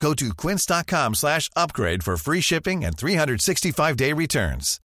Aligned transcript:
Go 0.00 0.14
to 0.14 0.34
quince.com 0.34 1.14
slash 1.14 1.50
upgrade 1.54 2.02
for 2.02 2.16
free 2.16 2.40
shipping 2.40 2.84
and 2.84 2.96
365-day 2.96 4.12
returns. 4.14 4.80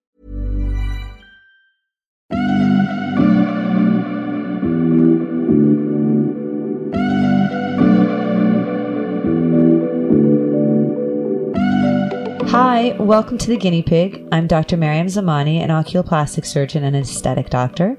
Hi, 12.50 12.96
welcome 12.98 13.38
to 13.38 13.48
the 13.48 13.56
Guinea 13.56 13.82
Pig. 13.82 14.28
I'm 14.32 14.46
Dr. 14.46 14.76
Maryam 14.76 15.06
Zamani, 15.06 15.58
an 15.58 15.70
oculoplastic 15.70 16.44
surgeon 16.44 16.84
and 16.84 16.96
aesthetic 16.96 17.50
doctor. 17.50 17.96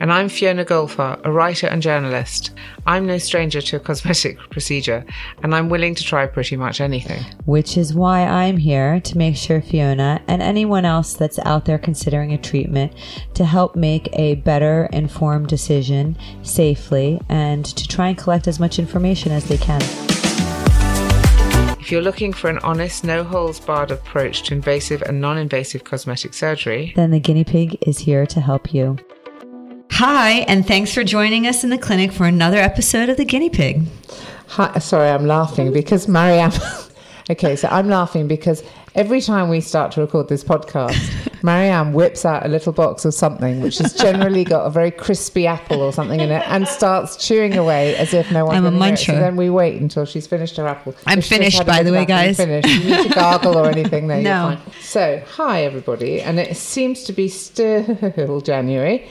And 0.00 0.12
I'm 0.12 0.28
Fiona 0.28 0.64
Golfar, 0.64 1.20
a 1.24 1.32
writer 1.32 1.66
and 1.66 1.82
journalist. 1.82 2.52
I'm 2.86 3.06
no 3.06 3.18
stranger 3.18 3.60
to 3.60 3.76
a 3.76 3.80
cosmetic 3.80 4.38
procedure, 4.50 5.04
and 5.42 5.54
I'm 5.54 5.68
willing 5.68 5.94
to 5.94 6.04
try 6.04 6.26
pretty 6.26 6.56
much 6.56 6.80
anything. 6.80 7.24
Which 7.44 7.76
is 7.76 7.94
why 7.94 8.24
I'm 8.24 8.56
here 8.56 9.00
to 9.00 9.18
make 9.18 9.36
sure 9.36 9.60
Fiona 9.60 10.22
and 10.26 10.42
anyone 10.42 10.84
else 10.84 11.14
that's 11.14 11.38
out 11.40 11.64
there 11.64 11.78
considering 11.78 12.32
a 12.32 12.38
treatment 12.38 12.92
to 13.34 13.44
help 13.44 13.76
make 13.76 14.08
a 14.12 14.36
better 14.36 14.88
informed 14.92 15.48
decision 15.48 16.16
safely 16.42 17.20
and 17.28 17.64
to 17.64 17.86
try 17.88 18.08
and 18.08 18.18
collect 18.18 18.48
as 18.48 18.60
much 18.60 18.78
information 18.78 19.32
as 19.32 19.44
they 19.44 19.58
can. 19.58 19.80
If 21.88 21.92
you're 21.92 22.02
looking 22.02 22.34
for 22.34 22.50
an 22.50 22.58
honest, 22.58 23.02
no 23.02 23.24
holes 23.24 23.60
barred 23.60 23.90
approach 23.90 24.42
to 24.42 24.54
invasive 24.54 25.00
and 25.02 25.22
non 25.22 25.38
invasive 25.38 25.84
cosmetic 25.84 26.34
surgery, 26.34 26.92
Then 26.94 27.12
the 27.12 27.18
guinea 27.18 27.44
pig 27.44 27.78
is 27.80 27.98
here 27.98 28.26
to 28.26 28.40
help 28.42 28.74
you. 28.74 28.98
Hi, 29.98 30.44
and 30.46 30.64
thanks 30.64 30.94
for 30.94 31.02
joining 31.02 31.48
us 31.48 31.64
in 31.64 31.70
the 31.70 31.76
clinic 31.76 32.12
for 32.12 32.24
another 32.24 32.58
episode 32.58 33.08
of 33.08 33.16
the 33.16 33.24
guinea 33.24 33.50
pig. 33.50 33.82
Hi, 34.46 34.78
sorry, 34.78 35.08
I'm 35.10 35.26
laughing 35.26 35.72
because 35.72 36.06
Maryam. 36.06 36.52
okay, 37.30 37.56
so 37.56 37.66
I'm 37.66 37.88
laughing 37.88 38.28
because 38.28 38.62
every 38.94 39.20
time 39.20 39.48
we 39.48 39.60
start 39.60 39.90
to 39.94 40.00
record 40.00 40.28
this 40.28 40.44
podcast, 40.44 41.42
Maryam 41.42 41.94
whips 41.94 42.24
out 42.24 42.46
a 42.46 42.48
little 42.48 42.72
box 42.72 43.04
of 43.04 43.12
something 43.12 43.60
which 43.60 43.78
has 43.78 43.92
generally 43.92 44.44
got 44.44 44.66
a 44.66 44.70
very 44.70 44.92
crispy 44.92 45.48
apple 45.48 45.82
or 45.82 45.92
something 45.92 46.20
in 46.20 46.30
it 46.30 46.44
and 46.46 46.68
starts 46.68 47.16
chewing 47.16 47.56
away 47.56 47.96
as 47.96 48.14
if 48.14 48.30
no 48.30 48.44
one's 48.44 48.58
I'm 48.58 48.66
a 48.66 48.68
it. 48.68 48.98
So 48.98 49.14
muncher. 49.14 49.18
then 49.18 49.34
we 49.34 49.50
wait 49.50 49.82
until 49.82 50.04
she's 50.04 50.28
finished 50.28 50.56
her 50.58 50.68
apple. 50.68 50.94
I'm 51.06 51.22
finished, 51.22 51.66
by 51.66 51.82
the 51.82 51.90
way, 51.90 52.04
guys. 52.04 52.36
Finished. 52.36 52.68
You 52.68 52.96
need 52.96 53.08
to 53.08 53.14
gargle 53.16 53.58
or 53.58 53.68
anything. 53.68 54.06
There, 54.06 54.22
No. 54.22 54.58
So, 54.80 55.20
hi 55.34 55.64
everybody, 55.64 56.22
and 56.22 56.38
it 56.38 56.56
seems 56.56 57.02
to 57.04 57.12
be 57.12 57.28
still 57.28 58.40
January 58.40 59.08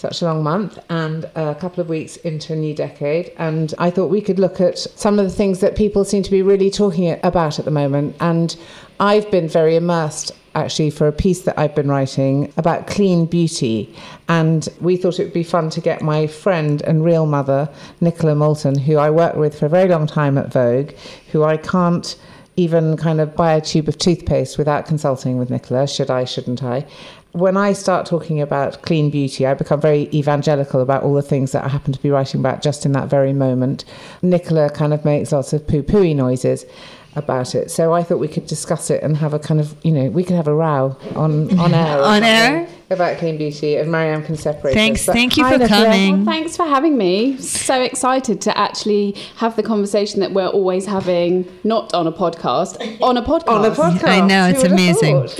such 0.00 0.22
a 0.22 0.24
long 0.24 0.42
month 0.42 0.78
and 0.88 1.26
a 1.34 1.54
couple 1.54 1.82
of 1.82 1.88
weeks 1.88 2.16
into 2.16 2.54
a 2.54 2.56
new 2.56 2.74
decade. 2.74 3.32
And 3.36 3.74
I 3.78 3.90
thought 3.90 4.06
we 4.06 4.22
could 4.22 4.38
look 4.38 4.60
at 4.60 4.78
some 4.78 5.18
of 5.18 5.26
the 5.26 5.30
things 5.30 5.60
that 5.60 5.76
people 5.76 6.04
seem 6.04 6.22
to 6.22 6.30
be 6.30 6.42
really 6.42 6.70
talking 6.70 7.18
about 7.22 7.58
at 7.58 7.66
the 7.66 7.70
moment. 7.70 8.16
And 8.20 8.56
I've 8.98 9.30
been 9.30 9.48
very 9.48 9.76
immersed 9.76 10.32
actually 10.54 10.90
for 10.90 11.06
a 11.06 11.12
piece 11.12 11.42
that 11.42 11.58
I've 11.58 11.74
been 11.74 11.88
writing 11.88 12.52
about 12.56 12.86
clean 12.86 13.26
beauty. 13.26 13.94
And 14.28 14.68
we 14.80 14.96
thought 14.96 15.20
it 15.20 15.24
would 15.24 15.32
be 15.32 15.44
fun 15.44 15.70
to 15.70 15.80
get 15.80 16.02
my 16.02 16.26
friend 16.26 16.80
and 16.82 17.04
real 17.04 17.26
mother, 17.26 17.68
Nicola 18.00 18.34
Moulton, 18.34 18.78
who 18.78 18.96
I 18.96 19.10
worked 19.10 19.36
with 19.36 19.58
for 19.58 19.66
a 19.66 19.68
very 19.68 19.88
long 19.88 20.06
time 20.06 20.38
at 20.38 20.50
Vogue, 20.52 20.92
who 21.30 21.44
I 21.44 21.56
can't 21.58 22.16
even 22.56 22.96
kind 22.96 23.20
of 23.20 23.36
buy 23.36 23.54
a 23.54 23.60
tube 23.60 23.88
of 23.88 23.96
toothpaste 23.96 24.58
without 24.58 24.86
consulting 24.86 25.38
with 25.38 25.50
Nicola. 25.50 25.86
Should 25.86 26.10
I, 26.10 26.24
shouldn't 26.24 26.62
I? 26.62 26.84
When 27.32 27.56
I 27.56 27.74
start 27.74 28.06
talking 28.06 28.40
about 28.40 28.82
clean 28.82 29.08
beauty, 29.08 29.46
I 29.46 29.54
become 29.54 29.80
very 29.80 30.08
evangelical 30.12 30.80
about 30.80 31.04
all 31.04 31.14
the 31.14 31.22
things 31.22 31.52
that 31.52 31.64
I 31.64 31.68
happen 31.68 31.92
to 31.92 32.02
be 32.02 32.10
writing 32.10 32.40
about 32.40 32.60
just 32.60 32.84
in 32.84 32.90
that 32.92 33.08
very 33.08 33.32
moment. 33.32 33.84
Nicola 34.20 34.68
kind 34.68 34.92
of 34.92 35.04
makes 35.04 35.30
lots 35.30 35.52
of 35.52 35.64
poo 35.66 35.84
pooey 35.84 36.14
noises 36.14 36.66
about 37.16 37.54
it. 37.54 37.70
So 37.70 37.92
I 37.92 38.02
thought 38.02 38.18
we 38.18 38.28
could 38.28 38.46
discuss 38.46 38.90
it 38.90 39.02
and 39.02 39.16
have 39.16 39.34
a 39.34 39.38
kind 39.38 39.60
of, 39.60 39.74
you 39.82 39.92
know, 39.92 40.10
we 40.10 40.22
could 40.22 40.36
have 40.36 40.48
a 40.48 40.54
row 40.54 40.96
on, 41.16 41.58
on 41.58 41.74
air. 41.74 42.02
On 42.10 42.22
air? 42.22 42.68
About 42.90 43.18
clean 43.18 43.38
beauty 43.38 43.76
and 43.76 43.90
Maryam 43.90 44.24
can 44.24 44.36
separate 44.36 44.74
Thanks, 44.74 45.08
us. 45.08 45.14
Thank 45.14 45.36
you 45.36 45.44
for 45.44 45.58
Nicola. 45.58 45.84
coming. 45.84 46.24
Thanks 46.24 46.56
for 46.56 46.64
having 46.64 46.98
me. 46.98 47.36
So 47.38 47.80
excited 47.80 48.40
to 48.42 48.58
actually 48.58 49.12
have 49.36 49.54
the 49.54 49.62
conversation 49.62 50.20
that 50.20 50.32
we're 50.32 50.48
always 50.48 50.86
having, 50.86 51.48
not 51.62 51.94
on 51.94 52.08
a 52.08 52.12
podcast, 52.12 52.80
on 53.00 53.16
a 53.16 53.22
podcast. 53.22 53.48
on 53.48 53.64
a 53.64 53.70
podcast. 53.70 54.08
I 54.08 54.26
know, 54.26 54.48
it's 54.48 54.64
amazing. 54.64 55.28
thought? 55.28 55.36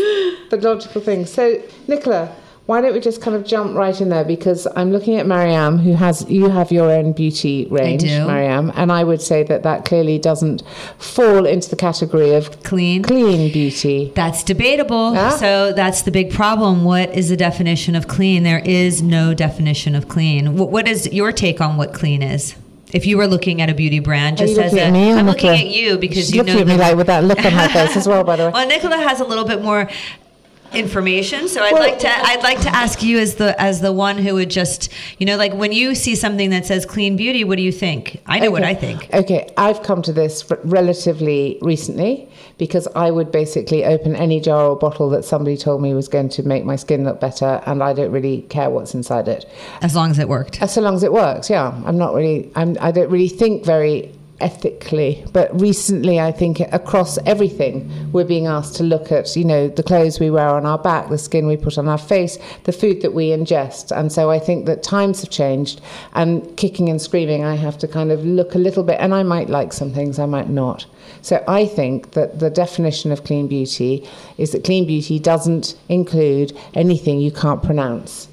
The 0.50 0.58
logical 0.60 1.00
thing. 1.00 1.26
So, 1.26 1.60
Nicola, 1.88 2.34
why 2.70 2.80
don't 2.80 2.92
we 2.92 3.00
just 3.00 3.20
kind 3.20 3.34
of 3.36 3.44
jump 3.44 3.74
right 3.74 4.00
in 4.00 4.10
there? 4.10 4.22
Because 4.22 4.68
I'm 4.76 4.92
looking 4.92 5.16
at 5.16 5.26
Maryam, 5.26 5.78
who 5.78 5.94
has 5.94 6.24
you 6.30 6.48
have 6.48 6.70
your 6.70 6.88
own 6.88 7.10
beauty 7.10 7.66
range. 7.68 8.04
Maryam, 8.04 8.70
and 8.76 8.92
I 8.92 9.02
would 9.02 9.20
say 9.20 9.42
that 9.42 9.64
that 9.64 9.84
clearly 9.84 10.20
doesn't 10.20 10.62
fall 10.96 11.46
into 11.46 11.68
the 11.68 11.74
category 11.74 12.32
of 12.32 12.62
Clean. 12.62 13.02
clean 13.02 13.52
beauty. 13.52 14.12
That's 14.14 14.44
debatable. 14.44 15.14
Yeah. 15.14 15.30
So 15.30 15.72
that's 15.72 16.02
the 16.02 16.12
big 16.12 16.32
problem. 16.32 16.84
What 16.84 17.12
is 17.12 17.28
the 17.28 17.36
definition 17.36 17.96
of 17.96 18.06
clean? 18.06 18.44
There 18.44 18.60
is 18.60 19.02
no 19.02 19.34
definition 19.34 19.96
of 19.96 20.06
clean. 20.06 20.56
What, 20.56 20.70
what 20.70 20.86
is 20.86 21.12
your 21.12 21.32
take 21.32 21.60
on 21.60 21.76
what 21.76 21.92
clean 21.92 22.22
is? 22.22 22.54
If 22.92 23.04
you 23.04 23.16
were 23.16 23.26
looking 23.26 23.60
at 23.60 23.68
a 23.68 23.74
beauty 23.74 23.98
brand, 23.98 24.36
just 24.36 24.58
as 24.58 24.72
looking 24.72 24.78
a, 24.78 24.82
at 24.82 24.92
me 24.92 25.12
or 25.12 25.16
I'm 25.16 25.26
looking 25.26 25.50
Nicola? 25.50 25.68
at 25.70 25.76
you 25.76 25.98
because 25.98 26.32
you 26.32 26.38
looking 26.42 26.54
know 26.54 26.60
at 26.60 26.66
me 26.68 26.76
like 26.76 26.96
with 26.96 27.06
that 27.08 27.24
look 27.24 27.44
on 27.44 27.52
her 27.52 27.68
face 27.68 27.96
as 27.96 28.06
well. 28.06 28.22
By 28.22 28.36
the 28.36 28.46
way, 28.46 28.50
Well, 28.54 28.66
Nicola 28.68 28.96
has 28.96 29.20
a 29.20 29.24
little 29.24 29.44
bit 29.44 29.60
more 29.62 29.88
information, 30.74 31.48
so 31.48 31.62
I'd 31.62 31.72
Well- 31.72 31.82
like 31.82 31.98
to 32.00 32.08
I'd 32.08 32.42
like 32.42 32.60
to 32.62 32.68
ask 32.74 33.02
you 33.02 33.18
as 33.18 33.34
the 33.36 33.60
as 33.60 33.80
the 33.80 33.92
one 33.92 34.18
who 34.18 34.34
would 34.34 34.50
just 34.50 34.88
you 35.18 35.26
know 35.26 35.36
like 35.36 35.52
when 35.54 35.72
you 35.72 35.94
see 35.94 36.14
something 36.14 36.50
that 36.50 36.66
says 36.66 36.84
clean 36.86 37.16
beauty, 37.16 37.44
what 37.44 37.56
do 37.56 37.62
you 37.62 37.72
think? 37.72 38.20
I 38.26 38.38
know 38.38 38.50
what 38.50 38.62
I 38.64 38.74
think. 38.74 39.08
Okay, 39.12 39.48
I've 39.56 39.82
come 39.82 40.02
to 40.02 40.12
this 40.12 40.44
relatively 40.64 41.58
recently 41.62 42.28
because 42.58 42.86
I 42.94 43.10
would 43.10 43.30
basically 43.32 43.84
open 43.84 44.14
any 44.16 44.40
jar 44.40 44.66
or 44.70 44.76
bottle 44.76 45.08
that 45.10 45.24
somebody 45.24 45.56
told 45.56 45.80
me 45.82 45.94
was 45.94 46.08
going 46.08 46.28
to 46.30 46.42
make 46.42 46.64
my 46.64 46.76
skin 46.76 47.04
look 47.04 47.18
better, 47.20 47.62
and 47.66 47.82
I 47.82 47.92
don't 47.92 48.12
really 48.12 48.42
care 48.42 48.68
what's 48.70 48.94
inside 48.94 49.28
it. 49.28 49.46
As 49.82 49.94
long 49.96 50.10
as 50.10 50.18
it 50.18 50.28
worked. 50.28 50.60
As 50.62 50.74
So 50.74 50.80
long 50.80 50.94
as 50.94 51.02
it 51.02 51.12
works, 51.12 51.48
yeah. 51.50 51.72
I'm 51.86 51.96
not 51.98 52.14
really, 52.14 52.50
I'm, 52.54 52.76
I 52.80 52.90
don't 52.92 53.10
really 53.10 53.28
think 53.28 53.64
very 53.64 54.12
ethically, 54.40 55.24
but 55.32 55.60
recently 55.60 56.18
I 56.18 56.32
think 56.32 56.60
across 56.72 57.18
everything 57.26 57.90
we're 58.12 58.24
being 58.24 58.46
asked 58.46 58.76
to 58.76 58.82
look 58.82 59.12
at, 59.12 59.36
you 59.36 59.44
know, 59.44 59.68
the 59.68 59.82
clothes 59.82 60.18
we 60.18 60.30
wear 60.30 60.48
on 60.48 60.66
our 60.66 60.78
back, 60.78 61.08
the 61.08 61.18
skin 61.18 61.46
we 61.46 61.56
put 61.56 61.78
on 61.78 61.88
our 61.88 61.98
face, 61.98 62.38
the 62.64 62.72
food 62.72 63.02
that 63.02 63.12
we 63.12 63.28
ingest. 63.28 63.96
And 63.96 64.10
so 64.10 64.30
I 64.30 64.38
think 64.38 64.66
that 64.66 64.82
times 64.82 65.20
have 65.20 65.30
changed 65.30 65.80
and 66.14 66.56
kicking 66.56 66.88
and 66.88 67.00
screaming, 67.00 67.44
I 67.44 67.56
have 67.56 67.78
to 67.78 67.88
kind 67.88 68.10
of 68.10 68.24
look 68.24 68.54
a 68.54 68.58
little 68.58 68.82
bit, 68.82 68.98
and 69.00 69.14
I 69.14 69.22
might 69.22 69.50
like 69.50 69.72
some 69.72 69.92
things, 69.92 70.18
I 70.18 70.26
might 70.26 70.48
not. 70.48 70.86
So 71.22 71.44
I 71.46 71.66
think 71.66 72.12
that 72.12 72.38
the 72.38 72.50
definition 72.50 73.12
of 73.12 73.24
clean 73.24 73.46
beauty 73.46 74.08
is 74.38 74.52
that 74.52 74.64
clean 74.64 74.86
beauty 74.86 75.18
doesn't 75.18 75.76
include 75.88 76.56
anything 76.74 77.20
you 77.20 77.30
can't 77.30 77.62
pronounce. 77.62 78.29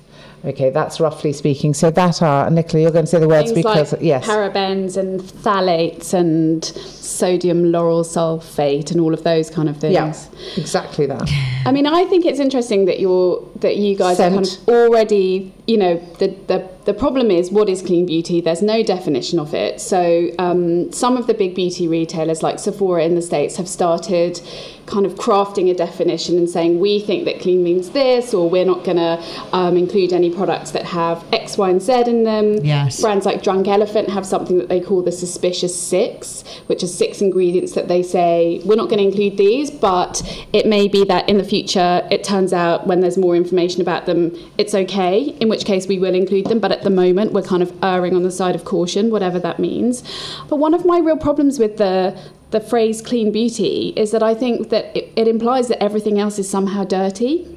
Okay, 0.47 0.69
that's 0.69 1.01
roughly 1.01 1.33
speaking. 1.33 1.73
So 1.73 1.91
that 1.91 2.21
are 2.21 2.49
Nicola, 2.49 2.81
you're 2.83 2.91
going 2.91 3.03
to 3.03 3.11
say 3.11 3.19
the 3.19 3.27
words 3.27 3.51
Things 3.51 3.65
because 3.65 3.91
like 3.91 4.01
yes, 4.01 4.25
parabens 4.25 4.95
and 4.95 5.19
phthalates 5.19 6.13
and 6.13 6.63
sodium 6.63 7.65
lauryl 7.65 8.05
sulfate 8.05 8.91
and 8.91 9.01
all 9.01 9.13
of 9.13 9.23
those 9.23 9.49
kind 9.49 9.67
of 9.67 9.77
things. 9.77 9.93
yeah, 9.93 10.15
exactly 10.55 11.05
that. 11.07 11.29
I 11.65 11.73
mean, 11.73 11.85
I 11.85 12.05
think 12.05 12.25
it's 12.25 12.39
interesting 12.39 12.85
that 12.85 13.01
you're 13.01 13.45
that 13.57 13.75
you 13.75 13.97
guys 13.97 14.21
are 14.21 14.29
kind 14.29 14.45
of 14.45 14.69
already, 14.69 15.53
you 15.67 15.77
know, 15.77 15.97
the 16.19 16.27
the 16.47 16.69
The 16.87 16.93
problem 16.93 17.29
is, 17.31 17.51
what 17.51 17.67
is 17.67 17.81
clean 17.81 18.05
beauty? 18.05 18.39
There's 18.39 18.61
no 18.61 18.81
definition 18.81 19.39
of 19.39 19.53
it. 19.53 19.81
So, 19.81 20.31
um, 20.39 20.89
some 20.93 21.17
of 21.17 21.27
the 21.27 21.33
big 21.33 21.53
beauty 21.53 21.85
retailers, 21.85 22.41
like 22.41 22.59
Sephora 22.59 23.03
in 23.03 23.15
the 23.15 23.21
States, 23.21 23.57
have 23.57 23.67
started 23.67 24.39
kind 24.87 25.05
of 25.05 25.15
crafting 25.15 25.69
a 25.69 25.73
definition 25.73 26.37
and 26.37 26.49
saying, 26.49 26.79
we 26.79 26.99
think 26.99 27.25
that 27.25 27.39
clean 27.39 27.63
means 27.63 27.89
this, 27.91 28.33
or 28.33 28.49
we're 28.49 28.65
not 28.65 28.83
going 28.83 28.97
to 28.97 29.23
um, 29.51 29.77
include 29.77 30.13
any 30.13 30.33
products 30.33 30.71
that 30.71 30.83
have 30.83 31.23
X, 31.33 31.57
Y, 31.57 31.69
and 31.69 31.81
Z 31.81 32.03
in 32.07 32.23
them. 32.23 32.63
Yes. 32.63 33.01
Brands 33.01 33.25
like 33.25 33.43
Drunk 33.43 33.67
Elephant 33.67 34.09
have 34.09 34.25
something 34.25 34.57
that 34.57 34.69
they 34.69 34.79
call 34.79 35.03
the 35.03 35.11
Suspicious 35.11 35.79
Six, 35.79 36.43
which 36.67 36.83
are 36.83 36.87
six 36.87 37.21
ingredients 37.21 37.73
that 37.73 37.87
they 37.89 38.01
say, 38.01 38.61
we're 38.65 38.75
not 38.75 38.89
going 38.89 38.99
to 38.99 39.03
include 39.03 39.37
these, 39.37 39.69
but 39.69 40.23
it 40.53 40.65
may 40.65 40.87
be 40.87 41.03
that 41.03 41.27
in 41.27 41.37
the 41.37 41.43
future 41.43 42.07
it 42.09 42.23
turns 42.23 42.53
out 42.53 42.87
when 42.87 43.01
there's 43.01 43.17
more 43.17 43.35
information 43.35 43.81
about 43.81 44.05
them, 44.05 44.35
it's 44.57 44.73
okay, 44.73 45.35
in 45.41 45.49
which 45.49 45.65
case 45.65 45.87
we 45.87 45.99
will 45.99 46.15
include 46.15 46.45
them. 46.45 46.59
But 46.59 46.71
at 46.71 46.83
the 46.83 46.89
moment, 46.89 47.33
we're 47.33 47.41
kind 47.41 47.61
of 47.61 47.77
erring 47.83 48.15
on 48.15 48.23
the 48.23 48.31
side 48.31 48.55
of 48.55 48.63
caution, 48.63 49.11
whatever 49.11 49.37
that 49.39 49.59
means. 49.59 50.01
But 50.47 50.57
one 50.57 50.73
of 50.73 50.85
my 50.85 50.99
real 50.99 51.17
problems 51.17 51.59
with 51.59 51.75
the 51.77 52.17
the 52.51 52.59
phrase 52.59 53.01
clean 53.01 53.31
beauty 53.31 53.93
is 53.95 54.11
that 54.11 54.23
I 54.23 54.33
think 54.33 54.69
that 54.69 54.95
it, 54.95 55.11
it 55.15 55.27
implies 55.27 55.67
that 55.67 55.81
everything 55.83 56.19
else 56.19 56.39
is 56.39 56.49
somehow 56.49 56.83
dirty 56.83 57.56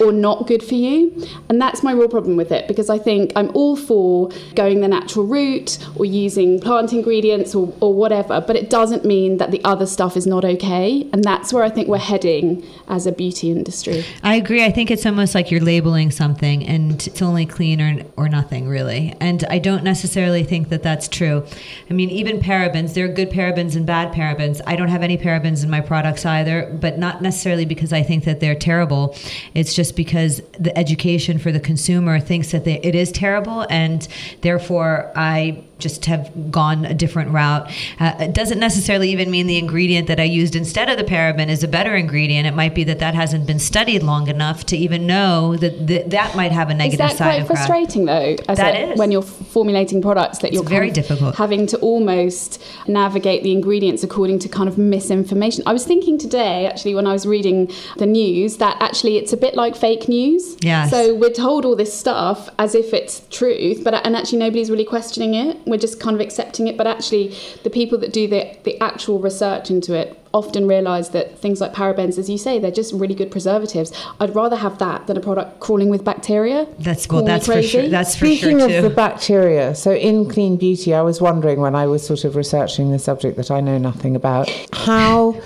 or 0.00 0.12
not 0.12 0.46
good 0.46 0.62
for 0.62 0.74
you. 0.74 1.26
And 1.48 1.60
that's 1.60 1.82
my 1.82 1.92
real 1.92 2.08
problem 2.08 2.36
with 2.36 2.52
it 2.52 2.68
because 2.68 2.90
I 2.90 2.98
think 2.98 3.32
I'm 3.36 3.50
all 3.54 3.76
for 3.76 4.30
going 4.54 4.80
the 4.80 4.88
natural 4.88 5.26
route 5.26 5.78
or 5.96 6.04
using 6.04 6.60
plant 6.60 6.92
ingredients 6.92 7.54
or, 7.54 7.72
or 7.80 7.94
whatever, 7.94 8.40
but 8.40 8.56
it 8.56 8.70
doesn't 8.70 9.04
mean 9.04 9.38
that 9.38 9.50
the 9.50 9.62
other 9.64 9.86
stuff 9.86 10.16
is 10.16 10.26
not 10.26 10.44
okay. 10.44 11.08
And 11.12 11.24
that's 11.24 11.52
where 11.52 11.64
I 11.64 11.70
think 11.70 11.88
we're 11.88 11.98
heading 11.98 12.66
as 12.88 13.06
a 13.06 13.12
beauty 13.12 13.50
industry. 13.50 14.04
I 14.22 14.36
agree. 14.36 14.64
I 14.64 14.70
think 14.70 14.90
it's 14.90 15.06
almost 15.06 15.34
like 15.34 15.50
you're 15.50 15.60
labeling 15.60 16.10
something 16.10 16.66
and 16.66 17.06
it's 17.06 17.22
only 17.22 17.46
clean 17.46 17.80
or, 17.80 18.02
or 18.16 18.28
nothing, 18.28 18.68
really. 18.68 19.14
And 19.20 19.44
I 19.50 19.58
don't 19.58 19.84
necessarily 19.84 20.44
think 20.44 20.68
that 20.70 20.82
that's 20.82 21.08
true. 21.08 21.44
I 21.90 21.92
mean, 21.92 22.10
even 22.10 22.40
parabens, 22.40 22.94
there 22.94 23.04
are 23.04 23.12
good 23.12 23.30
parabens 23.30 23.76
and 23.76 23.86
bad 23.86 24.12
parabens. 24.12 24.60
I 24.66 24.76
don't 24.76 24.88
have 24.88 25.02
any 25.02 25.18
parabens 25.18 25.62
in 25.62 25.70
my 25.70 25.80
products 25.80 26.24
either, 26.24 26.76
but 26.80 26.98
not 26.98 27.22
necessarily 27.22 27.64
because 27.64 27.92
I 27.92 28.02
think 28.02 28.24
that 28.24 28.40
they're 28.40 28.54
terrible. 28.54 29.16
It's 29.58 29.74
just 29.74 29.96
because 29.96 30.40
the 30.56 30.76
education 30.78 31.40
for 31.40 31.50
the 31.50 31.58
consumer 31.58 32.20
thinks 32.20 32.52
that 32.52 32.64
they, 32.64 32.78
it 32.80 32.94
is 32.94 33.10
terrible, 33.10 33.66
and 33.68 34.06
therefore 34.42 35.10
I 35.16 35.64
just 35.78 36.04
have 36.06 36.50
gone 36.50 36.84
a 36.84 36.94
different 36.94 37.30
route. 37.30 37.70
Uh, 38.00 38.14
it 38.20 38.32
doesn't 38.34 38.58
necessarily 38.58 39.10
even 39.10 39.30
mean 39.30 39.46
the 39.46 39.58
ingredient 39.58 40.06
that 40.08 40.18
I 40.20 40.24
used 40.24 40.56
instead 40.56 40.88
of 40.88 40.98
the 40.98 41.04
paraben 41.04 41.48
is 41.48 41.62
a 41.62 41.68
better 41.68 41.94
ingredient. 41.94 42.46
It 42.46 42.54
might 42.54 42.74
be 42.74 42.84
that 42.84 42.98
that 42.98 43.14
hasn't 43.14 43.46
been 43.46 43.58
studied 43.58 44.02
long 44.02 44.28
enough 44.28 44.66
to 44.66 44.76
even 44.76 45.06
know 45.06 45.56
that 45.56 45.86
th- 45.86 46.06
that 46.10 46.34
might 46.36 46.52
have 46.52 46.70
a 46.70 46.74
negative 46.74 47.06
is 47.06 47.12
that 47.12 47.16
side 47.18 47.46
quite 47.46 47.46
frustrating 47.46 48.04
though? 48.06 48.36
As 48.48 48.58
That 48.58 48.74
a- 48.74 48.92
is. 48.92 48.98
when 48.98 49.10
you're 49.12 49.22
formulating 49.22 50.02
products 50.02 50.38
that 50.38 50.52
you're 50.52 50.62
very 50.64 50.90
difficult. 50.90 51.36
having 51.36 51.66
to 51.68 51.78
almost 51.78 52.62
navigate 52.86 53.42
the 53.42 53.52
ingredients 53.52 54.02
according 54.02 54.38
to 54.40 54.48
kind 54.48 54.68
of 54.68 54.78
misinformation. 54.78 55.62
I 55.66 55.72
was 55.72 55.84
thinking 55.84 56.18
today, 56.18 56.66
actually, 56.66 56.94
when 56.94 57.06
I 57.06 57.12
was 57.12 57.26
reading 57.26 57.70
the 57.96 58.06
news, 58.06 58.56
that 58.58 58.76
actually 58.80 59.16
it's 59.16 59.32
a 59.32 59.36
bit 59.36 59.54
like 59.54 59.76
fake 59.76 60.08
news. 60.08 60.56
Yes. 60.60 60.90
So 60.90 61.14
we're 61.14 61.30
told 61.30 61.64
all 61.64 61.76
this 61.76 61.92
stuff 61.96 62.48
as 62.58 62.74
if 62.74 62.92
it's 62.92 63.22
truth, 63.30 63.84
but 63.84 63.94
and 64.04 64.16
actually 64.16 64.38
nobody's 64.38 64.70
really 64.70 64.84
questioning 64.84 65.34
it. 65.34 65.56
We're 65.68 65.78
just 65.78 66.00
kind 66.00 66.14
of 66.14 66.20
accepting 66.20 66.66
it. 66.66 66.76
But 66.76 66.86
actually, 66.86 67.36
the 67.62 67.70
people 67.70 67.98
that 67.98 68.12
do 68.12 68.26
the 68.26 68.56
the 68.64 68.80
actual 68.80 69.18
research 69.18 69.70
into 69.70 69.94
it 69.94 70.18
often 70.34 70.66
realize 70.68 71.10
that 71.10 71.38
things 71.38 71.58
like 71.60 71.72
parabens 71.72 72.18
as 72.18 72.28
you 72.28 72.36
say 72.36 72.58
they're 72.58 72.70
just 72.70 72.92
really 72.92 73.14
good 73.14 73.30
preservatives 73.30 73.90
i'd 74.20 74.34
rather 74.34 74.56
have 74.56 74.76
that 74.78 75.06
than 75.06 75.16
a 75.16 75.20
product 75.20 75.58
crawling 75.58 75.88
with 75.88 76.04
bacteria 76.04 76.66
That's 76.78 77.08
well, 77.08 77.20
Call 77.20 77.26
me 77.26 77.32
that's 77.32 77.46
for 77.46 77.62
sure. 77.62 77.88
That's 77.88 78.14
for 78.14 78.26
Speaking 78.26 78.58
sure 78.58 78.66
of 78.66 78.70
too. 78.70 78.82
the 78.82 78.90
bacteria, 78.90 79.74
so 79.74 79.92
in 79.94 80.28
clean 80.28 80.58
beauty, 80.58 80.92
I 80.94 81.00
was 81.00 81.18
wondering 81.22 81.60
when 81.60 81.74
I 81.74 81.86
was 81.86 82.06
sort 82.06 82.24
of 82.24 82.36
researching 82.36 82.90
the 82.92 82.98
subject 82.98 83.38
that 83.38 83.50
I 83.50 83.60
know 83.60 83.78
nothing 83.78 84.14
about, 84.14 84.50
how 84.72 85.40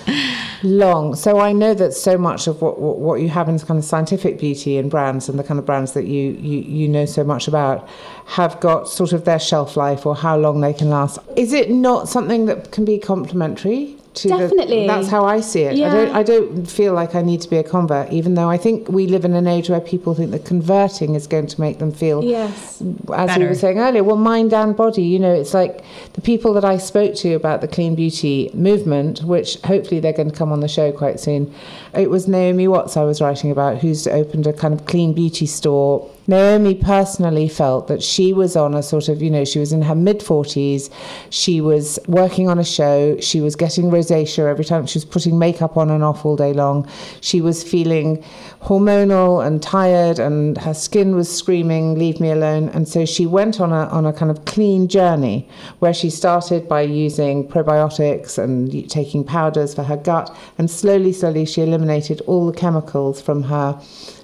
long. 0.63 1.15
So 1.15 1.39
I 1.39 1.53
know 1.53 1.75
that 1.75 1.93
so 1.93 2.17
much 2.19 2.47
of 2.47 2.63
what, 2.63 2.81
what, 2.81 2.99
what 2.99 3.21
you 3.21 3.29
have 3.29 3.49
in 3.49 3.59
kind 3.59 3.79
of 3.79 3.85
scientific 3.85 4.39
beauty 4.39 4.79
and 4.79 4.91
brands 4.91 5.29
and 5.29 5.39
the 5.39 5.45
kind 5.45 5.59
of 5.59 5.67
brands 5.67 5.93
that 5.93 6.07
you, 6.07 6.33
you, 6.33 6.61
you 6.61 6.89
know 6.89 7.07
so 7.07 7.25
much 7.25 7.49
about 7.49 7.89
have 8.27 8.61
got 8.61 8.89
sort 8.89 9.13
of 9.13 9.25
their 9.25 9.39
shelf 9.39 9.77
life 9.77 10.07
or 10.07 10.15
how 10.15 10.37
long 10.37 10.61
they 10.61 10.73
can 10.73 10.91
last. 10.91 11.19
Is 11.37 11.53
it 11.53 11.71
not 11.71 12.09
something 12.09 12.47
that 12.47 12.73
can 12.73 12.85
be 12.85 12.99
complementary? 12.99 13.97
To 14.15 14.29
the- 14.29 14.37
Definitely. 14.37 14.87
that's 14.87 15.09
how 15.09 15.25
I 15.25 15.41
see 15.41 15.63
it. 15.63 15.71
I 15.73 15.75
Yeah. 15.75 15.95
don't. 15.95 16.15
I 16.15 16.23
don't 16.23 16.67
feel 16.71 16.93
like 16.93 17.15
I 17.15 17.23
need 17.23 17.41
to 17.41 17.49
be 17.49 17.57
a 17.57 17.63
convert, 17.63 18.13
even 18.13 18.35
though 18.35 18.51
I 18.51 18.59
think 18.59 18.89
we 18.91 19.07
live 19.07 19.25
in 19.25 19.33
an 19.33 19.47
age 19.47 19.71
where 19.71 19.81
people 19.81 20.13
think 20.13 20.33
that 20.33 20.45
converting 20.45 21.15
is 21.15 21.27
going 21.27 21.47
to 21.47 21.59
make 21.61 21.79
them 21.79 21.93
feel 21.93 22.23
yes 22.23 22.83
as 22.83 23.27
Better. 23.29 23.41
we 23.41 23.47
were 23.47 23.55
saying 23.55 23.79
earlier, 23.79 24.05
well, 24.05 24.17
mind 24.17 24.53
and 24.53 24.77
body, 24.77 25.03
you 25.03 25.19
know, 25.19 25.33
it's 25.33 25.55
like 25.55 25.83
the 26.13 26.21
people 26.21 26.53
that 26.53 26.65
I 26.65 26.77
spoke 26.77 27.15
to 27.17 27.33
about 27.33 27.63
the 27.63 27.69
clean 27.69 27.95
beauty 27.95 28.51
movement, 28.53 29.23
which 29.25 29.57
hopefully 29.63 29.99
they're 29.99 30.13
going 30.13 30.31
to 30.31 30.37
come 30.37 30.53
on 30.53 30.61
the 30.61 30.69
show 30.69 30.93
quite 30.93 31.19
soon. 31.19 31.51
It 31.95 32.09
was 32.09 32.27
Naomi 32.27 32.69
Watts 32.69 32.97
I 32.97 33.05
was 33.05 33.21
writing 33.21 33.51
about, 33.51 33.79
who's 33.79 34.07
opened 34.07 34.47
a 34.47 34.55
kind 34.55 34.73
of 34.73 34.87
clean 34.87 35.13
beauty 35.13 35.45
store. 35.45 36.11
Naomi 36.27 36.75
personally 36.75 37.49
felt 37.49 37.89
that 37.89 38.03
she 38.03 38.33
was 38.33 38.57
on 38.57 38.75
a 38.75 38.83
sort 38.83 39.09
of, 39.09 39.21
you 39.21 39.29
know, 39.29 39.45
she 39.45 39.59
was 39.59 39.75
in 39.75 39.83
her 39.83 39.95
mid 39.95 40.21
40s. 40.21 40.89
She 41.29 41.61
was 41.61 41.99
working 42.07 42.49
on 42.49 42.59
a 42.59 42.65
show. 42.65 43.19
She 43.21 43.43
was 43.43 43.57
getting 43.57 43.91
rosacea 43.91 44.49
every 44.49 44.65
time. 44.65 44.87
She 44.87 44.99
was 44.99 45.05
putting 45.05 45.39
makeup 45.39 45.77
on 45.77 45.91
and 45.91 46.03
off 46.03 46.25
all 46.25 46.37
day 46.37 46.55
long. 46.55 46.89
She 47.21 47.43
was 47.43 47.63
feeling 47.63 48.25
hormonal 48.63 49.45
and 49.45 49.61
tired, 49.61 50.19
and 50.19 50.57
her 50.59 50.75
skin 50.75 51.15
was 51.15 51.29
screaming, 51.29 51.99
"Leave 51.99 52.21
me 52.21 52.31
alone." 52.31 52.71
And 52.73 52.89
so 52.89 53.05
she 53.05 53.27
went 53.27 53.61
on 53.61 53.73
a 53.73 53.89
on 53.89 54.07
a 54.07 54.13
kind 54.13 54.31
of 54.31 54.45
clean 54.47 54.89
journey 54.89 55.49
where 55.81 55.93
she 55.93 56.09
started 56.09 56.69
by 56.69 56.83
using 56.83 57.47
probiotics 57.47 58.39
and 58.39 58.89
taking 58.89 59.25
powders 59.25 59.75
for 59.75 59.83
her 59.83 59.97
gut, 59.97 60.35
and 60.57 60.71
slowly, 60.71 61.13
slowly 61.13 61.45
she 61.45 61.61
eliminated 61.61 61.82
all 62.27 62.47
the 62.47 62.59
chemicals 62.59 63.21
from 63.21 63.45
her 63.45 63.75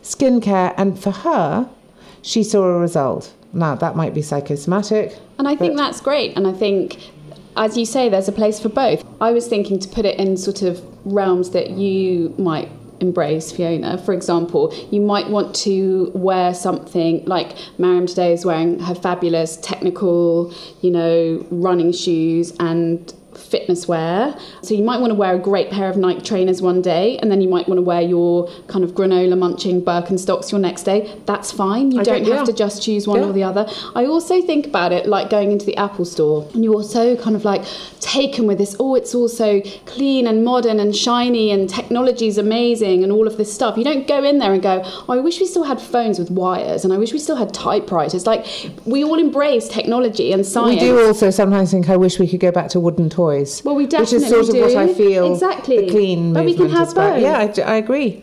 skincare. 0.02 0.74
And 0.76 0.98
for 0.98 1.10
her, 1.10 1.68
she 2.22 2.42
saw 2.42 2.64
a 2.64 2.78
result. 2.78 3.32
Now 3.52 3.74
that 3.76 3.96
might 3.96 4.14
be 4.14 4.22
psychosomatic. 4.22 5.18
And 5.38 5.48
I 5.48 5.56
think 5.56 5.76
that's 5.76 6.00
great. 6.00 6.36
And 6.36 6.46
I 6.46 6.52
think, 6.52 7.10
as 7.56 7.76
you 7.76 7.86
say, 7.86 8.08
there's 8.08 8.28
a 8.28 8.32
place 8.32 8.60
for 8.60 8.68
both. 8.68 9.04
I 9.20 9.32
was 9.32 9.46
thinking 9.46 9.78
to 9.78 9.88
put 9.88 10.04
it 10.04 10.18
in 10.18 10.36
sort 10.36 10.62
of 10.62 10.82
realms 11.06 11.50
that 11.50 11.70
you 11.70 12.34
might 12.38 12.70
embrace, 13.00 13.52
Fiona. 13.52 13.98
For 13.98 14.12
example, 14.12 14.74
you 14.90 15.00
might 15.00 15.28
want 15.30 15.54
to 15.56 16.10
wear 16.14 16.54
something 16.54 17.24
like 17.26 17.56
Maryam 17.78 18.06
today 18.06 18.32
is 18.32 18.44
wearing 18.44 18.80
her 18.80 18.94
fabulous 18.94 19.56
technical, 19.58 20.52
you 20.80 20.90
know, 20.90 21.46
running 21.50 21.92
shoes 21.92 22.52
and 22.58 23.14
fitness 23.50 23.88
wear. 23.88 24.36
So 24.62 24.74
you 24.74 24.82
might 24.82 25.00
want 25.00 25.10
to 25.10 25.14
wear 25.14 25.34
a 25.34 25.38
great 25.38 25.70
pair 25.70 25.88
of 25.88 25.96
Nike 25.96 26.20
trainers 26.22 26.60
one 26.62 26.82
day, 26.82 27.18
and 27.18 27.30
then 27.30 27.40
you 27.40 27.48
might 27.48 27.68
want 27.68 27.78
to 27.78 27.82
wear 27.82 28.00
your 28.00 28.48
kind 28.68 28.84
of 28.84 28.92
granola 28.92 29.36
munching 29.38 29.82
Birkenstocks 29.82 30.50
your 30.52 30.60
next 30.60 30.82
day. 30.84 31.12
That's 31.26 31.50
fine. 31.52 31.90
You 31.92 32.00
I 32.00 32.02
don't 32.04 32.24
get- 32.24 32.28
have 32.32 32.40
yeah. 32.40 32.44
to 32.44 32.52
just 32.52 32.82
choose 32.82 33.06
one 33.06 33.20
Yeah. 33.20 33.26
or 33.28 33.32
the 33.32 33.42
other. 33.44 33.66
I 33.94 34.04
also 34.06 34.40
think 34.42 34.66
about 34.66 34.92
it 34.92 35.06
like 35.06 35.30
going 35.30 35.52
into 35.52 35.66
the 35.66 35.76
Apple 35.76 36.04
store, 36.04 36.46
and 36.54 36.62
you're 36.64 36.82
so 36.82 37.16
kind 37.16 37.36
of 37.36 37.44
like 37.44 37.62
taken 38.00 38.46
with 38.46 38.58
this. 38.58 38.76
Oh, 38.78 38.94
it's 38.94 39.14
all 39.14 39.28
so 39.28 39.60
clean 39.86 40.26
and 40.26 40.44
modern 40.44 40.78
and 40.80 40.94
shiny, 40.94 41.50
and 41.50 41.68
technology's 41.68 42.38
amazing, 42.38 43.02
and 43.02 43.12
all 43.12 43.26
of 43.26 43.36
this 43.36 43.52
stuff. 43.52 43.76
You 43.78 43.84
don't 43.84 44.06
go 44.06 44.22
in 44.24 44.38
there 44.38 44.52
and 44.52 44.62
go, 44.62 44.82
oh, 44.84 45.04
I 45.08 45.20
wish 45.20 45.40
we 45.40 45.46
still 45.46 45.64
had 45.64 45.80
phones 45.80 46.18
with 46.18 46.30
wires, 46.30 46.84
and 46.84 46.92
I 46.92 46.98
wish 46.98 47.12
we 47.12 47.18
still 47.18 47.36
had 47.36 47.52
typewriters. 47.54 48.26
Like 48.26 48.46
we 48.84 49.04
all 49.04 49.18
embrace 49.18 49.68
technology 49.68 50.32
and 50.32 50.44
science. 50.44 50.80
We 50.82 50.88
do 50.88 51.06
also 51.06 51.30
sometimes 51.30 51.70
think, 51.70 51.88
I 51.88 51.96
wish 51.96 52.18
we 52.18 52.26
could 52.28 52.40
go 52.40 52.50
back 52.52 52.68
to 52.70 52.80
wooden 52.80 53.08
toys. 53.10 53.37
Well, 53.64 53.74
we 53.74 53.84
Which 53.84 53.94
is 53.94 54.22
definitely 54.22 54.28
sort 54.28 54.48
of 54.48 54.54
what 54.60 54.70
do. 54.72 54.78
I 54.78 54.94
feel 54.94 55.32
Exactly. 55.32 55.76
the 55.86 55.90
clean 55.90 56.32
But 56.32 56.44
we 56.44 56.54
can 56.54 56.70
have 56.70 56.88
is 56.88 56.92
about. 56.92 57.14
both. 57.14 57.22
Yeah, 57.58 57.64
I 57.66 57.76
agree. 57.76 58.22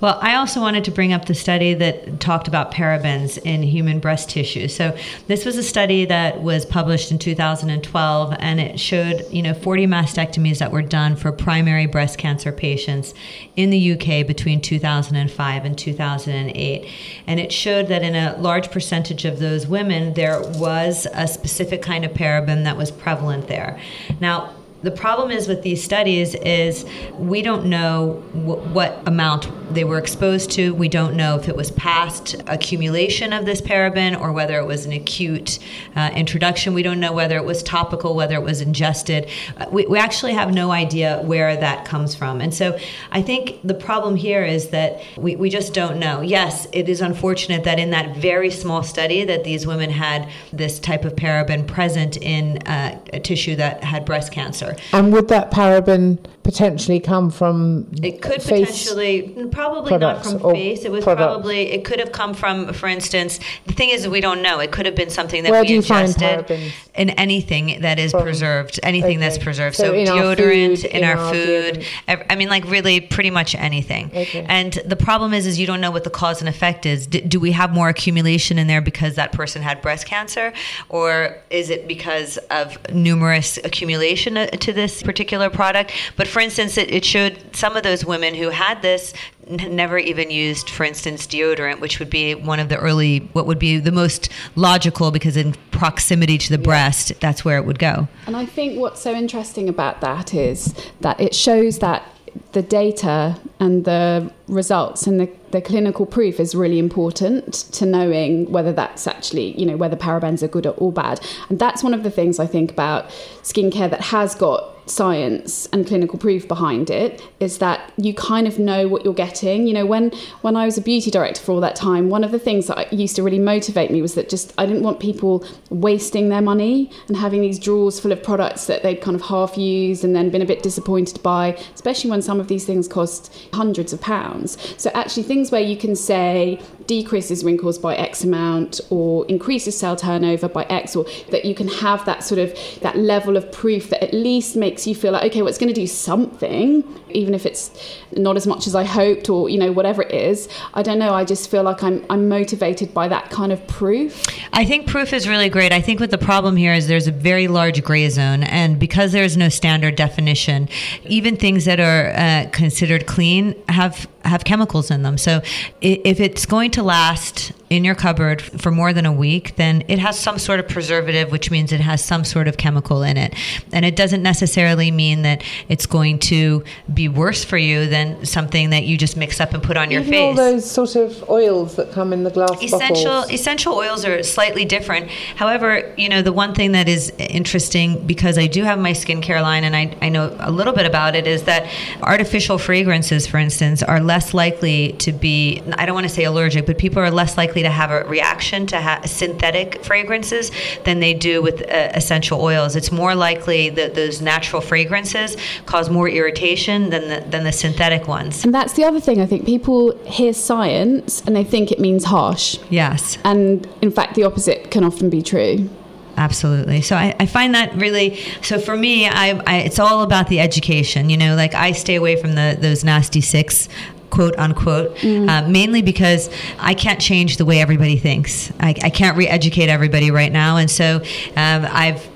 Well, 0.00 0.18
I 0.20 0.34
also 0.34 0.60
wanted 0.60 0.84
to 0.84 0.90
bring 0.90 1.12
up 1.12 1.26
the 1.26 1.34
study 1.34 1.74
that 1.74 2.20
talked 2.20 2.48
about 2.48 2.72
parabens 2.72 3.38
in 3.38 3.62
human 3.62 4.00
breast 4.00 4.28
tissue. 4.28 4.68
So, 4.68 4.96
this 5.28 5.44
was 5.44 5.56
a 5.56 5.62
study 5.62 6.04
that 6.06 6.42
was 6.42 6.66
published 6.66 7.10
in 7.10 7.18
2012, 7.18 8.34
and 8.38 8.60
it 8.60 8.80
showed, 8.80 9.24
you 9.30 9.42
know, 9.42 9.54
40 9.54 9.86
mastectomies 9.86 10.58
that 10.58 10.72
were 10.72 10.82
done 10.82 11.16
for 11.16 11.32
primary 11.32 11.86
breast 11.86 12.18
cancer 12.18 12.52
patients 12.52 13.14
in 13.56 13.70
the 13.70 13.92
UK 13.92 14.26
between 14.26 14.60
2005 14.60 15.64
and 15.64 15.78
2008. 15.78 16.90
And 17.26 17.40
it 17.40 17.52
showed 17.52 17.88
that 17.88 18.02
in 18.02 18.14
a 18.14 18.36
large 18.38 18.70
percentage 18.70 19.24
of 19.24 19.38
those 19.38 19.66
women, 19.66 20.14
there 20.14 20.40
was 20.40 21.06
a 21.14 21.26
specific 21.26 21.82
kind 21.82 22.04
of 22.04 22.12
paraben 22.12 22.64
that 22.64 22.76
was 22.76 22.90
prevalent 22.90 23.48
there. 23.48 23.80
Now, 24.20 24.54
the 24.84 24.90
problem 24.90 25.30
is 25.30 25.48
with 25.48 25.62
these 25.62 25.82
studies 25.82 26.34
is 26.34 26.84
we 27.18 27.40
don't 27.40 27.64
know 27.64 28.22
w- 28.34 28.60
what 28.74 29.02
amount 29.06 29.48
they 29.72 29.82
were 29.82 29.98
exposed 29.98 30.50
to. 30.52 30.74
We 30.74 30.90
don't 30.90 31.16
know 31.16 31.36
if 31.36 31.48
it 31.48 31.56
was 31.56 31.70
past 31.70 32.36
accumulation 32.46 33.32
of 33.32 33.46
this 33.46 33.62
paraben 33.62 34.20
or 34.20 34.30
whether 34.30 34.58
it 34.58 34.66
was 34.66 34.84
an 34.84 34.92
acute 34.92 35.58
uh, 35.96 36.10
introduction. 36.14 36.74
We 36.74 36.82
don't 36.82 37.00
know 37.00 37.12
whether 37.12 37.36
it 37.36 37.46
was 37.46 37.62
topical, 37.62 38.14
whether 38.14 38.34
it 38.34 38.42
was 38.42 38.60
ingested. 38.60 39.30
Uh, 39.56 39.66
we, 39.72 39.86
we 39.86 39.98
actually 39.98 40.34
have 40.34 40.52
no 40.52 40.70
idea 40.70 41.22
where 41.22 41.56
that 41.56 41.86
comes 41.86 42.14
from. 42.14 42.42
And 42.42 42.52
so 42.52 42.78
I 43.10 43.22
think 43.22 43.60
the 43.64 43.74
problem 43.74 44.16
here 44.16 44.44
is 44.44 44.68
that 44.68 45.00
we, 45.16 45.34
we 45.34 45.48
just 45.48 45.72
don't 45.72 45.98
know. 45.98 46.20
Yes, 46.20 46.66
it 46.72 46.90
is 46.90 47.00
unfortunate 47.00 47.64
that 47.64 47.78
in 47.78 47.90
that 47.90 48.16
very 48.16 48.50
small 48.50 48.82
study 48.82 49.24
that 49.24 49.44
these 49.44 49.66
women 49.66 49.88
had 49.88 50.28
this 50.52 50.78
type 50.78 51.06
of 51.06 51.16
paraben 51.16 51.66
present 51.66 52.18
in 52.18 52.58
uh, 52.68 53.00
a 53.14 53.20
tissue 53.20 53.56
that 53.56 53.82
had 53.82 54.04
breast 54.04 54.30
cancer. 54.30 54.73
And 54.92 55.12
would 55.12 55.28
that 55.28 55.50
paraben 55.50 56.18
potentially 56.44 57.00
come 57.00 57.30
from 57.30 57.88
It 58.02 58.20
could 58.22 58.40
potentially, 58.40 59.34
probably 59.50 59.96
not 59.96 60.24
from 60.24 60.38
face. 60.52 60.84
It 60.84 60.92
was 60.92 61.02
probably, 61.02 61.72
it 61.72 61.84
could 61.84 61.98
have 61.98 62.12
come 62.12 62.34
from, 62.34 62.72
for 62.74 62.86
instance, 62.86 63.40
the 63.66 63.72
thing 63.72 63.88
is, 63.88 64.06
we 64.06 64.20
don't 64.20 64.42
know. 64.42 64.60
It 64.60 64.70
could 64.70 64.84
have 64.86 64.94
been 64.94 65.10
something 65.10 65.42
that 65.42 65.50
Where 65.50 65.62
we 65.62 65.68
do 65.68 65.76
ingested 65.76 66.72
in 66.94 67.10
anything 67.10 67.80
that 67.80 67.98
is 67.98 68.12
From- 68.12 68.22
preserved, 68.22 68.78
anything 68.82 69.18
that's 69.20 69.38
preserved. 69.38 69.74
So 69.74 69.84
So, 69.86 69.94
in 69.94 70.06
deodorant, 70.06 70.36
food, 70.82 70.84
in, 70.84 71.02
in 71.02 71.04
our, 71.04 71.16
our 71.16 71.32
food. 71.34 71.84
deodorant. 72.06 72.26
I 72.30 72.36
mean, 72.36 72.48
like 72.50 72.64
really, 72.66 73.00
pretty 73.00 73.30
much 73.30 73.54
anything. 73.54 74.10
Okay. 74.14 74.44
And 74.48 74.74
the 74.84 74.96
problem 74.96 75.32
is, 75.32 75.46
is 75.46 75.58
you 75.58 75.66
don't 75.66 75.80
know 75.80 75.90
what 75.90 76.04
the 76.04 76.10
cause 76.10 76.40
and 76.40 76.48
effect 76.48 76.84
is. 76.84 77.06
D- 77.06 77.22
do 77.22 77.40
we 77.40 77.52
have 77.52 77.72
more 77.72 77.88
accumulation 77.88 78.58
in 78.58 78.66
there 78.66 78.82
because 78.82 79.14
that 79.14 79.32
person 79.32 79.62
had 79.62 79.80
breast 79.80 80.06
cancer, 80.06 80.52
or 80.90 81.38
is 81.48 81.70
it 81.70 81.88
because 81.88 82.36
of 82.50 82.76
numerous 82.92 83.56
accumulation 83.64 84.36
uh, 84.36 84.46
to 84.48 84.72
this 84.74 85.02
particular 85.02 85.48
product? 85.48 85.90
But 86.16 86.28
for 86.34 86.40
instance, 86.40 86.76
it, 86.76 86.90
it 86.90 87.04
showed 87.04 87.38
some 87.54 87.76
of 87.76 87.84
those 87.84 88.04
women 88.04 88.34
who 88.34 88.50
had 88.50 88.82
this 88.82 89.14
n- 89.46 89.76
never 89.76 89.98
even 89.98 90.32
used, 90.32 90.68
for 90.68 90.82
instance, 90.82 91.28
deodorant, 91.28 91.78
which 91.78 92.00
would 92.00 92.10
be 92.10 92.34
one 92.34 92.58
of 92.58 92.68
the 92.68 92.76
early, 92.76 93.20
what 93.34 93.46
would 93.46 93.60
be 93.60 93.78
the 93.78 93.92
most 93.92 94.28
logical 94.56 95.12
because 95.12 95.36
in 95.36 95.52
proximity 95.70 96.36
to 96.36 96.50
the 96.50 96.58
breast, 96.58 97.12
that's 97.20 97.44
where 97.44 97.56
it 97.56 97.64
would 97.64 97.78
go. 97.78 98.08
And 98.26 98.36
I 98.36 98.46
think 98.46 98.80
what's 98.80 99.00
so 99.00 99.12
interesting 99.12 99.68
about 99.68 100.00
that 100.00 100.34
is 100.34 100.74
that 101.02 101.20
it 101.20 101.36
shows 101.36 101.78
that 101.78 102.02
the 102.50 102.62
data 102.62 103.38
and 103.64 103.86
the 103.86 104.30
results 104.46 105.06
and 105.06 105.18
the, 105.18 105.30
the 105.50 105.60
clinical 105.62 106.04
proof 106.04 106.38
is 106.38 106.54
really 106.54 106.78
important 106.78 107.54
to 107.72 107.86
knowing 107.86 108.50
whether 108.52 108.72
that's 108.72 109.06
actually, 109.06 109.58
you 109.58 109.64
know, 109.64 109.76
whether 109.76 109.96
parabens 109.96 110.42
are 110.42 110.48
good 110.48 110.66
or 110.66 110.92
bad. 110.92 111.18
And 111.48 111.58
that's 111.58 111.82
one 111.82 111.94
of 111.94 112.02
the 112.02 112.10
things 112.10 112.38
I 112.38 112.46
think 112.46 112.70
about 112.70 113.08
skincare 113.42 113.90
that 113.90 114.02
has 114.02 114.34
got 114.34 114.74
science 114.86 115.66
and 115.72 115.86
clinical 115.86 116.18
proof 116.18 116.46
behind 116.46 116.90
it 116.90 117.22
is 117.40 117.58
that 117.58 117.92
you 117.96 118.12
kind 118.12 118.46
of 118.46 118.58
know 118.58 118.86
what 118.86 119.04
you're 119.04 119.14
getting 119.14 119.66
you 119.66 119.72
know 119.72 119.86
when 119.86 120.10
when 120.42 120.56
I 120.56 120.66
was 120.66 120.76
a 120.76 120.82
beauty 120.82 121.10
director 121.10 121.40
for 121.40 121.52
all 121.52 121.60
that 121.60 121.74
time 121.74 122.10
one 122.10 122.22
of 122.22 122.32
the 122.32 122.38
things 122.38 122.66
that 122.66 122.92
used 122.92 123.16
to 123.16 123.22
really 123.22 123.38
motivate 123.38 123.90
me 123.90 124.02
was 124.02 124.14
that 124.14 124.28
just 124.28 124.52
I 124.58 124.66
didn't 124.66 124.82
want 124.82 125.00
people 125.00 125.44
wasting 125.70 126.28
their 126.28 126.42
money 126.42 126.90
and 127.08 127.16
having 127.16 127.40
these 127.40 127.58
drawers 127.58 127.98
full 127.98 128.12
of 128.12 128.22
products 128.22 128.66
that 128.66 128.82
they'd 128.82 129.00
kind 129.00 129.14
of 129.14 129.22
half 129.22 129.56
used 129.56 130.04
and 130.04 130.14
then 130.14 130.28
been 130.28 130.42
a 130.42 130.46
bit 130.46 130.62
disappointed 130.62 131.22
by 131.22 131.58
especially 131.74 132.10
when 132.10 132.20
some 132.20 132.38
of 132.38 132.48
these 132.48 132.66
things 132.66 132.86
cost 132.86 133.34
hundreds 133.54 133.92
of 133.92 134.00
pounds. 134.00 134.58
So 134.76 134.90
actually 134.94 135.24
things 135.24 135.50
where 135.50 135.60
you 135.62 135.76
can 135.76 135.96
say 135.96 136.60
decreases 136.86 137.44
wrinkles 137.44 137.78
by 137.78 137.94
x 137.96 138.24
amount 138.24 138.80
or 138.90 139.26
increases 139.26 139.76
cell 139.76 139.96
turnover 139.96 140.48
by 140.48 140.64
x 140.64 140.94
or 140.94 141.04
that 141.30 141.44
you 141.44 141.54
can 141.54 141.68
have 141.68 142.04
that 142.04 142.22
sort 142.22 142.38
of 142.38 142.56
that 142.80 142.96
level 142.96 143.36
of 143.36 143.50
proof 143.52 143.90
that 143.90 144.02
at 144.02 144.12
least 144.12 144.56
makes 144.56 144.86
you 144.86 144.94
feel 144.94 145.12
like 145.12 145.24
okay 145.24 145.42
well 145.42 145.48
it's 145.48 145.58
going 145.58 145.72
to 145.72 145.80
do 145.80 145.86
something 145.86 146.82
even 147.10 147.34
if 147.34 147.46
it's 147.46 147.70
not 148.16 148.36
as 148.36 148.46
much 148.46 148.66
as 148.66 148.74
I 148.74 148.84
hoped 148.84 149.28
or 149.28 149.48
you 149.48 149.58
know 149.58 149.72
whatever 149.72 150.02
it 150.02 150.12
is 150.12 150.48
I 150.74 150.82
don't 150.82 150.98
know 150.98 151.14
I 151.14 151.24
just 151.24 151.50
feel 151.50 151.62
like 151.62 151.82
I'm 151.82 152.04
I'm 152.10 152.28
motivated 152.28 152.92
by 152.92 153.08
that 153.08 153.30
kind 153.30 153.52
of 153.52 153.66
proof 153.66 154.26
I 154.52 154.64
think 154.64 154.86
proof 154.86 155.12
is 155.12 155.28
really 155.28 155.48
great. 155.48 155.72
I 155.72 155.80
think 155.80 155.98
what 155.98 156.10
the 156.10 156.18
problem 156.18 156.56
here 156.56 156.72
is 156.72 156.86
there's 156.86 157.08
a 157.08 157.12
very 157.12 157.48
large 157.48 157.82
gray 157.82 158.08
zone, 158.08 158.44
and 158.44 158.78
because 158.78 159.10
there's 159.10 159.36
no 159.36 159.48
standard 159.48 159.96
definition, 159.96 160.68
even 161.04 161.36
things 161.36 161.64
that 161.64 161.80
are 161.80 162.12
uh, 162.14 162.48
considered 162.50 163.06
clean 163.06 163.54
have 163.68 164.08
have 164.24 164.44
chemicals 164.44 164.90
in 164.90 165.02
them. 165.02 165.18
So 165.18 165.42
if 165.80 166.20
it's 166.20 166.46
going 166.46 166.70
to 166.72 166.82
last 166.82 167.52
in 167.70 167.84
your 167.84 167.94
cupboard 167.94 168.40
for 168.40 168.70
more 168.70 168.92
than 168.92 169.06
a 169.06 169.12
week, 169.12 169.56
then 169.56 169.82
it 169.88 169.98
has 169.98 170.18
some 170.18 170.38
sort 170.38 170.60
of 170.60 170.68
preservative, 170.68 171.32
which 171.32 171.50
means 171.50 171.72
it 171.72 171.80
has 171.80 172.02
some 172.04 172.24
sort 172.24 172.46
of 172.46 172.56
chemical 172.56 173.02
in 173.02 173.16
it, 173.16 173.34
and 173.72 173.84
it 173.84 173.96
doesn't 173.96 174.22
necessarily 174.22 174.90
mean 174.90 175.22
that 175.22 175.42
it's 175.68 175.86
going 175.86 176.18
to 176.18 176.62
be 176.92 177.08
worse 177.08 177.44
for 177.44 177.58
you 177.58 177.86
than 177.86 178.24
something 178.24 178.70
that 178.70 178.84
you 178.84 178.96
just 178.96 179.16
mix 179.16 179.40
up 179.40 179.54
and 179.54 179.62
put 179.62 179.76
on 179.76 179.90
your 179.90 180.02
face 180.02 180.14
all 180.14 180.34
those 180.34 180.70
sort 180.70 180.94
of 180.96 181.28
oils 181.28 181.76
that 181.76 181.90
come 181.92 182.12
in 182.12 182.22
the 182.22 182.30
glass 182.30 182.62
essential 182.62 183.04
bottles. 183.04 183.32
essential 183.32 183.74
oils 183.74 184.04
are 184.04 184.22
slightly 184.22 184.64
different 184.64 185.10
however 185.36 185.92
you 185.96 186.08
know 186.08 186.22
the 186.22 186.32
one 186.32 186.54
thing 186.54 186.72
that 186.72 186.88
is 186.88 187.10
interesting 187.18 188.06
because 188.06 188.38
i 188.38 188.46
do 188.46 188.62
have 188.62 188.78
my 188.78 188.92
skincare 188.92 189.42
line 189.42 189.64
and 189.64 189.74
i, 189.74 189.96
I 190.00 190.08
know 190.08 190.36
a 190.40 190.50
little 190.50 190.72
bit 190.72 190.86
about 190.86 191.14
it 191.14 191.26
is 191.26 191.44
that 191.44 191.70
artificial 192.02 192.58
fragrances 192.58 193.26
for 193.26 193.38
instance 193.38 193.82
are 193.82 194.00
less 194.00 194.13
likely 194.34 194.92
to 194.92 195.10
be 195.10 195.60
i 195.76 195.84
don't 195.84 195.94
want 195.94 196.06
to 196.06 196.12
say 196.12 196.24
allergic 196.24 196.66
but 196.66 196.78
people 196.78 197.00
are 197.02 197.10
less 197.10 197.36
likely 197.36 197.62
to 197.62 197.70
have 197.70 197.90
a 197.90 198.04
reaction 198.04 198.66
to 198.66 198.80
ha- 198.80 199.00
synthetic 199.04 199.82
fragrances 199.84 200.52
than 200.84 201.00
they 201.00 201.12
do 201.12 201.42
with 201.42 201.62
uh, 201.62 201.90
essential 201.94 202.40
oils 202.40 202.76
it's 202.76 202.92
more 202.92 203.14
likely 203.14 203.70
that 203.70 203.94
those 203.94 204.20
natural 204.22 204.62
fragrances 204.62 205.36
cause 205.66 205.90
more 205.90 206.08
irritation 206.08 206.90
than 206.90 207.08
the, 207.08 207.28
than 207.28 207.42
the 207.44 207.52
synthetic 207.52 208.06
ones 208.06 208.44
and 208.44 208.54
that's 208.54 208.74
the 208.74 208.84
other 208.84 209.00
thing 209.00 209.20
I 209.20 209.26
think 209.26 209.44
people 209.44 209.96
hear 210.04 210.32
science 210.32 211.22
and 211.26 211.34
they 211.34 211.44
think 211.44 211.72
it 211.72 211.80
means 211.80 212.04
harsh 212.04 212.58
yes 212.70 213.18
and 213.24 213.68
in 213.82 213.90
fact 213.90 214.14
the 214.14 214.22
opposite 214.22 214.70
can 214.70 214.84
often 214.84 215.10
be 215.10 215.22
true 215.22 215.68
Absolutely. 216.16 216.80
So 216.80 216.96
I, 216.96 217.14
I 217.18 217.26
find 217.26 217.54
that 217.54 217.74
really. 217.74 218.16
So 218.42 218.58
for 218.58 218.76
me, 218.76 219.08
I, 219.08 219.40
I 219.46 219.56
it's 219.58 219.78
all 219.78 220.02
about 220.02 220.28
the 220.28 220.40
education. 220.40 221.10
You 221.10 221.16
know, 221.16 221.34
like 221.34 221.54
I 221.54 221.72
stay 221.72 221.96
away 221.96 222.16
from 222.16 222.34
the 222.34 222.56
those 222.58 222.84
nasty 222.84 223.20
six 223.20 223.68
quote 224.14 224.34
unquote 224.38 225.02
uh, 225.04 225.46
mainly 225.48 225.82
because 225.82 226.30
i 226.58 226.72
can't 226.74 227.00
change 227.00 227.36
the 227.36 227.44
way 227.44 227.60
everybody 227.60 227.96
thinks. 227.96 228.52
I, 228.60 228.74
I 228.82 228.90
can't 228.90 229.16
re-educate 229.16 229.68
everybody 229.68 230.10
right 230.10 230.32
now. 230.32 230.56
And 230.56 230.70
so 230.70 231.02
um, 231.36 231.66
i've 231.70 232.08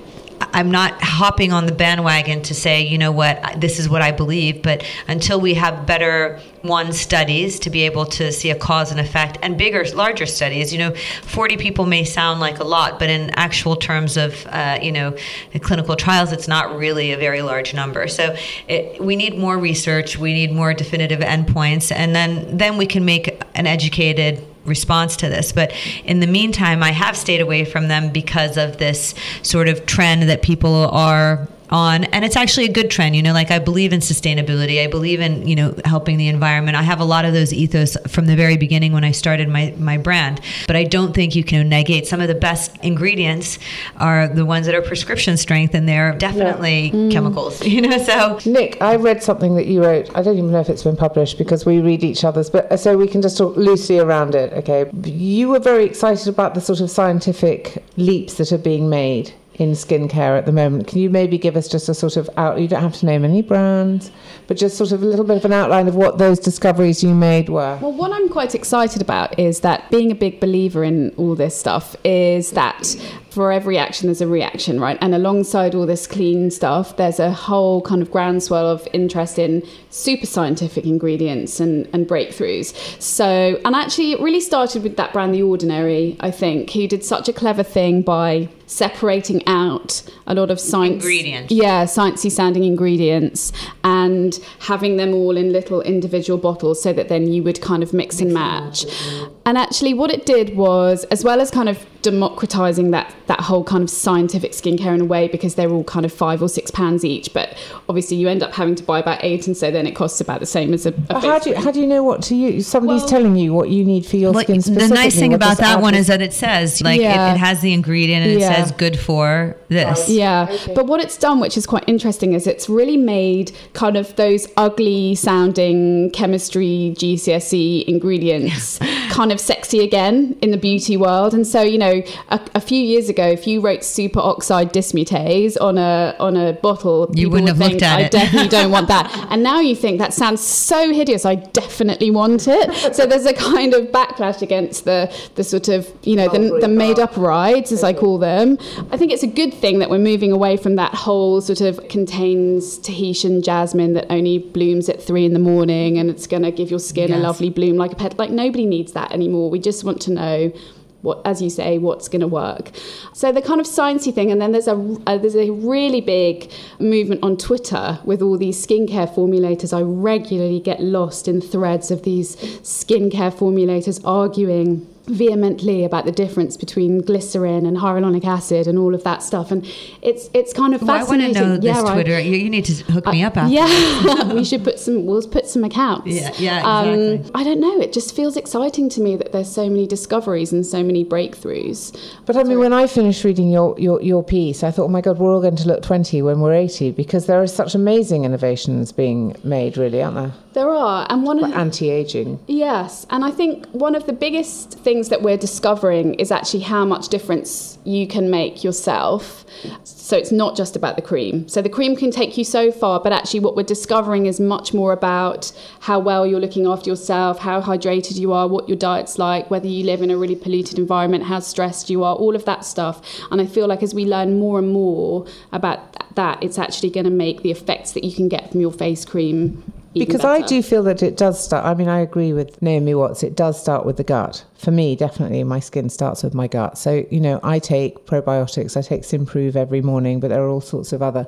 I'm 0.53 0.71
not 0.71 1.01
hopping 1.01 1.51
on 1.53 1.65
the 1.65 1.71
bandwagon 1.71 2.41
to 2.43 2.53
say, 2.53 2.81
you 2.81 2.97
know 2.97 3.11
what, 3.11 3.59
this 3.59 3.79
is 3.79 3.89
what 3.89 4.01
I 4.01 4.11
believe, 4.11 4.61
but 4.61 4.83
until 5.07 5.39
we 5.39 5.53
have 5.55 5.85
better 5.85 6.39
one 6.61 6.91
studies 6.91 7.59
to 7.59 7.69
be 7.69 7.83
able 7.83 8.05
to 8.05 8.31
see 8.31 8.49
a 8.49 8.55
cause 8.55 8.91
and 8.91 8.99
effect 8.99 9.37
and 9.41 9.57
bigger, 9.57 9.83
larger 9.93 10.25
studies, 10.25 10.73
you 10.73 10.79
know, 10.79 10.93
40 11.23 11.57
people 11.57 11.85
may 11.85 12.03
sound 12.03 12.39
like 12.39 12.59
a 12.59 12.63
lot, 12.63 12.99
but 12.99 13.09
in 13.09 13.29
actual 13.31 13.75
terms 13.75 14.17
of, 14.17 14.45
uh, 14.47 14.79
you 14.81 14.91
know, 14.91 15.15
clinical 15.61 15.95
trials, 15.95 16.31
it's 16.31 16.47
not 16.47 16.75
really 16.75 17.11
a 17.11 17.17
very 17.17 17.41
large 17.41 17.73
number. 17.73 18.07
So 18.07 18.35
it, 18.67 19.01
we 19.01 19.15
need 19.15 19.37
more 19.37 19.57
research, 19.57 20.17
we 20.17 20.33
need 20.33 20.51
more 20.51 20.73
definitive 20.73 21.19
endpoints, 21.19 21.91
and 21.91 22.15
then, 22.15 22.57
then 22.57 22.77
we 22.77 22.85
can 22.85 23.05
make 23.05 23.43
an 23.55 23.67
educated 23.67 24.45
response 24.65 25.15
to 25.17 25.29
this. 25.29 25.51
But 25.51 25.73
in 26.03 26.19
the 26.19 26.27
meantime, 26.27 26.83
I 26.83 26.91
have 26.91 27.17
stayed 27.17 27.41
away 27.41 27.65
from 27.65 27.87
them 27.87 28.09
because 28.11 28.57
of 28.57 28.77
this 28.77 29.15
sort 29.41 29.67
of 29.67 29.85
trend 29.85 30.23
that 30.23 30.41
people 30.41 30.87
are 30.89 31.47
on 31.69 32.03
and 32.05 32.25
it's 32.25 32.35
actually 32.35 32.65
a 32.65 32.71
good 32.71 32.89
trend 32.89 33.15
you 33.15 33.21
know 33.21 33.33
like 33.33 33.51
i 33.51 33.59
believe 33.59 33.93
in 33.93 33.99
sustainability. 33.99 34.83
I 34.83 34.87
believe 34.87 35.19
in 35.19 35.47
you 35.47 35.55
know 35.55 35.75
helping 35.85 36.17
the 36.17 36.27
environment. 36.27 36.75
I 36.75 36.81
have 36.83 36.99
a 36.99 37.05
lot 37.05 37.25
of 37.25 37.33
those 37.33 37.53
ethos 37.53 37.95
from 38.07 38.25
the 38.25 38.35
very 38.35 38.57
beginning 38.57 38.91
when 38.91 39.03
i 39.03 39.11
started 39.11 39.49
my, 39.49 39.73
my 39.77 39.97
brand 39.97 40.41
but 40.67 40.75
i 40.75 40.83
don't 40.83 41.13
think 41.13 41.35
you 41.35 41.43
can 41.43 41.69
negate 41.69 42.07
some 42.07 42.21
of 42.21 42.27
the 42.27 42.35
best 42.35 42.75
ingredients 42.83 43.59
are 43.97 44.27
the 44.27 44.45
ones 44.45 44.65
that 44.65 44.75
are 44.75 44.81
prescription 44.81 45.37
strength 45.37 45.73
and 45.73 45.87
they're 45.87 46.17
definitely 46.17 46.89
chemicals 47.11 47.63
you 47.65 47.81
know 47.81 47.97
so. 47.97 48.39
Nick, 48.45 48.81
I 48.81 48.95
read 48.95 49.23
something 49.23 49.55
that 49.55 49.67
you 49.67 49.83
wrote. 49.83 50.09
I 50.15 50.21
don't 50.21 50.37
even 50.37 50.51
know 50.51 50.59
if 50.59 50.69
it's 50.69 50.83
been 50.83 50.97
published 50.97 51.37
because 51.37 51.65
we 51.65 51.79
read 51.79 52.03
each 52.03 52.23
other's, 52.23 52.49
but 52.49 52.71
uh, 52.71 52.77
so 52.77 52.97
we 52.97 53.07
can 53.07 53.21
just 53.21 53.37
talk 53.37 53.55
loosely 53.55 53.99
around 53.99 54.35
it. 54.35 54.53
Okay, 54.53 54.89
you 55.03 55.49
were 55.49 55.59
very 55.59 55.85
excited 55.85 56.27
about 56.27 56.55
the 56.55 56.61
sort 56.61 56.81
of 56.81 56.89
scientific 56.89 57.83
leaps 57.97 58.35
that 58.35 58.51
are 58.51 58.57
being 58.57 58.89
made 58.89 59.33
in 59.59 59.71
skincare 59.71 60.37
at 60.37 60.45
the 60.45 60.51
moment. 60.51 60.87
Can 60.87 60.99
you 60.99 61.09
maybe 61.09 61.37
give 61.37 61.55
us 61.55 61.67
just 61.67 61.89
a 61.89 61.93
sort 61.93 62.17
of 62.17 62.29
out? 62.37 62.59
You 62.59 62.67
don't 62.67 62.81
have 62.81 62.95
to 62.95 63.05
name 63.05 63.25
any 63.25 63.41
brands, 63.41 64.11
but 64.47 64.57
just 64.57 64.77
sort 64.77 64.91
of 64.91 65.03
a 65.03 65.05
little 65.05 65.25
bit 65.25 65.37
of 65.37 65.45
an 65.45 65.53
outline 65.53 65.87
of 65.87 65.95
what 65.95 66.17
those 66.17 66.39
discoveries 66.39 67.03
you 67.03 67.13
made 67.13 67.49
were. 67.49 67.77
Well, 67.81 67.91
what 67.91 68.11
I'm 68.11 68.29
quite 68.29 68.55
excited 68.55 69.01
about 69.01 69.37
is 69.37 69.59
that 69.59 69.89
being 69.91 70.11
a 70.11 70.15
big 70.15 70.39
believer 70.39 70.83
in 70.83 71.13
all 71.17 71.35
this 71.35 71.59
stuff 71.59 71.95
is 72.03 72.51
that 72.51 72.95
for 73.31 73.51
every 73.51 73.77
action 73.77 74.07
there's 74.07 74.21
a 74.21 74.27
reaction 74.27 74.79
right? 74.79 74.97
And 75.01 75.13
alongside 75.13 75.75
all 75.75 75.85
this 75.85 76.07
clean 76.07 76.51
stuff 76.51 76.97
there's 76.97 77.19
a 77.19 77.31
whole 77.31 77.81
kind 77.81 78.01
of 78.01 78.11
groundswell 78.11 78.65
of 78.65 78.87
interest 78.93 79.39
in 79.39 79.65
super 79.89 80.25
scientific 80.25 80.85
ingredients 80.85 81.59
and, 81.59 81.87
and 81.93 82.07
breakthroughs. 82.07 82.73
So 83.01 83.59
and 83.65 83.75
actually 83.75 84.13
it 84.13 84.19
really 84.21 84.41
started 84.41 84.83
with 84.83 84.97
that 84.97 85.13
brand 85.13 85.33
the 85.33 85.43
ordinary 85.43 86.17
i 86.19 86.31
think. 86.31 86.71
Who 86.71 86.87
did 86.87 87.03
such 87.03 87.29
a 87.29 87.33
clever 87.33 87.63
thing 87.63 88.01
by 88.01 88.49
separating 88.65 89.45
out 89.47 90.03
a 90.27 90.35
lot 90.35 90.51
of 90.51 90.59
science 90.59 91.03
Ingredients. 91.03 91.51
yeah 91.51 91.85
sciencey 91.85 92.31
sounding 92.31 92.63
ingredients 92.63 93.51
and 93.83 94.39
having 94.59 94.97
them 94.97 95.13
all 95.13 95.35
in 95.35 95.51
little 95.51 95.81
individual 95.81 96.37
bottles 96.37 96.81
so 96.81 96.93
that 96.93 97.09
then 97.09 97.27
you 97.27 97.41
would 97.41 97.59
kind 97.61 97.81
of 97.81 97.93
mix 97.93 98.19
and 98.21 98.31
match. 98.31 98.85
and 98.85 99.31
actually 99.57 99.93
what 99.93 100.11
it 100.11 100.25
did 100.25 100.55
was 100.55 101.03
as 101.05 101.23
well 101.23 101.39
as 101.41 101.49
kind 101.51 101.69
of 101.69 101.85
democratizing 102.01 102.91
that 102.91 103.13
that 103.27 103.41
whole 103.41 103.63
kind 103.63 103.83
of 103.83 103.89
scientific 103.89 104.53
skincare 104.53 104.93
in 104.95 105.01
a 105.01 105.05
way 105.05 105.27
because 105.27 105.55
they're 105.55 105.69
all 105.69 105.83
kind 105.83 106.05
of 106.05 106.13
five 106.13 106.41
or 106.41 106.47
six 106.47 106.71
pounds 106.71 107.03
each 107.03 107.33
but 107.33 107.57
obviously 107.89 108.15
you 108.15 108.27
end 108.29 108.41
up 108.41 108.53
having 108.53 108.73
to 108.73 108.83
buy 108.83 108.99
about 108.99 109.19
eight 109.21 109.47
and 109.47 109.55
so 109.57 109.69
then 109.69 109.85
it 109.85 109.91
costs 109.95 110.21
about 110.21 110.39
the 110.39 110.45
same 110.45 110.73
as 110.73 110.85
a, 110.85 110.89
a 110.89 110.91
But 110.91 111.23
how 111.23 111.39
do 111.39 111.49
you, 111.49 111.55
how 111.57 111.71
do 111.71 111.79
you 111.81 111.87
know 111.87 112.01
what 112.03 112.21
to 112.23 112.35
use? 112.35 112.67
Somebody's 112.67 113.01
Well- 113.01 113.09
telling 113.09 113.35
you 113.35 113.53
what 113.53 113.69
you 113.69 113.83
need 113.83 114.05
for 114.05 114.15
your 114.17 114.31
Well, 114.31 114.43
skin 114.43 114.57
the 114.57 114.61
specifically. 114.63 114.95
nice 114.95 115.19
thing 115.19 115.33
about 115.33 115.57
that 115.57 115.77
add 115.77 115.81
one 115.81 115.93
is 115.93 116.07
that 116.07 116.21
it 116.21 116.33
says 116.33 116.81
like 116.81 117.01
Yeah. 117.01 117.31
it, 117.31 117.35
it 117.35 117.37
has 117.37 117.59
the 117.61 117.73
ingredient 117.73 118.25
and 118.25 118.31
it 118.41 118.41
says 118.41 118.71
good 118.71 118.97
for 118.97 119.57
this. 119.67 120.09
Yeah, 120.09 120.47
but 120.73 120.87
what 120.87 121.01
it's 121.01 121.17
done, 121.17 121.39
which 121.39 121.57
is 121.57 121.65
quite 121.67 121.83
interesting, 121.87 122.33
is 122.33 122.47
it's 122.47 122.69
really 122.69 122.97
made 122.97 123.51
kind 123.73 123.97
of 123.97 124.15
those 124.15 124.47
ugly 124.57 125.15
sounding 125.15 126.09
chemistry 126.11 126.93
GCSE 126.97 127.53
E 127.53 127.85
ingredients 127.87 128.79
kind 129.09 129.31
of 129.31 129.38
sexy 129.39 129.79
again 129.83 130.37
in 130.41 130.51
the 130.51 130.57
beauty 130.57 130.97
world. 130.97 131.33
And 131.33 131.45
so, 131.47 131.61
you 131.61 131.77
know, 131.77 132.01
a, 132.29 132.39
a 132.55 132.61
few 132.61 132.79
years 132.81 133.09
ago, 133.09 133.25
if 133.27 133.47
you 133.47 133.61
wrote 133.61 133.81
superoxide 133.81 134.71
dismutase 134.71 135.57
on 135.59 135.77
a 135.77 136.15
on 136.19 136.35
a 136.37 136.53
bottle, 136.53 137.09
You 137.13 137.29
wouldn't 137.29 137.45
would 137.45 137.49
have 137.49 137.57
think, 137.57 137.71
looked 137.73 137.83
at 137.83 137.97
I 137.99 138.01
it." 138.03 138.11
definitely 138.11 138.49
don't 138.59 138.71
want 138.71 138.87
that. 138.89 139.11
And 139.29 139.43
now 139.43 139.59
you 139.59 139.75
think 139.75 139.99
that 139.99 140.13
sounds 140.13 140.41
so 140.41 140.91
hideous. 140.93 141.25
I 141.25 141.35
definitely 141.35 142.11
want 142.11 142.47
it. 142.47 142.95
So 142.95 143.05
there's 143.05 143.25
a 143.25 143.33
kind 143.33 143.73
of 143.73 143.87
backlash 143.87 144.41
against 144.41 144.85
the 144.85 145.13
the 145.35 145.43
sort 145.43 145.67
of 145.69 145.91
you 146.03 146.15
know 146.15 146.27
the, 146.29 146.59
the 146.61 146.67
made 146.67 146.99
up 146.99 147.15
rides 147.17 147.71
as 147.71 147.83
I 147.83 147.93
call 147.93 148.17
them. 148.17 148.57
I 148.91 148.97
think 148.97 149.11
it's 149.11 149.23
a 149.23 149.27
good 149.27 149.53
thing 149.53 149.79
that 149.79 149.89
we're 149.89 149.99
moving 149.99 150.31
away 150.31 150.57
from 150.57 150.75
that 150.75 150.93
whole 150.93 151.41
sort 151.41 151.61
of 151.61 151.87
contains 151.89 152.77
Tahitian 152.79 153.41
jasmine 153.41 153.93
that 153.93 154.07
only 154.09 154.37
blooms 154.39 154.89
at 154.89 155.01
three 155.01 155.25
in 155.25 155.33
the 155.33 155.39
morning 155.39 155.97
and 155.97 156.09
it's 156.09 156.27
going 156.27 156.43
to 156.43 156.51
give 156.51 156.69
your 156.69 156.79
skin 156.79 157.11
a 157.13 157.17
lovely 157.17 157.49
bloom 157.49 157.77
like 157.77 157.91
a 157.93 157.95
pet. 157.95 158.17
Like 158.17 158.31
nobody 158.31 158.65
needs 158.65 158.91
that 158.93 159.11
anymore. 159.19 159.49
We 159.49 159.59
just 159.59 159.83
want 159.83 160.01
to 160.01 160.11
know 160.11 160.53
what, 161.01 161.21
as 161.25 161.41
you 161.41 161.49
say, 161.49 161.77
what's 161.77 162.07
going 162.07 162.21
to 162.21 162.27
work. 162.27 162.71
So 163.13 163.31
the 163.31 163.41
kind 163.41 163.61
of 163.61 163.67
sciencey 163.67 164.13
thing, 164.13 164.31
and 164.31 164.41
then 164.41 164.51
there's 164.51 164.67
a 164.67 164.75
uh, 165.07 165.17
there's 165.17 165.35
a 165.35 165.51
really 165.51 166.01
big 166.01 166.51
movement 166.79 167.23
on 167.23 167.37
Twitter 167.37 167.99
with 168.03 168.21
all 168.21 168.37
these 168.37 168.65
skincare 168.65 169.13
formulators. 169.13 169.75
I 169.75 169.81
regularly 169.81 170.59
get 170.59 170.81
lost 170.81 171.27
in 171.27 171.41
threads 171.41 171.91
of 171.91 172.03
these 172.03 172.35
skincare 172.35 173.33
formulators 173.33 174.01
arguing 174.03 174.87
vehemently 175.09 175.83
about 175.83 176.05
the 176.05 176.11
difference 176.11 176.55
between 176.55 177.01
glycerin 177.01 177.65
and 177.65 177.77
hyaluronic 177.77 178.23
acid 178.25 178.67
and 178.67 178.77
all 178.77 178.93
of 178.95 179.03
that 179.03 179.21
stuff 179.23 179.51
and 179.51 179.65
it's 180.01 180.29
it's 180.33 180.53
kind 180.53 180.73
of 180.73 180.81
Well, 180.81 180.91
I 180.91 181.03
want 181.03 181.21
to 181.21 181.27
fascinating 181.27 181.33
know 181.49 181.55
this 181.57 181.75
Yeah, 181.75 181.83
I- 181.83 181.93
Twitter. 181.93 182.19
You, 182.19 182.35
you 182.37 182.49
need 182.49 182.65
to 182.65 182.73
hook 182.91 183.05
me 183.07 183.23
up 183.23 183.35
after. 183.37 183.53
yeah, 183.53 184.33
we 184.33 184.43
should 184.43 184.63
put 184.63 184.79
some. 184.79 185.05
We'll 185.05 185.21
put 185.27 185.47
some 185.47 185.63
accounts. 185.63 186.07
Yeah, 186.07 186.31
yeah, 186.37 186.63
Um, 186.79 186.89
exactly. 186.89 187.31
I 187.35 187.43
don't 187.43 187.59
know. 187.59 187.79
It 187.81 187.91
just 187.93 188.15
feels 188.15 188.37
exciting 188.37 188.89
to 188.89 189.01
me 189.01 189.15
that 189.17 189.31
there's 189.31 189.51
so 189.51 189.69
many 189.69 189.87
discoveries 189.87 190.51
and 190.53 190.65
so 190.65 190.83
many 190.83 191.03
breakthroughs. 191.05 191.95
But 192.25 192.35
I 192.37 192.43
mean, 192.43 192.59
when 192.59 192.73
I 192.73 192.87
finished 192.87 193.23
reading 193.23 193.49
your, 193.49 193.77
your, 193.79 194.01
your 194.01 194.23
piece, 194.23 194.63
I 194.63 194.71
thought, 194.71 194.85
oh 194.85 194.87
my 194.89 195.01
God, 195.01 195.17
we're 195.19 195.33
all 195.33 195.41
going 195.41 195.55
to 195.57 195.67
look 195.67 195.81
20 195.83 196.21
when 196.21 196.39
we're 196.39 196.53
80 196.53 196.91
because 196.91 197.25
there 197.25 197.41
are 197.41 197.47
such 197.47 197.75
amazing 197.75 198.25
innovations 198.25 198.91
being 198.91 199.35
made, 199.43 199.77
really, 199.77 200.01
aren't 200.01 200.15
there? 200.15 200.33
There 200.53 200.69
are, 200.69 201.05
and 201.09 201.23
one 201.23 201.43
of 201.43 201.51
Anti 201.53 201.89
aging. 201.89 202.39
Yes, 202.47 203.05
and 203.11 203.23
I 203.23 203.31
think 203.31 203.67
one 203.67 203.95
of 203.95 204.05
the 204.07 204.13
biggest 204.13 204.71
things 204.79 204.98
that 205.07 205.21
we're 205.21 205.37
discovering 205.37 206.15
is 206.15 206.31
actually 206.31 206.63
how 206.63 206.83
much 206.83 207.07
difference 207.07 207.77
you 207.85 208.05
can 208.05 208.29
make 208.29 208.61
yourself. 208.65 209.45
So 209.85 210.17
it's 210.17 210.31
not 210.31 210.57
just 210.57 210.75
about 210.75 210.97
the 210.97 211.01
cream. 211.01 211.47
So 211.47 211.61
the 211.61 211.69
cream 211.69 211.95
can 211.95 212.11
take 212.11 212.37
you 212.37 212.43
so 212.43 212.71
far, 212.71 212.99
but 212.99 213.13
actually, 213.13 213.39
what 213.39 213.55
we're 213.55 213.63
discovering 213.63 214.25
is 214.25 214.41
much 214.41 214.73
more 214.73 214.91
about 214.91 215.51
how 215.79 215.99
well 215.99 216.27
you're 216.27 216.41
looking 216.41 216.67
after 216.67 216.89
yourself, 216.89 217.39
how 217.39 217.61
hydrated 217.61 218.17
you 218.17 218.33
are, 218.33 218.47
what 218.47 218.67
your 218.67 218.77
diet's 218.77 219.17
like, 219.17 219.49
whether 219.49 219.67
you 219.67 219.85
live 219.85 220.01
in 220.01 220.11
a 220.11 220.17
really 220.17 220.35
polluted 220.35 220.77
environment, 220.77 221.23
how 221.23 221.39
stressed 221.39 221.89
you 221.89 222.03
are, 222.03 222.15
all 222.15 222.35
of 222.35 222.43
that 222.45 222.65
stuff. 222.65 223.01
And 223.31 223.39
I 223.39 223.45
feel 223.45 223.67
like 223.67 223.81
as 223.83 223.93
we 223.93 224.05
learn 224.05 224.37
more 224.37 224.59
and 224.59 224.71
more 224.71 225.25
about 225.53 226.15
that, 226.15 226.43
it's 226.43 226.59
actually 226.59 226.89
going 226.89 227.05
to 227.05 227.11
make 227.11 227.43
the 227.43 227.51
effects 227.51 227.93
that 227.93 228.03
you 228.03 228.13
can 228.13 228.27
get 228.27 228.51
from 228.51 228.59
your 228.59 228.73
face 228.73 229.05
cream. 229.05 229.63
Even 230.01 230.07
Because 230.07 230.25
I 230.25 230.41
do 230.45 230.61
feel 230.61 230.83
that 230.83 231.03
it 231.03 231.17
does 231.17 231.43
start. 231.43 231.65
I 231.65 231.73
mean, 231.73 231.87
I 231.87 231.99
agree 231.99 232.33
with 232.33 232.61
Naomi 232.61 232.95
Watts. 232.95 233.23
It 233.23 233.35
does 233.35 233.59
start 233.59 233.85
with 233.85 233.97
the 233.97 234.03
gut. 234.03 234.45
For 234.57 234.71
me, 234.71 234.95
definitely, 234.95 235.43
my 235.43 235.59
skin 235.59 235.89
starts 235.89 236.23
with 236.23 236.33
my 236.33 236.47
gut. 236.47 236.77
So, 236.77 237.05
you 237.09 237.19
know, 237.19 237.39
I 237.43 237.59
take 237.59 238.05
probiotics. 238.05 238.77
I 238.77 238.81
take 238.81 239.03
Symprove 239.03 239.55
every 239.55 239.81
morning, 239.81 240.19
but 240.19 240.29
there 240.29 240.43
are 240.43 240.49
all 240.49 240.61
sorts 240.61 240.93
of 240.93 241.01
other 241.01 241.27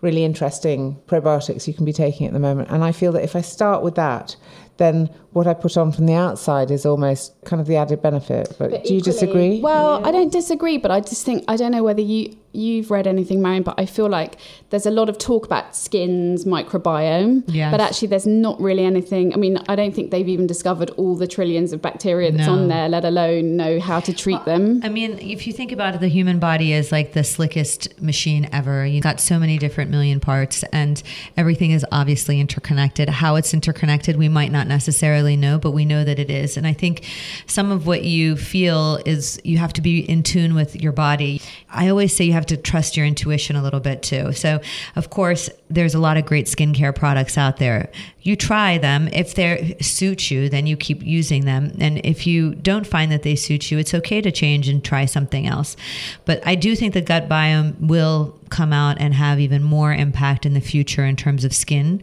really 0.00 0.24
interesting 0.24 0.98
probiotics 1.06 1.66
you 1.66 1.74
can 1.74 1.84
be 1.84 1.92
taking 1.92 2.26
at 2.26 2.32
the 2.32 2.40
moment. 2.40 2.70
And 2.70 2.82
I 2.84 2.92
feel 2.92 3.12
that 3.12 3.22
if 3.22 3.36
I 3.36 3.40
start 3.40 3.82
with 3.82 3.94
that, 3.94 4.36
then 4.78 5.08
what 5.32 5.46
I 5.46 5.54
put 5.54 5.76
on 5.76 5.92
from 5.92 6.06
the 6.06 6.14
outside 6.14 6.70
is 6.70 6.84
almost 6.84 7.32
kind 7.44 7.60
of 7.60 7.66
the 7.66 7.76
added 7.76 8.02
benefit. 8.02 8.54
But, 8.58 8.70
But 8.70 8.84
do 8.84 8.94
you 8.94 9.00
disagree? 9.00 9.60
Well, 9.60 10.04
I 10.04 10.10
don't 10.10 10.32
disagree, 10.32 10.78
but 10.78 10.90
I 10.90 11.00
just 11.00 11.24
think 11.24 11.44
I 11.46 11.56
don't 11.56 11.72
know 11.72 11.84
whether 11.84 12.00
you 12.02 12.36
you've 12.52 12.90
read 12.90 13.06
anything, 13.06 13.40
Maryam, 13.40 13.62
but 13.62 13.74
I 13.78 13.86
feel 13.86 14.08
like 14.08 14.36
there's 14.70 14.86
a 14.86 14.90
lot 14.90 15.08
of 15.08 15.16
talk 15.18 15.46
about 15.46 15.74
skin's 15.74 16.44
microbiome, 16.44 17.44
Yes. 17.46 17.70
but 17.70 17.80
actually 17.80 18.08
there's 18.08 18.26
not 18.26 18.60
really 18.60 18.84
anything. 18.84 19.32
I 19.32 19.36
mean, 19.36 19.58
I 19.68 19.74
don't 19.76 19.94
think 19.94 20.10
they've 20.10 20.28
even 20.28 20.46
discovered 20.46 20.90
all 20.90 21.14
the 21.14 21.26
trillions 21.26 21.72
of 21.72 21.80
bacteria 21.80 22.30
that's 22.32 22.46
No. 22.46 22.52
on 22.54 22.68
there, 22.68 22.88
let 22.88 23.04
alone 23.04 23.56
know 23.56 23.80
how 23.80 24.00
to 24.00 24.12
treat 24.12 24.44
them. 24.44 24.80
I 24.84 24.88
mean, 24.88 25.18
if 25.20 25.46
you 25.46 25.52
think 25.52 25.72
about 25.72 25.94
it, 25.94 26.00
the 26.00 26.08
human 26.08 26.38
body 26.38 26.72
is 26.72 26.92
like 26.92 27.12
the 27.12 27.24
slickest 27.24 28.00
machine 28.00 28.48
ever. 28.52 28.84
You've 28.86 29.02
got 29.02 29.20
so 29.20 29.38
many 29.38 29.58
different 29.58 29.90
million 29.90 30.20
parts, 30.20 30.62
and 30.72 31.02
everything 31.36 31.70
is 31.70 31.84
obviously 31.90 32.40
interconnected. 32.40 33.08
How 33.08 33.36
it's 33.36 33.54
interconnected, 33.54 34.16
we 34.16 34.28
might 34.28 34.52
not 34.52 34.66
necessarily 34.66 35.36
know, 35.36 35.58
but 35.58 35.70
we 35.72 35.84
know 35.84 36.04
that 36.04 36.18
it 36.18 36.30
is. 36.30 36.56
And 36.56 36.66
I 36.66 36.72
think 36.72 37.04
some 37.46 37.70
of 37.70 37.86
what 37.86 38.04
you 38.04 38.36
feel 38.36 38.98
is 39.06 39.40
you 39.44 39.58
have 39.58 39.72
to 39.74 39.80
be 39.80 40.00
in 40.00 40.22
tune 40.22 40.54
with 40.54 40.76
your 40.80 40.92
body. 40.92 41.40
I 41.70 41.88
always 41.88 42.14
say 42.14 42.24
you 42.24 42.32
have 42.32 42.41
to 42.46 42.56
trust 42.56 42.96
your 42.96 43.06
intuition 43.06 43.56
a 43.56 43.62
little 43.62 43.80
bit 43.80 44.02
too. 44.02 44.32
So, 44.32 44.60
of 44.96 45.10
course, 45.10 45.50
there's 45.70 45.94
a 45.94 45.98
lot 45.98 46.16
of 46.16 46.26
great 46.26 46.46
skincare 46.46 46.94
products 46.94 47.38
out 47.38 47.56
there. 47.56 47.90
You 48.20 48.36
try 48.36 48.78
them. 48.78 49.08
If 49.08 49.34
they 49.34 49.76
suit 49.80 50.30
you, 50.30 50.48
then 50.48 50.66
you 50.66 50.76
keep 50.76 51.02
using 51.02 51.44
them. 51.44 51.72
And 51.78 52.00
if 52.04 52.26
you 52.26 52.54
don't 52.54 52.86
find 52.86 53.10
that 53.12 53.22
they 53.22 53.36
suit 53.36 53.70
you, 53.70 53.78
it's 53.78 53.94
okay 53.94 54.20
to 54.20 54.30
change 54.30 54.68
and 54.68 54.84
try 54.84 55.06
something 55.06 55.46
else. 55.46 55.76
But 56.24 56.46
I 56.46 56.54
do 56.54 56.76
think 56.76 56.94
the 56.94 57.00
gut 57.00 57.28
biome 57.28 57.78
will 57.80 58.38
come 58.52 58.72
out 58.72 58.98
and 59.00 59.14
have 59.14 59.40
even 59.40 59.62
more 59.62 59.92
impact 59.92 60.44
in 60.44 60.52
the 60.52 60.60
future 60.60 61.04
in 61.04 61.16
terms 61.16 61.44
of 61.44 61.54
skin. 61.54 62.02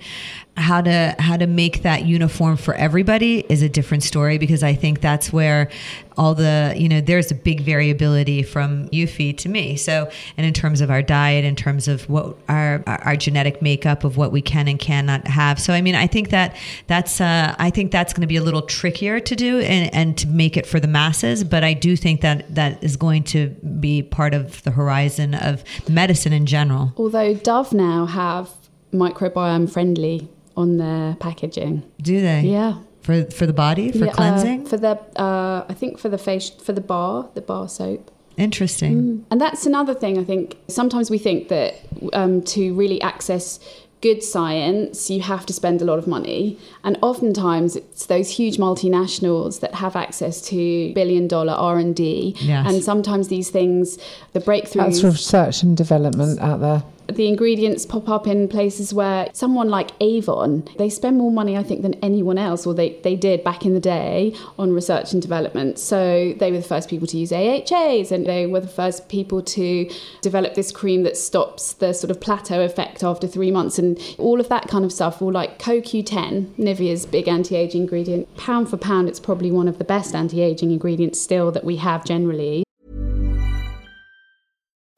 How 0.57 0.81
to 0.81 1.15
how 1.19 1.38
to 1.38 1.47
make 1.47 1.83
that 1.83 2.05
uniform 2.05 2.57
for 2.57 2.73
everybody 2.73 3.45
is 3.47 3.62
a 3.62 3.69
different 3.69 4.03
story 4.03 4.38
because 4.38 4.62
I 4.62 4.73
think 4.73 4.99
that's 4.99 5.31
where 5.31 5.69
all 6.19 6.35
the 6.35 6.73
you 6.75 6.89
know 6.89 6.99
there's 6.99 7.31
a 7.31 7.35
big 7.35 7.62
variability 7.62 8.43
from 8.43 8.89
you 8.91 9.07
Eufy 9.07 9.38
to 9.38 9.47
me. 9.47 9.77
So 9.77 10.12
and 10.35 10.45
in 10.45 10.53
terms 10.53 10.81
of 10.81 10.91
our 10.91 11.01
diet, 11.01 11.45
in 11.45 11.55
terms 11.55 11.88
of 11.88 12.09
what 12.09 12.35
our 12.49 12.83
our 12.85 13.15
genetic 13.15 13.62
makeup 13.62 14.03
of 14.03 14.17
what 14.17 14.33
we 14.33 14.41
can 14.41 14.67
and 14.67 14.77
cannot 14.77 15.25
have. 15.27 15.59
So 15.62 15.73
I 15.73 15.81
mean 15.81 15.95
I 15.95 16.07
think 16.07 16.29
that 16.31 16.57
that's 16.88 17.21
uh, 17.21 17.55
I 17.57 17.69
think 17.69 17.93
that's 17.93 18.12
going 18.12 18.21
to 18.21 18.27
be 18.27 18.35
a 18.35 18.43
little 18.43 18.63
trickier 18.63 19.21
to 19.21 19.35
do 19.35 19.59
and, 19.59 19.93
and 19.95 20.17
to 20.17 20.27
make 20.27 20.57
it 20.57 20.65
for 20.65 20.81
the 20.81 20.89
masses. 20.89 21.45
But 21.45 21.63
I 21.63 21.73
do 21.73 21.95
think 21.95 22.19
that 22.19 22.53
that 22.53 22.83
is 22.83 22.97
going 22.97 23.23
to 23.25 23.47
be 23.79 24.01
part 24.01 24.33
of 24.33 24.62
the 24.63 24.71
horizon 24.71 25.35
of 25.35 25.63
medicine 25.88 26.33
in 26.39 26.45
general. 26.45 26.93
Although 26.97 27.34
Dove 27.36 27.73
now 27.73 28.06
have 28.06 28.49
microbiome 28.93 29.69
friendly 29.71 30.17
on 30.56 30.78
their 30.78 31.15
packaging. 31.19 31.84
Do 32.02 32.21
they? 32.21 32.41
Yeah. 32.41 32.73
For 33.02 33.25
for 33.25 33.45
the 33.45 33.54
body 33.54 33.91
for 33.91 34.06
Yeah, 34.06 34.12
uh, 34.12 34.19
cleansing. 34.19 34.65
for 34.65 34.78
the 34.78 34.93
uh, 35.28 35.65
I 35.71 35.73
think 35.80 35.99
for 35.99 36.10
the 36.10 36.17
face 36.17 36.49
for 36.65 36.73
the 36.73 36.86
bar 36.93 37.30
the 37.34 37.41
bar 37.41 37.67
soap 37.69 38.12
Interesting. 38.38 39.25
And 39.30 39.41
that's 39.41 39.65
another 39.65 39.93
thing 39.93 40.17
I 40.17 40.23
think. 40.23 40.56
Sometimes 40.69 41.10
we 41.10 41.17
think 41.17 41.49
that 41.49 41.71
um, 42.13 42.41
to 42.54 42.73
really 42.73 43.02
access 43.02 43.60
good 44.01 44.23
science, 44.23 45.09
you 45.09 45.21
have 45.21 45.45
to 45.45 45.53
spend 45.53 45.81
a 45.81 45.85
lot 45.85 45.99
of 45.99 46.07
money. 46.07 46.57
And 46.83 46.97
oftentimes 47.01 47.75
it's 47.75 48.05
those 48.05 48.29
huge 48.29 48.57
multinationals 48.57 49.59
that 49.59 49.75
have 49.75 49.95
access 49.95 50.41
to 50.49 50.93
billion 50.93 51.27
dollar 51.27 51.53
R&D. 51.53 52.35
Yes. 52.39 52.67
And 52.67 52.83
sometimes 52.83 53.27
these 53.27 53.49
things, 53.49 53.97
the 54.33 54.39
breakthroughs... 54.39 55.01
That's 55.01 55.03
research 55.03 55.63
and 55.63 55.75
development 55.75 56.39
out 56.39 56.62
there. 56.62 56.83
The 57.12 57.28
ingredients 57.28 57.86
pop 57.86 58.08
up 58.08 58.28
in 58.28 58.48
places 58.48 58.93
where 58.93 59.30
someone 59.34 59.69
like 59.69 59.91
Avon, 60.00 60.67
they 60.78 60.89
spend 60.89 61.17
more 61.17 61.32
money, 61.32 61.58
I 61.58 61.63
think, 61.63 61.82
than 61.82 61.95
anyone 61.95 62.38
else, 62.38 62.65
or 62.65 62.74
they, 62.74 63.00
they 63.04 63.15
did 63.15 63.43
back 63.43 63.65
in 63.65 63.74
the 63.74 63.80
day 63.80 64.34
on 64.58 64.72
research 64.72 65.12
and 65.13 65.22
development. 65.22 65.80
So 65.80 66.34
they 66.38 66.52
were 66.52 66.58
the 66.58 66.63
first 66.63 66.89
people 66.89 67.08
to 67.08 67.17
use 67.17 67.32
AHAs 67.32 68.12
and 68.12 68.26
they 68.26 68.45
were 68.45 68.62
the 68.62 68.67
first 68.67 69.10
people 69.10 69.41
to 69.41 69.89
develop 70.22 70.54
this 70.54 70.72
cream 70.72 71.04
that 71.04 71.17
stops 71.17 71.74
the 71.74 71.93
sort 71.93 72.12
of 72.12 72.22
plateau 72.22 72.62
effect 72.62 73.04
after 73.04 73.28
three 73.28 73.52
months 73.52 73.78
and 73.78 74.00
all 74.17 74.39
of 74.39 74.50
that 74.50 74.67
kind 74.67 74.86
of 74.86 74.91
stuff. 74.91 75.22
Or 75.22 75.32
like 75.32 75.60
CoQ10, 75.60 76.58
Nivea's 76.58 77.06
big 77.06 77.28
anti 77.28 77.56
aging 77.56 77.89
ingredient. 77.89 78.36
Pound 78.38 78.69
for 78.69 78.78
pound, 78.78 79.10
it's 79.10 79.19
probably 79.19 79.52
one 79.52 79.67
of 79.67 79.80
the 79.80 79.84
best 79.84 80.13
anti 80.13 80.41
aging 80.41 80.72
ingredients 80.72 81.19
still 81.19 81.52
that 81.52 81.63
we 81.63 81.78
have 81.78 82.06
generally. 82.06 82.63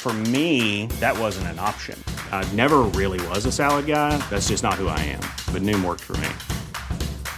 For 0.00 0.12
me, 0.12 0.86
that 1.00 1.18
wasn't 1.18 1.48
an 1.48 1.58
option. 1.58 2.02
I 2.30 2.50
never 2.52 2.78
really 2.94 3.24
was 3.28 3.44
a 3.46 3.52
salad 3.52 3.86
guy. 3.86 4.16
That's 4.30 4.48
just 4.48 4.62
not 4.62 4.74
who 4.74 4.86
I 4.86 5.00
am. 5.00 5.20
But 5.52 5.62
Noom 5.62 5.84
worked 5.84 6.04
for 6.04 6.16
me. 6.18 6.28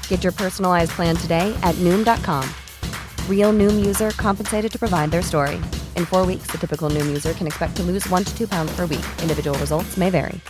Get 0.08 0.22
your 0.22 0.32
personalized 0.32 0.92
plan 0.92 1.16
today 1.16 1.52
at 1.62 1.74
Noom.com. 1.76 2.48
Real 3.28 3.52
Noom 3.52 3.84
user 3.84 4.10
compensated 4.10 4.70
to 4.72 4.78
provide 4.78 5.10
their 5.10 5.22
story. 5.22 5.56
In 5.96 6.04
four 6.04 6.26
weeks, 6.26 6.48
the 6.52 6.58
typical 6.58 6.90
Noom 6.90 7.06
user 7.06 7.32
can 7.32 7.46
expect 7.46 7.76
to 7.76 7.82
lose 7.82 8.06
one 8.08 8.24
to 8.24 8.36
two 8.36 8.46
pounds 8.46 8.70
per 8.76 8.82
week. 8.82 9.06
Individual 9.22 9.58
results 9.58 9.96
may 9.96 10.10
vary. 10.10 10.40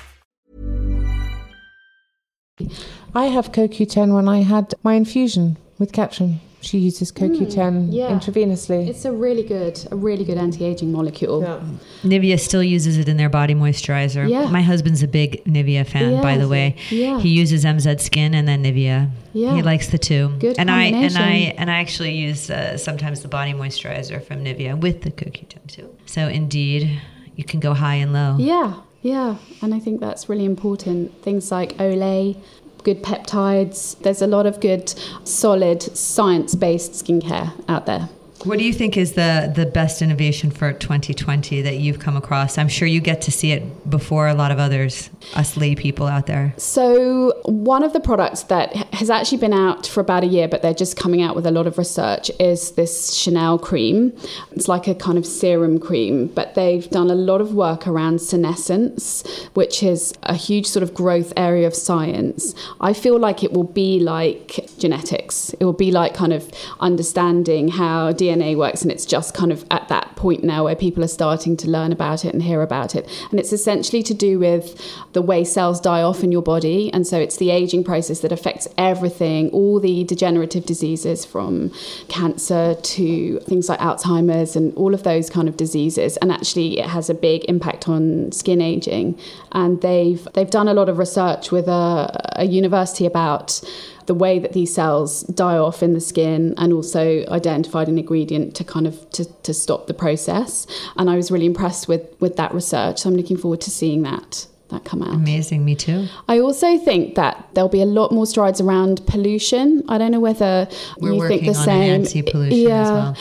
I 3.15 3.27
have 3.27 3.53
CoQ10 3.53 4.15
when 4.15 4.29
I 4.29 4.43
had 4.43 4.75
my 4.83 4.95
infusion 4.95 5.57
with 5.79 5.93
Katrin. 5.93 6.41
She 6.63 6.79
uses 6.79 7.11
CoQ10 7.11 7.89
yeah. 7.91 8.11
intravenously. 8.11 8.87
It's 8.87 9.05
a 9.07 9.13
really 9.13 9.43
good, 9.43 9.83
a 9.91 9.97
really 9.97 10.25
good 10.25 10.37
anti-aging 10.37 10.93
molecule. 10.93 11.43
Yeah. 11.43 11.61
Nivea 12.03 12.39
still 12.39 12.63
uses 12.63 12.99
it 12.99 13.09
in 13.09 13.17
their 13.17 13.31
body 13.31 13.55
moisturizer. 13.55 14.29
Yeah. 14.29 14.47
My 14.49 14.61
husband's 14.61 15.03
a 15.03 15.09
big 15.09 15.43
Nivea 15.45 15.87
fan, 15.87 16.21
by 16.21 16.37
the 16.37 16.49
way. 16.49 16.77
Yeah. 16.91 17.19
He 17.19 17.31
uses 17.31 17.65
MZ 17.65 18.01
Skin 18.01 18.35
and 18.35 18.47
then 18.47 18.63
Nivea. 18.63 19.11
Yeah. 19.33 19.55
He 19.55 19.63
likes 19.63 19.89
the 19.89 19.99
two. 19.99 20.29
Good 20.39 20.59
and 20.59 20.71
I 20.71 20.85
and 20.85 21.17
I 21.17 21.55
and 21.57 21.71
I 21.71 21.81
actually 21.81 22.13
use 22.13 22.51
uh, 22.51 22.77
sometimes 22.77 23.23
the 23.23 23.29
body 23.29 23.53
moisturizer 23.53 24.23
from 24.23 24.45
Nivea 24.45 24.79
with 24.79 25.03
the 25.03 25.11
CoQ10 25.11 25.67
too. 25.67 25.97
So 26.07 26.29
indeed, 26.29 27.01
you 27.37 27.45
can 27.45 27.61
go 27.61 27.73
high 27.73 27.95
and 27.97 28.13
low. 28.13 28.37
Yeah, 28.39 28.81
yeah, 29.03 29.37
and 29.63 29.75
I 29.75 29.79
think 29.79 30.01
that's 30.01 30.29
really 30.29 30.45
important. 30.45 31.23
Things 31.23 31.51
like 31.51 31.77
Olay, 31.79 32.37
good 32.85 33.03
peptides. 33.03 33.99
There's 34.01 34.23
a 34.23 34.27
lot 34.27 34.47
of 34.47 34.61
good, 34.61 34.93
solid, 35.25 35.83
science-based 35.83 36.93
skincare 36.93 37.53
out 37.69 37.87
there. 37.87 38.09
What 38.45 38.59
do 38.59 38.65
you 38.65 38.73
think 38.73 38.97
is 38.97 39.13
the 39.13 39.53
the 39.55 39.67
best 39.67 40.01
innovation 40.01 40.51
for 40.51 40.73
2020 40.73 41.61
that 41.61 41.77
you've 41.77 41.99
come 41.99 42.17
across? 42.17 42.57
I'm 42.57 42.69
sure 42.69 42.89
you 42.89 43.01
get 43.01 43.21
to 43.23 43.31
see 43.31 43.53
it 43.53 43.91
before 43.91 44.29
a 44.29 44.35
lot 44.35 44.51
of 44.51 44.59
others, 44.59 45.11
us 45.35 45.59
lay 45.59 45.75
people 45.75 46.07
out 46.07 46.27
there. 46.27 46.55
So, 46.57 47.35
one 47.45 47.83
of 47.83 47.93
the 47.93 48.01
products 48.01 48.45
that 48.45 48.75
has 48.93 49.11
actually 49.11 49.39
been 49.39 49.53
out 49.53 49.87
for 49.87 50.01
about 50.01 50.25
a 50.25 50.27
year, 50.27 50.49
but 50.49 50.63
they're 50.63 50.75
just 50.75 50.97
coming 50.97 51.23
out 51.23 51.37
with 51.37 51.47
a 51.47 51.51
lot 51.51 51.67
of 51.67 51.79
research, 51.79 52.31
is 52.41 52.73
this 52.73 53.15
Chanel 53.15 53.59
cream. 53.59 54.13
It's 54.53 54.69
like 54.69 54.89
a 54.89 54.95
kind 54.95 55.17
of 55.17 55.25
serum 55.25 55.79
cream, 55.79 56.27
but 56.29 56.55
they've 56.55 56.89
done 56.91 57.11
a 57.11 57.15
lot 57.15 57.41
of 57.41 57.55
work 57.55 57.87
around 57.87 58.21
senescence, 58.21 59.25
which 59.55 59.83
is 59.83 60.13
a 60.25 60.35
huge 60.35 60.67
sort 60.67 60.83
of 60.83 60.95
growth 60.95 61.33
area 61.37 61.67
of 61.67 61.75
science. 61.75 62.55
I 62.81 62.93
feel 62.93 63.19
like 63.19 63.45
it 63.45 63.53
will 63.53 63.65
be 63.65 64.01
like 64.01 64.69
genetics, 64.79 65.51
it 65.55 65.65
will 65.65 65.73
be 65.73 65.91
like 65.91 66.15
kind 66.15 66.33
of 66.33 66.51
understanding 66.81 67.69
how 67.69 68.13
DNA 68.13 68.57
works, 68.57 68.83
and 68.83 68.91
it's 68.91 69.07
just 69.07 69.35
kind 69.35 69.53
of 69.53 69.65
at 69.71 69.89
that 69.89 70.17
point 70.17 70.45
now 70.45 70.65
where 70.65 70.77
people 70.77 71.05
are 71.05 71.09
starting 71.09 71.57
to 71.57 71.69
learn 71.69 71.93
about 71.93 72.25
it 72.25 72.35
and 72.35 72.43
hear 72.43 72.63
about 72.63 72.95
it. 72.95 73.09
And 73.31 73.39
it's 73.39 73.53
essentially 73.53 74.03
to 74.03 74.15
do 74.15 74.39
with 74.39 74.81
the 75.13 75.23
way 75.23 75.45
cells 75.45 75.81
die 75.81 76.03
off 76.03 76.23
in 76.23 76.33
your 76.33 76.43
body. 76.43 76.93
And 76.93 77.07
so 77.07 77.19
it's 77.19 77.37
the 77.37 77.51
aging 77.51 77.85
process 77.85 78.21
that 78.21 78.33
affects 78.33 78.69
everything, 78.81 79.51
all 79.51 79.79
the 79.79 80.05
degenerative 80.05 80.65
diseases 80.65 81.25
from 81.25 81.71
cancer 82.09 82.75
to 82.75 83.39
things 83.41 83.69
like 83.69 83.79
Alzheimer's 83.79 84.57
and 84.57 84.75
all 84.75 84.95
of 84.95 85.03
those 85.03 85.29
kind 85.29 85.49
of 85.49 85.57
diseases. 85.57 86.17
And 86.17 86.33
actually, 86.33 86.81
it 86.81 86.87
has 86.87 87.11
a 87.11 87.15
big 87.15 87.45
impact 87.45 87.89
on 87.89 88.33
skin 88.33 88.61
aging. 88.61 89.19
And 89.53 89.81
they've 89.83 90.27
they've 90.35 90.51
done 90.51 90.67
a 90.67 90.75
lot 90.75 90.89
of 90.89 90.99
research 90.99 91.53
with 91.53 91.69
a, 91.69 92.33
a 92.37 92.45
university 92.47 93.05
about 93.05 93.61
the 94.07 94.15
way 94.15 94.39
that 94.41 94.55
these 94.55 94.75
cells 94.75 95.23
die 95.23 95.59
off 95.59 95.83
in 95.83 95.93
the 95.93 96.01
skin 96.01 96.55
and 96.57 96.73
also 96.73 97.25
identified 97.29 97.87
an 97.89 97.99
ingredient 97.99 98.57
to 98.57 98.65
kind 98.65 98.87
of 98.87 99.09
to, 99.11 99.25
to 99.43 99.55
stop 99.55 99.87
the 99.87 99.95
process 99.95 100.67
and 100.97 101.09
i 101.09 101.15
was 101.15 101.31
really 101.31 101.47
impressed 101.47 101.87
with 101.87 102.03
with 102.19 102.35
that 102.35 102.53
research 102.53 102.99
so 102.99 103.09
i'm 103.09 103.15
looking 103.15 103.37
forward 103.37 103.61
to 103.61 103.71
seeing 103.71 104.03
that 104.03 104.49
that 104.71 104.85
come 104.85 105.03
out 105.03 105.15
Amazing, 105.15 105.65
me 105.65 105.75
too. 105.75 106.07
I 106.29 106.39
also 106.39 106.79
think 106.79 107.15
that 107.17 107.49
there'll 107.55 107.69
be 107.69 107.83
a 107.83 107.87
lot 107.87 108.13
more 108.13 108.27
strides 108.27 108.61
around 108.61 109.05
pollution. 109.07 109.83
I 109.89 109.99
don't 109.99 110.13
know 110.13 110.21
whether 110.21 110.69
We're 110.99 111.13
you 111.13 111.19
working 111.19 111.41
think 111.41 111.53
the 111.53 111.59
on 111.59 111.65
same. 111.65 111.83
an 111.83 112.01
anti-pollution 112.03 112.59
yeah. 112.59 112.83
as 112.83 112.91
well. 112.91 113.17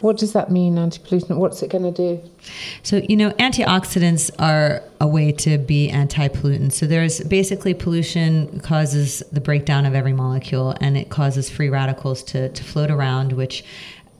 What 0.00 0.16
does 0.16 0.32
that 0.32 0.50
mean, 0.50 0.78
anti-pollutant? 0.78 1.36
What's 1.36 1.62
it 1.62 1.70
going 1.70 1.84
to 1.84 1.90
do? 1.90 2.22
So, 2.82 3.02
you 3.08 3.16
know, 3.16 3.30
antioxidants 3.32 4.30
are 4.38 4.82
a 4.98 5.06
way 5.06 5.30
to 5.32 5.58
be 5.58 5.90
anti 5.90 6.28
pollutant. 6.28 6.72
So, 6.72 6.86
there's 6.86 7.20
basically 7.20 7.74
pollution 7.74 8.60
causes 8.60 9.22
the 9.30 9.40
breakdown 9.40 9.84
of 9.84 9.94
every 9.94 10.14
molecule 10.14 10.74
and 10.80 10.96
it 10.96 11.10
causes 11.10 11.50
free 11.50 11.68
radicals 11.68 12.22
to, 12.24 12.48
to 12.48 12.64
float 12.64 12.90
around, 12.90 13.32
which 13.32 13.62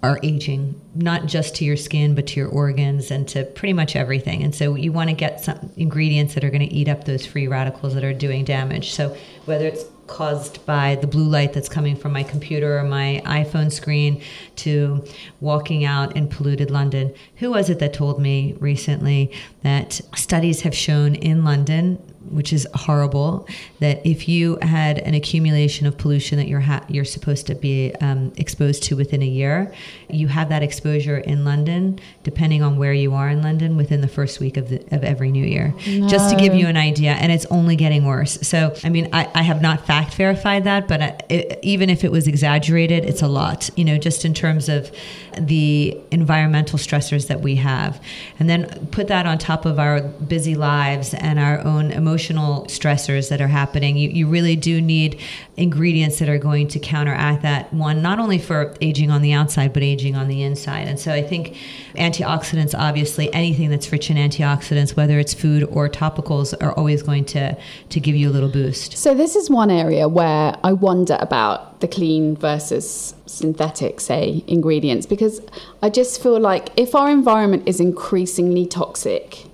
are 0.02 0.18
aging, 0.22 0.80
not 0.94 1.26
just 1.26 1.56
to 1.56 1.64
your 1.64 1.76
skin, 1.76 2.14
but 2.14 2.26
to 2.28 2.40
your 2.40 2.48
organs 2.48 3.10
and 3.10 3.28
to 3.28 3.44
pretty 3.44 3.72
much 3.72 3.96
everything. 3.96 4.42
And 4.42 4.54
so, 4.54 4.74
you 4.74 4.92
want 4.92 5.10
to 5.10 5.16
get 5.16 5.40
some 5.40 5.70
ingredients 5.76 6.34
that 6.34 6.44
are 6.44 6.50
going 6.50 6.66
to 6.66 6.74
eat 6.74 6.88
up 6.88 7.04
those 7.04 7.26
free 7.26 7.46
radicals 7.48 7.94
that 7.94 8.04
are 8.04 8.14
doing 8.14 8.44
damage. 8.44 8.92
So, 8.92 9.16
whether 9.44 9.66
it's 9.66 9.84
caused 10.10 10.64
by 10.66 10.96
the 10.96 11.06
blue 11.06 11.28
light 11.28 11.52
that's 11.52 11.68
coming 11.68 11.94
from 11.94 12.12
my 12.12 12.22
computer 12.22 12.78
or 12.78 12.82
my 12.82 13.22
iPhone 13.24 13.72
screen 13.72 14.20
to 14.56 15.04
walking 15.40 15.84
out 15.84 16.16
in 16.16 16.28
polluted 16.28 16.70
London. 16.70 17.14
Who 17.36 17.52
was 17.52 17.70
it 17.70 17.78
that 17.78 17.94
told 17.94 18.20
me 18.20 18.56
recently 18.58 19.32
that 19.62 20.00
studies 20.16 20.62
have 20.62 20.74
shown 20.74 21.14
in 21.14 21.44
London 21.44 22.02
which 22.28 22.52
is 22.52 22.66
horrible 22.74 23.46
that 23.78 24.04
if 24.06 24.28
you 24.28 24.58
had 24.62 24.98
an 24.98 25.14
accumulation 25.14 25.86
of 25.86 25.96
pollution 25.96 26.38
that 26.38 26.48
you're 26.48 26.60
ha- 26.60 26.84
you're 26.88 27.04
supposed 27.04 27.46
to 27.46 27.54
be 27.54 27.94
um, 28.00 28.32
exposed 28.36 28.82
to 28.82 28.96
within 28.96 29.22
a 29.22 29.26
year 29.26 29.72
you 30.14 30.28
have 30.28 30.48
that 30.48 30.62
exposure 30.62 31.18
in 31.18 31.44
London 31.44 31.98
depending 32.22 32.62
on 32.62 32.76
where 32.76 32.92
you 32.92 33.14
are 33.14 33.28
in 33.28 33.42
London 33.42 33.76
within 33.76 34.00
the 34.00 34.08
first 34.08 34.40
week 34.40 34.56
of, 34.56 34.68
the, 34.68 34.80
of 34.94 35.04
every 35.04 35.30
new 35.30 35.44
year 35.44 35.74
just 36.08 36.30
to 36.30 36.36
give 36.36 36.54
you 36.54 36.66
an 36.66 36.76
idea 36.76 37.12
and 37.12 37.32
it's 37.32 37.46
only 37.46 37.76
getting 37.76 38.04
worse. 38.04 38.38
So 38.42 38.74
I 38.84 38.88
mean 38.88 39.08
I, 39.12 39.28
I 39.34 39.42
have 39.42 39.60
not 39.60 39.86
fact 39.86 40.14
verified 40.14 40.64
that 40.64 40.88
but 40.88 41.02
I, 41.02 41.18
it, 41.28 41.58
even 41.62 41.90
if 41.90 42.04
it 42.04 42.10
was 42.10 42.26
exaggerated 42.26 43.04
it's 43.04 43.22
a 43.22 43.28
lot 43.28 43.70
you 43.76 43.84
know 43.84 43.98
just 43.98 44.24
in 44.24 44.34
terms 44.34 44.68
of 44.68 44.90
the 45.38 45.98
environmental 46.10 46.78
stressors 46.78 47.28
that 47.28 47.40
we 47.40 47.56
have. 47.56 48.02
And 48.38 48.48
then 48.48 48.88
put 48.88 49.08
that 49.08 49.26
on 49.26 49.38
top 49.38 49.64
of 49.64 49.78
our 49.78 50.02
busy 50.02 50.54
lives 50.54 51.14
and 51.14 51.38
our 51.38 51.60
own 51.60 51.90
emotional 51.90 52.64
stressors 52.64 53.28
that 53.30 53.40
are 53.40 53.48
happening. 53.48 53.96
You, 53.96 54.10
you 54.10 54.26
really 54.26 54.56
do 54.56 54.80
need 54.80 55.20
ingredients 55.56 56.18
that 56.18 56.28
are 56.28 56.38
going 56.38 56.68
to 56.68 56.78
counteract 56.78 57.42
that. 57.42 57.72
One 57.72 58.02
not 58.02 58.18
only 58.18 58.38
for 58.38 58.74
aging 58.80 59.10
on 59.10 59.22
the 59.22 59.32
outside 59.32 59.72
but 59.72 59.82
aging 59.82 59.99
on 60.08 60.28
the 60.28 60.42
inside. 60.42 60.88
And 60.88 60.98
so 60.98 61.12
i 61.12 61.22
think 61.22 61.56
antioxidants 61.94 62.74
obviously 62.76 63.32
anything 63.34 63.70
that's 63.70 63.90
rich 63.92 64.10
in 64.10 64.16
antioxidants 64.16 64.96
whether 64.96 65.18
it's 65.18 65.34
food 65.34 65.64
or 65.64 65.88
topicals 65.88 66.54
are 66.62 66.72
always 66.72 67.02
going 67.02 67.24
to 67.26 67.56
to 67.88 68.00
give 68.00 68.16
you 68.16 68.28
a 68.28 68.32
little 68.32 68.48
boost. 68.48 68.96
So 68.96 69.14
this 69.14 69.36
is 69.36 69.50
one 69.50 69.70
area 69.70 70.08
where 70.08 70.56
I 70.64 70.72
wonder 70.72 71.16
about 71.20 71.80
the 71.80 71.88
clean 71.88 72.36
versus 72.36 73.14
synthetic, 73.26 74.00
say, 74.00 74.44
ingredients, 74.46 75.06
because 75.06 75.40
I 75.82 75.90
just 75.90 76.22
feel 76.22 76.38
like 76.38 76.68
if 76.76 76.94
our 76.94 77.10
environment 77.10 77.64
is 77.66 77.80
increasingly 77.80 78.66
toxic, 78.66 79.46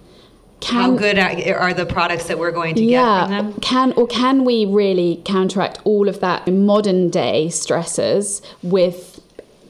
can 0.60 0.82
how 0.82 0.96
good 0.96 1.18
are, 1.18 1.58
are 1.58 1.74
the 1.74 1.86
products 1.86 2.26
that 2.28 2.38
we're 2.38 2.50
going 2.50 2.74
to 2.74 2.86
get 2.86 3.26
from 3.26 3.30
them? 3.30 3.52
can 3.60 3.92
or 3.92 4.06
can 4.06 4.44
we 4.44 4.64
really 4.64 5.20
counteract 5.24 5.78
all 5.84 6.08
of 6.08 6.20
that 6.20 6.48
modern 6.48 7.10
day 7.10 7.46
stressors 7.48 8.42
with 8.62 9.15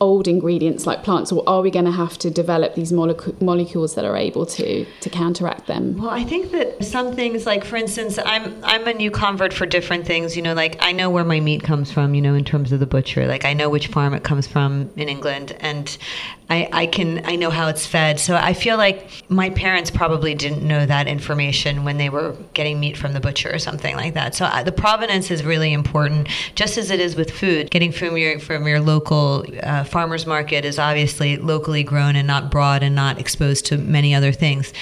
old 0.01 0.29
ingredients 0.29 0.87
like 0.87 1.03
plants, 1.03 1.33
or 1.33 1.43
are 1.47 1.63
we 1.63 1.71
going 1.71 1.85
to 1.85 1.91
have 1.91 2.19
to 2.19 2.31
develop 2.31 2.75
these 2.75 2.93
molecu- 2.93 3.41
molecules 3.41 3.95
that 3.95 4.05
are 4.05 4.17
able 4.17 4.47
to 4.47 4.85
to 5.01 5.11
counteract 5.11 5.67
them? 5.67 5.97
Well, 5.97 6.11
I 6.11 6.25
think 6.25 6.51
that 6.53 6.85
some 6.85 7.15
things, 7.15 7.47
like 7.47 7.65
for 7.65 7.77
instance, 7.77 8.19
I'm 8.25 8.63
I'm 8.65 8.87
a 8.87 8.95
new 8.95 9.11
convert 9.11 9.53
for 9.53 9.67
different 9.67 10.07
things. 10.07 10.37
You 10.37 10.43
know, 10.43 10.55
like 10.55 10.77
I 10.81 10.93
know 10.93 11.11
where 11.11 11.25
my 11.25 11.41
meat 11.41 11.63
comes 11.63 11.91
from. 11.91 12.15
You 12.15 12.23
know, 12.23 12.35
in 12.35 12.45
terms 12.45 12.73
of 12.73 12.81
the 12.81 12.87
butcher, 12.87 13.27
like 13.27 13.45
I 13.45 13.53
know 13.53 13.69
which 13.69 13.89
farm 13.89 14.15
it 14.15 14.25
comes 14.25 14.47
from 14.47 14.91
in 14.97 15.09
England, 15.09 15.57
and 15.61 15.97
I 16.49 16.69
I 16.73 16.87
can 16.87 17.25
I 17.25 17.37
know 17.37 17.51
how 17.51 17.69
it's 17.69 17.87
fed. 17.87 18.21
So 18.21 18.37
I 18.37 18.53
feel 18.53 18.77
like 18.77 19.09
my 19.29 19.51
parents 19.51 19.91
probably 19.91 20.35
didn't 20.35 20.63
know 20.63 20.87
that 20.87 21.07
information 21.09 21.85
when 21.85 21.97
they 21.99 22.09
were 22.09 22.37
getting 22.55 22.79
meat 22.81 22.97
from 22.97 23.13
the 23.13 23.21
butcher 23.21 23.53
or 23.53 23.59
something 23.59 23.97
like 23.97 24.15
that. 24.15 24.35
So 24.35 24.45
uh, 24.45 24.63
the 24.63 24.73
provenance 24.73 25.31
is 25.31 25.45
really 25.45 25.73
important, 25.73 26.29
just 26.55 26.79
as 26.79 26.91
it 26.91 27.01
is 27.01 27.17
with 27.17 27.31
food. 27.31 27.71
Getting 27.71 27.93
from 27.93 28.17
your 28.17 28.39
from 28.39 28.67
your 28.67 28.81
local 28.81 29.45
uh, 29.63 29.85
farmers 29.89 30.27
market 30.27 30.65
is 30.65 30.79
obviously 30.79 31.37
locally 31.37 31.83
grown 31.83 32.17
and 32.17 32.27
not 32.27 32.51
brought 32.51 32.83
and 32.83 32.95
not 32.95 33.19
exposed 33.19 33.67
to 33.67 33.79
many 33.79 34.15
other 34.15 34.33
things 34.33 34.73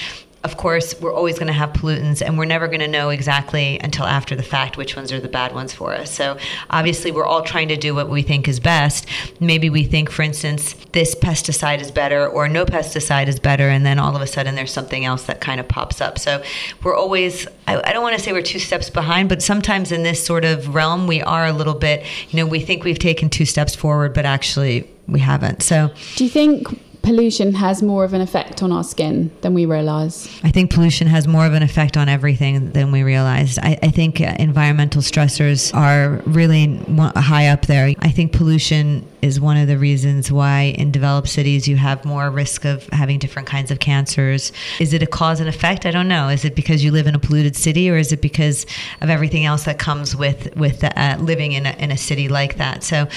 of 0.45 0.59
course, 0.59 1.01
we're 1.01 1.13
always 1.13 1.37
going 1.37 1.47
to 1.47 1.55
have 1.55 1.71
pollutants, 1.71 2.21
and 2.21 2.37
we're 2.37 2.45
never 2.45 2.69
going 2.69 2.81
to 2.81 2.89
know 2.89 3.09
exactly 3.09 3.81
until 3.81 4.05
after 4.05 4.37
the 4.37 4.43
fact 4.43 4.77
which 4.77 4.95
ones 4.95 5.11
are 5.11 5.19
the 5.19 5.29
bad 5.29 5.55
ones 5.55 5.73
for 5.73 5.95
us. 5.95 6.11
So, 6.11 6.37
obviously, 6.69 7.11
we're 7.11 7.25
all 7.25 7.43
trying 7.43 7.69
to 7.69 7.77
do 7.77 7.95
what 7.95 8.11
we 8.11 8.21
think 8.21 8.47
is 8.47 8.61
best. 8.61 9.07
Maybe 9.41 9.71
we 9.71 9.85
think, 9.85 10.11
for 10.11 10.23
instance, 10.23 10.75
this 10.93 11.15
pesticide 11.15 11.81
is 11.81 11.91
better 11.91 12.29
or 12.29 12.47
no 12.47 12.67
pesticide 12.67 13.27
is 13.27 13.41
better, 13.41 13.71
and 13.71 13.87
then 13.87 13.99
all 13.99 14.15
of 14.15 14.21
a 14.21 14.27
sudden 14.27 14.55
there's 14.55 14.73
something 14.73 15.07
else 15.07 15.25
that 15.25 15.41
kind 15.41 15.61
of 15.61 15.67
pops 15.67 16.03
up. 16.03 16.19
So, 16.19 16.43
we're 16.83 16.97
always, 16.97 17.47
I, 17.67 17.81
I 17.83 17.93
don't 17.95 18.03
want 18.03 18.17
to 18.17 18.23
say 18.23 18.35
we're 18.35 18.43
two 18.43 18.59
steps 18.59 18.91
behind, 18.91 19.31
but 19.31 19.43
sometimes 19.43 19.93
in 19.93 20.03
this 20.03 20.25
sort 20.25 20.45
of 20.45 20.75
realm, 20.75 21.07
we 21.07 21.23
are 21.23 21.47
a 21.47 21.53
little 21.53 21.75
bit, 21.75 22.05
you 22.29 22.37
know, 22.37 22.47
we 22.47 22.61
think 22.61 22.85
we've 22.85 22.99
taken 22.99 23.31
two 23.31 23.47
steps 23.47 23.75
forward, 23.75 24.13
but 24.13 24.27
actually 24.27 24.91
we 25.09 25.21
haven't. 25.21 25.63
So, 25.63 25.91
do 26.17 26.25
you 26.25 26.31
think 26.31 26.69
pollution 27.05 27.55
has 27.55 27.83
more 27.83 28.05
of 28.05 28.13
an 28.15 28.21
effect 28.21 28.63
on 28.63 28.73
our 28.73 28.83
skin 28.83 29.31
than 29.43 29.55
we 29.55 29.67
realize. 29.67 30.29
I 30.43 30.51
think 30.51 30.73
pollution 30.73 31.07
has 31.07 31.29
more 31.29 31.47
of 31.47 31.53
an 31.53 31.63
effect 31.63 31.97
on 31.97 32.09
everything 32.09 32.71
than 32.73 32.91
we 32.91 33.03
realized. 33.03 33.59
I, 33.59 33.79
I 33.83 33.91
think 33.91 34.21
uh, 34.21 34.35
environmental 34.39 35.03
stressors 35.03 35.75
are 35.75 36.23
really 36.27 36.77
high 37.17 37.49
up 37.49 37.67
there. 37.67 37.95
I 38.01 38.11
think 38.11 38.33
pollution 38.33 39.07
is 39.25 39.41
one 39.41 39.57
of 39.57 39.67
the 39.67 39.79
reasons 39.79 40.31
why 40.31 40.75
in 40.77 40.93
developed 40.93 41.29
cities 41.29 41.67
you 41.67 41.77
have 41.77 42.05
more 42.05 42.31
risk 42.31 42.67
of 42.67 42.87
having 42.89 43.19
different 43.19 43.49
kinds 43.49 43.71
of 43.71 43.79
cancers. 43.79 44.53
Is 44.79 44.93
it 44.93 45.03
a 45.03 45.07
cause 45.07 45.41
and 45.41 45.49
effect? 45.49 45.87
I 45.87 45.91
don't 45.91 46.09
know. 46.09 46.29
Is 46.29 46.45
it 46.45 46.55
because 46.55 46.85
you 46.85 46.91
live 46.91 47.07
in 47.07 47.15
a 47.15 47.19
polluted 47.19 47.57
city, 47.57 47.89
or 47.89 47.97
is 47.97 48.13
it 48.13 48.21
because 48.21 48.67
of 49.01 49.09
everything 49.09 49.47
else 49.47 49.65
that 49.65 49.79
comes 49.79 50.15
with 50.15 50.55
with 50.57 50.85
uh, 50.85 51.17
living 51.19 51.53
in 51.53 51.65
a, 51.65 51.71
in 51.79 51.91
a 51.91 51.97
city 51.97 52.29
like 52.29 52.57
that? 52.59 52.85
So, 52.85 53.09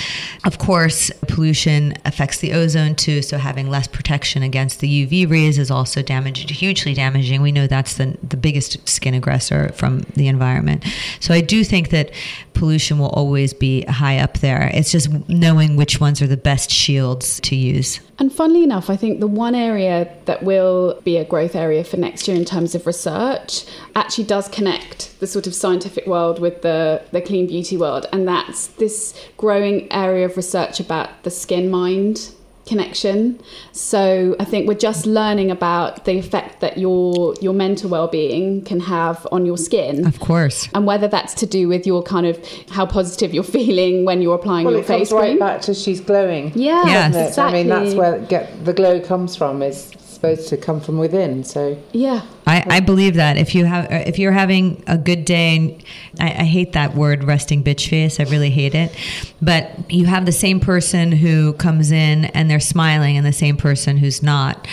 of 0.45 0.57
course, 0.59 1.11
pollution 1.27 1.93
affects 2.05 2.37
the 2.39 2.53
ozone 2.53 2.95
too. 2.95 3.21
So 3.21 3.37
having 3.37 3.69
less 3.69 3.87
protection 3.87 4.43
against 4.43 4.79
the 4.79 5.05
UV 5.05 5.29
rays 5.29 5.59
is 5.59 5.69
also 5.69 6.01
damaging, 6.01 6.47
hugely 6.47 6.93
damaging. 6.93 7.41
We 7.41 7.51
know 7.51 7.67
that's 7.67 7.95
the 7.95 8.17
the 8.23 8.37
biggest 8.37 8.87
skin 8.87 9.13
aggressor 9.13 9.73
from 9.73 9.99
the 10.15 10.29
environment. 10.29 10.85
So 11.19 11.33
I 11.33 11.41
do 11.41 11.65
think 11.65 11.89
that 11.89 12.11
pollution 12.53 12.97
will 12.97 13.09
always 13.09 13.53
be 13.53 13.83
high 13.83 14.17
up 14.17 14.39
there. 14.39 14.71
It's 14.73 14.91
just 14.91 15.09
knowing 15.29 15.75
which 15.75 15.96
ones 15.99 16.21
are 16.21 16.27
the 16.27 16.37
best 16.37 16.69
shields 16.69 17.39
to 17.41 17.55
use. 17.55 17.99
And 18.19 18.33
funnily 18.33 18.63
enough, 18.63 18.89
I 18.89 18.95
think 18.95 19.19
the 19.19 19.27
one 19.27 19.53
area 19.53 20.11
that 20.25 20.43
will 20.43 20.99
be 21.03 21.17
a 21.17 21.25
growth 21.25 21.55
area 21.55 21.83
for 21.83 21.97
next 21.97 22.27
year 22.27 22.35
in 22.35 22.45
terms 22.45 22.73
of 22.73 22.87
research 22.87 23.65
actually 23.95 24.23
does 24.23 24.47
connect 24.47 25.19
the 25.19 25.27
sort 25.27 25.47
of 25.47 25.53
scientific 25.53 26.07
world 26.07 26.39
with 26.39 26.61
the, 26.61 27.03
the 27.11 27.21
clean 27.21 27.47
beauty 27.47 27.77
world. 27.77 28.07
And 28.11 28.27
that's 28.27 28.67
this 28.67 29.13
growing 29.37 29.91
area 29.91 30.25
of 30.25 30.35
research 30.35 30.79
about 30.79 31.23
the 31.23 31.31
skin 31.31 31.69
mind 31.69 32.31
connection. 32.67 33.39
So 33.71 34.35
I 34.39 34.45
think 34.45 34.67
we're 34.67 34.75
just 34.75 35.05
learning 35.05 35.51
about 35.51 36.05
the 36.05 36.17
effect 36.17 36.61
that 36.61 36.77
your 36.77 37.35
your 37.41 37.53
mental 37.53 37.89
well-being 37.89 38.63
can 38.63 38.79
have 38.81 39.27
on 39.31 39.45
your 39.45 39.57
skin. 39.57 40.05
Of 40.05 40.19
course. 40.19 40.69
And 40.73 40.85
whether 40.85 41.07
that's 41.07 41.33
to 41.35 41.45
do 41.45 41.67
with 41.67 41.87
your 41.87 42.03
kind 42.03 42.25
of 42.25 42.39
how 42.69 42.85
positive 42.85 43.33
you're 43.33 43.43
feeling 43.43 44.05
when 44.05 44.21
you're 44.21 44.35
applying 44.35 44.65
well, 44.65 44.73
your 44.73 44.83
it 44.83 44.87
face 44.87 45.09
comes 45.09 45.21
cream. 45.21 45.39
right 45.39 45.39
back 45.39 45.61
to 45.61 45.73
she's 45.73 46.01
glowing. 46.01 46.51
Yeah, 46.55 46.85
yes. 46.85 47.29
exactly. 47.29 47.59
I 47.59 47.63
mean 47.63 47.69
that's 47.69 47.95
where 47.95 48.19
get 48.19 48.65
the 48.65 48.73
glow 48.73 48.99
comes 48.99 49.35
from 49.35 49.61
is 49.61 49.91
supposed 50.17 50.49
to 50.49 50.57
come 50.57 50.81
from 50.81 50.97
within. 50.97 51.43
So 51.43 51.77
yeah, 51.91 52.25
I, 52.45 52.63
I 52.67 52.79
believe 52.79 53.15
that 53.15 53.37
if 53.37 53.53
you 53.53 53.65
have 53.65 53.87
if 53.91 54.17
you're 54.17 54.31
having 54.31 54.83
a 54.87 54.97
good 54.97 55.23
day, 55.25 55.55
and 55.55 55.83
I, 56.19 56.41
I, 56.41 56.45
hate 56.45 56.73
that 56.73 56.95
word 56.95 57.23
resting 57.23 57.63
bitch 57.63 57.89
face. 57.89 58.19
I 58.19 58.23
really 58.23 58.49
hate 58.49 58.73
it. 58.73 58.95
But 59.41 59.91
you 59.91 60.05
have 60.05 60.25
the 60.25 60.31
same 60.31 60.59
person 60.59 61.11
who 61.11 61.53
comes 61.53 61.91
in 61.91 62.25
and 62.25 62.49
they're 62.49 62.59
smiling, 62.59 63.15
and 63.15 63.25
the 63.25 63.31
same 63.31 63.57
person 63.57 63.97
who's 63.97 64.23
not. 64.23 64.67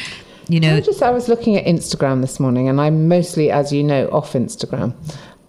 You 0.49 0.61
know, 0.61 0.77
I 0.77 0.81
just 0.81 1.03
I 1.03 1.11
was 1.11 1.29
looking 1.29 1.57
at 1.57 1.65
Instagram 1.67 2.23
this 2.23 2.41
morning, 2.41 2.69
and 2.69 2.81
I'm 2.81 3.07
mostly, 3.09 3.51
as 3.51 3.73
you 3.73 3.85
know, 3.85 4.09
off 4.09 4.33
Instagram, 4.33 4.95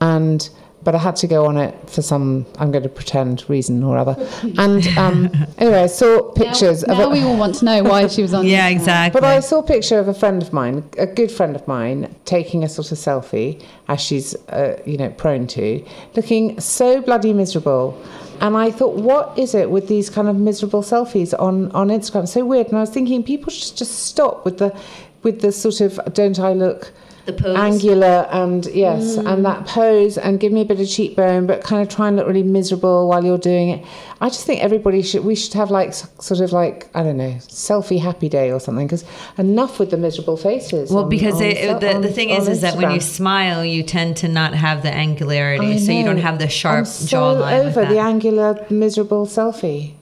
and 0.02 0.50
but 0.86 0.94
I 0.94 1.00
had 1.00 1.16
to 1.18 1.28
go 1.28 1.48
on 1.48 1.58
it 1.58 1.90
for 1.90 2.04
some, 2.04 2.46
I'm 2.60 2.72
going 2.72 2.84
to 2.84 2.90
pretend 2.90 3.44
reason 3.50 3.84
or 3.84 3.98
other. 3.98 4.16
And 4.60 4.88
um, 4.98 5.32
anyway, 5.58 5.82
I 5.82 5.88
saw 5.88 6.32
pictures 6.32 6.86
now, 6.86 6.94
of. 6.94 7.00
Now 7.00 7.10
we 7.10 7.22
all 7.22 7.36
want 7.36 7.56
to 7.56 7.66
know 7.66 7.84
why 7.84 8.06
she 8.08 8.22
was 8.22 8.36
on. 8.36 8.46
yeah, 8.48 8.70
exactly. 8.70 9.20
But 9.20 9.28
I 9.28 9.40
saw 9.40 9.60
a 9.60 9.64
picture 9.64 9.98
of 9.98 10.08
a 10.08 10.14
friend 10.14 10.44
of 10.44 10.54
mine, 10.54 10.88
a 11.00 11.08
good 11.08 11.32
friend 11.32 11.56
of 11.56 11.68
mine, 11.68 12.16
taking 12.26 12.64
a 12.64 12.70
sort 12.70 12.92
of 12.92 13.00
selfie, 13.00 13.66
as 13.88 14.00
she's, 14.00 14.36
uh, 14.50 14.80
you 14.86 14.98
know, 14.98 15.10
prone 15.10 15.48
to, 15.48 15.84
looking 16.16 16.60
so 16.62 17.02
bloody 17.02 17.34
miserable. 17.34 18.00
And 18.40 18.56
I 18.56 18.70
thought, 18.70 18.96
what 18.96 19.40
is 19.40 19.56
it 19.56 19.72
with 19.72 19.88
these 19.88 20.12
kind 20.12 20.28
of 20.28 20.36
miserable 20.36 20.84
selfies 20.84 21.34
on, 21.40 21.72
on 21.72 21.88
Instagram? 21.88 22.28
So 22.28 22.46
weird. 22.46 22.68
And 22.68 22.78
I 22.78 22.82
was 22.82 22.92
thinking, 22.92 23.24
people 23.24 23.52
should 23.52 23.76
just 23.76 24.06
stop 24.06 24.46
with 24.46 24.60
the, 24.60 24.78
with 25.24 25.42
the 25.42 25.52
sort 25.52 25.82
of, 25.82 26.00
don't 26.14 26.38
I 26.38 26.54
look 26.54 26.92
the 27.26 27.34
pose. 27.34 27.58
angular 27.58 28.28
and 28.32 28.66
yes 28.68 29.18
mm. 29.18 29.32
and 29.32 29.44
that 29.46 29.66
pose 29.66 30.18
and 30.18 30.40
give 30.40 30.52
me 30.52 30.62
a 30.62 30.66
bit 30.66 30.80
of 30.80 30.88
cheekbone 30.88 31.48
but 31.48 31.64
kind 31.64 31.82
of 31.82 31.94
try 31.94 32.08
and 32.08 32.18
look 32.18 32.28
really 32.28 32.44
miserable 32.44 33.08
while 33.08 33.24
you're 33.24 33.38
doing 33.38 33.70
it 33.70 33.86
i 34.22 34.30
just 34.30 34.46
think 34.46 34.62
everybody 34.62 35.02
should 35.02 35.24
we 35.24 35.36
should 35.36 35.54
have 35.54 35.72
like 35.72 35.94
sort 35.94 36.40
of 36.40 36.52
like 36.52 36.88
i 36.94 37.02
don't 37.02 37.18
know 37.18 37.32
selfie 37.40 38.00
happy 38.00 38.30
day 38.30 38.52
or 38.52 38.60
something 38.60 38.86
because 38.86 39.04
enough 39.38 39.80
with 39.80 39.90
the 39.90 39.98
miserable 39.98 40.38
faces 40.38 40.92
well 40.92 41.04
on, 41.04 41.10
because 41.10 41.36
on, 41.36 41.44
it, 41.44 41.70
on, 41.70 41.80
the, 41.80 42.08
the 42.08 42.14
thing 42.14 42.30
is 42.30 42.48
is 42.48 42.62
that 42.62 42.78
when 42.78 42.92
you 42.92 43.00
smile 43.00 43.66
you 43.66 43.82
tend 43.82 44.16
to 44.16 44.28
not 44.28 44.54
have 44.54 44.84
the 44.84 44.94
angularity 44.94 45.80
so 45.80 45.92
you 45.92 46.06
don't 46.06 46.18
have 46.18 46.40
the 46.40 46.48
sharp 46.48 46.80
I'm 46.80 46.86
so 46.86 47.18
jawline 47.18 47.66
over 47.66 47.86
the 47.86 48.00
angular 48.00 48.66
miserable 48.70 49.26
selfie 49.26 49.96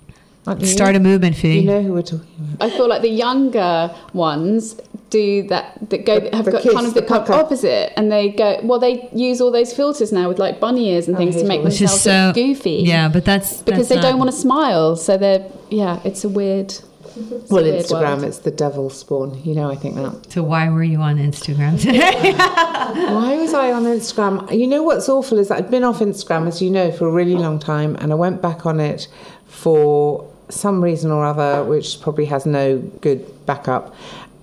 Start 0.63 0.97
a 0.97 0.99
movement, 0.99 1.37
Fee. 1.37 1.59
You 1.59 1.65
know 1.65 1.81
who 1.81 1.93
we're 1.93 2.01
talking 2.01 2.27
about. 2.37 2.67
I 2.67 2.75
feel 2.75 2.89
like 2.89 3.01
the 3.01 3.07
younger 3.07 3.95
ones 4.11 4.75
do 5.13 5.43
that 5.43 5.77
that 5.91 6.05
go 6.05 6.19
have 6.35 6.45
the 6.45 6.51
got 6.51 6.63
kids, 6.63 6.73
kind 6.73 6.87
of 6.87 6.93
the, 6.95 7.01
the 7.01 7.07
kind 7.07 7.29
opposite 7.29 7.93
and 7.95 8.11
they 8.11 8.29
go 8.29 8.59
well 8.63 8.79
they 8.79 9.07
use 9.13 9.39
all 9.39 9.51
those 9.51 9.71
filters 9.71 10.11
now 10.11 10.27
with 10.27 10.39
like 10.39 10.59
bunny 10.59 10.89
ears 10.89 11.07
and 11.07 11.15
oh, 11.15 11.19
things 11.19 11.35
to 11.35 11.45
make 11.45 11.61
themselves 11.61 12.01
so, 12.01 12.27
look 12.27 12.35
goofy 12.35 12.81
yeah 12.83 13.07
but 13.07 13.23
that's 13.23 13.61
because 13.61 13.87
that's 13.87 13.89
they 13.89 13.95
not... 13.95 14.01
don't 14.01 14.17
want 14.17 14.31
to 14.31 14.35
smile 14.35 14.95
so 14.95 15.15
they're 15.15 15.47
yeah 15.69 16.01
it's 16.03 16.23
a 16.23 16.29
weird 16.29 16.73
it's 17.15 17.51
well, 17.51 17.63
a 17.63 17.69
weird 17.69 17.85
Instagram, 17.85 18.09
world. 18.09 18.23
it's 18.23 18.39
the 18.39 18.49
devil 18.49 18.89
spawn. 18.89 19.39
You 19.43 19.53
know, 19.53 19.69
I 19.69 19.75
think 19.75 19.93
that. 19.97 20.31
So 20.31 20.41
why 20.41 20.67
were 20.69 20.81
you 20.81 20.99
on 20.99 21.17
Instagram 21.17 21.79
today? 21.79 22.33
why 22.33 23.35
was 23.35 23.53
I 23.53 23.71
on 23.71 23.83
Instagram? 23.83 24.51
You 24.57 24.65
know 24.65 24.81
what's 24.81 25.07
awful 25.07 25.37
is 25.37 25.49
that 25.49 25.59
I'd 25.59 25.69
been 25.69 25.83
off 25.83 25.99
Instagram, 25.99 26.47
as 26.47 26.59
you 26.59 26.71
know, 26.71 26.91
for 26.91 27.07
a 27.07 27.11
really 27.11 27.35
long 27.35 27.59
time, 27.59 27.95
and 27.97 28.11
I 28.11 28.15
went 28.15 28.41
back 28.41 28.65
on 28.65 28.79
it 28.79 29.07
for 29.45 30.27
some 30.49 30.83
reason 30.83 31.11
or 31.11 31.23
other, 31.23 31.63
which 31.63 32.01
probably 32.01 32.25
has 32.25 32.47
no 32.47 32.79
good 32.79 33.45
backup. 33.45 33.93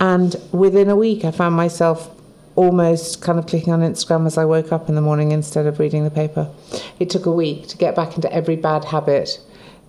And 0.00 0.34
within 0.50 0.88
a 0.88 0.96
week, 0.96 1.24
I 1.24 1.30
found 1.30 1.54
myself 1.54 2.10
almost 2.56 3.22
kind 3.22 3.38
of 3.38 3.46
clicking 3.46 3.72
on 3.72 3.80
Instagram 3.80 4.26
as 4.26 4.36
I 4.36 4.44
woke 4.44 4.72
up 4.72 4.88
in 4.88 4.94
the 4.94 5.00
morning 5.00 5.30
instead 5.30 5.66
of 5.66 5.78
reading 5.78 6.04
the 6.04 6.10
paper. 6.10 6.50
It 6.98 7.10
took 7.10 7.26
a 7.26 7.32
week 7.32 7.68
to 7.68 7.76
get 7.76 7.94
back 7.94 8.16
into 8.16 8.32
every 8.32 8.56
bad 8.56 8.86
habit 8.86 9.38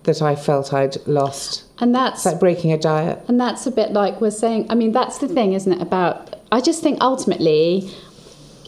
that 0.04 0.20
I 0.22 0.36
felt 0.36 0.72
I'd 0.72 0.96
lost. 1.06 1.64
And 1.78 1.94
that's 1.94 2.20
it's 2.20 2.26
like 2.26 2.40
breaking 2.40 2.72
a 2.72 2.78
diet. 2.78 3.20
And 3.28 3.40
that's 3.40 3.66
a 3.66 3.70
bit 3.70 3.92
like 3.92 4.20
we're 4.20 4.30
saying. 4.30 4.66
I 4.70 4.74
mean, 4.74 4.92
that's 4.92 5.18
the 5.18 5.28
thing, 5.28 5.54
isn't 5.54 5.72
it? 5.72 5.80
About 5.80 6.34
I 6.52 6.60
just 6.60 6.82
think 6.82 6.98
ultimately 7.00 7.90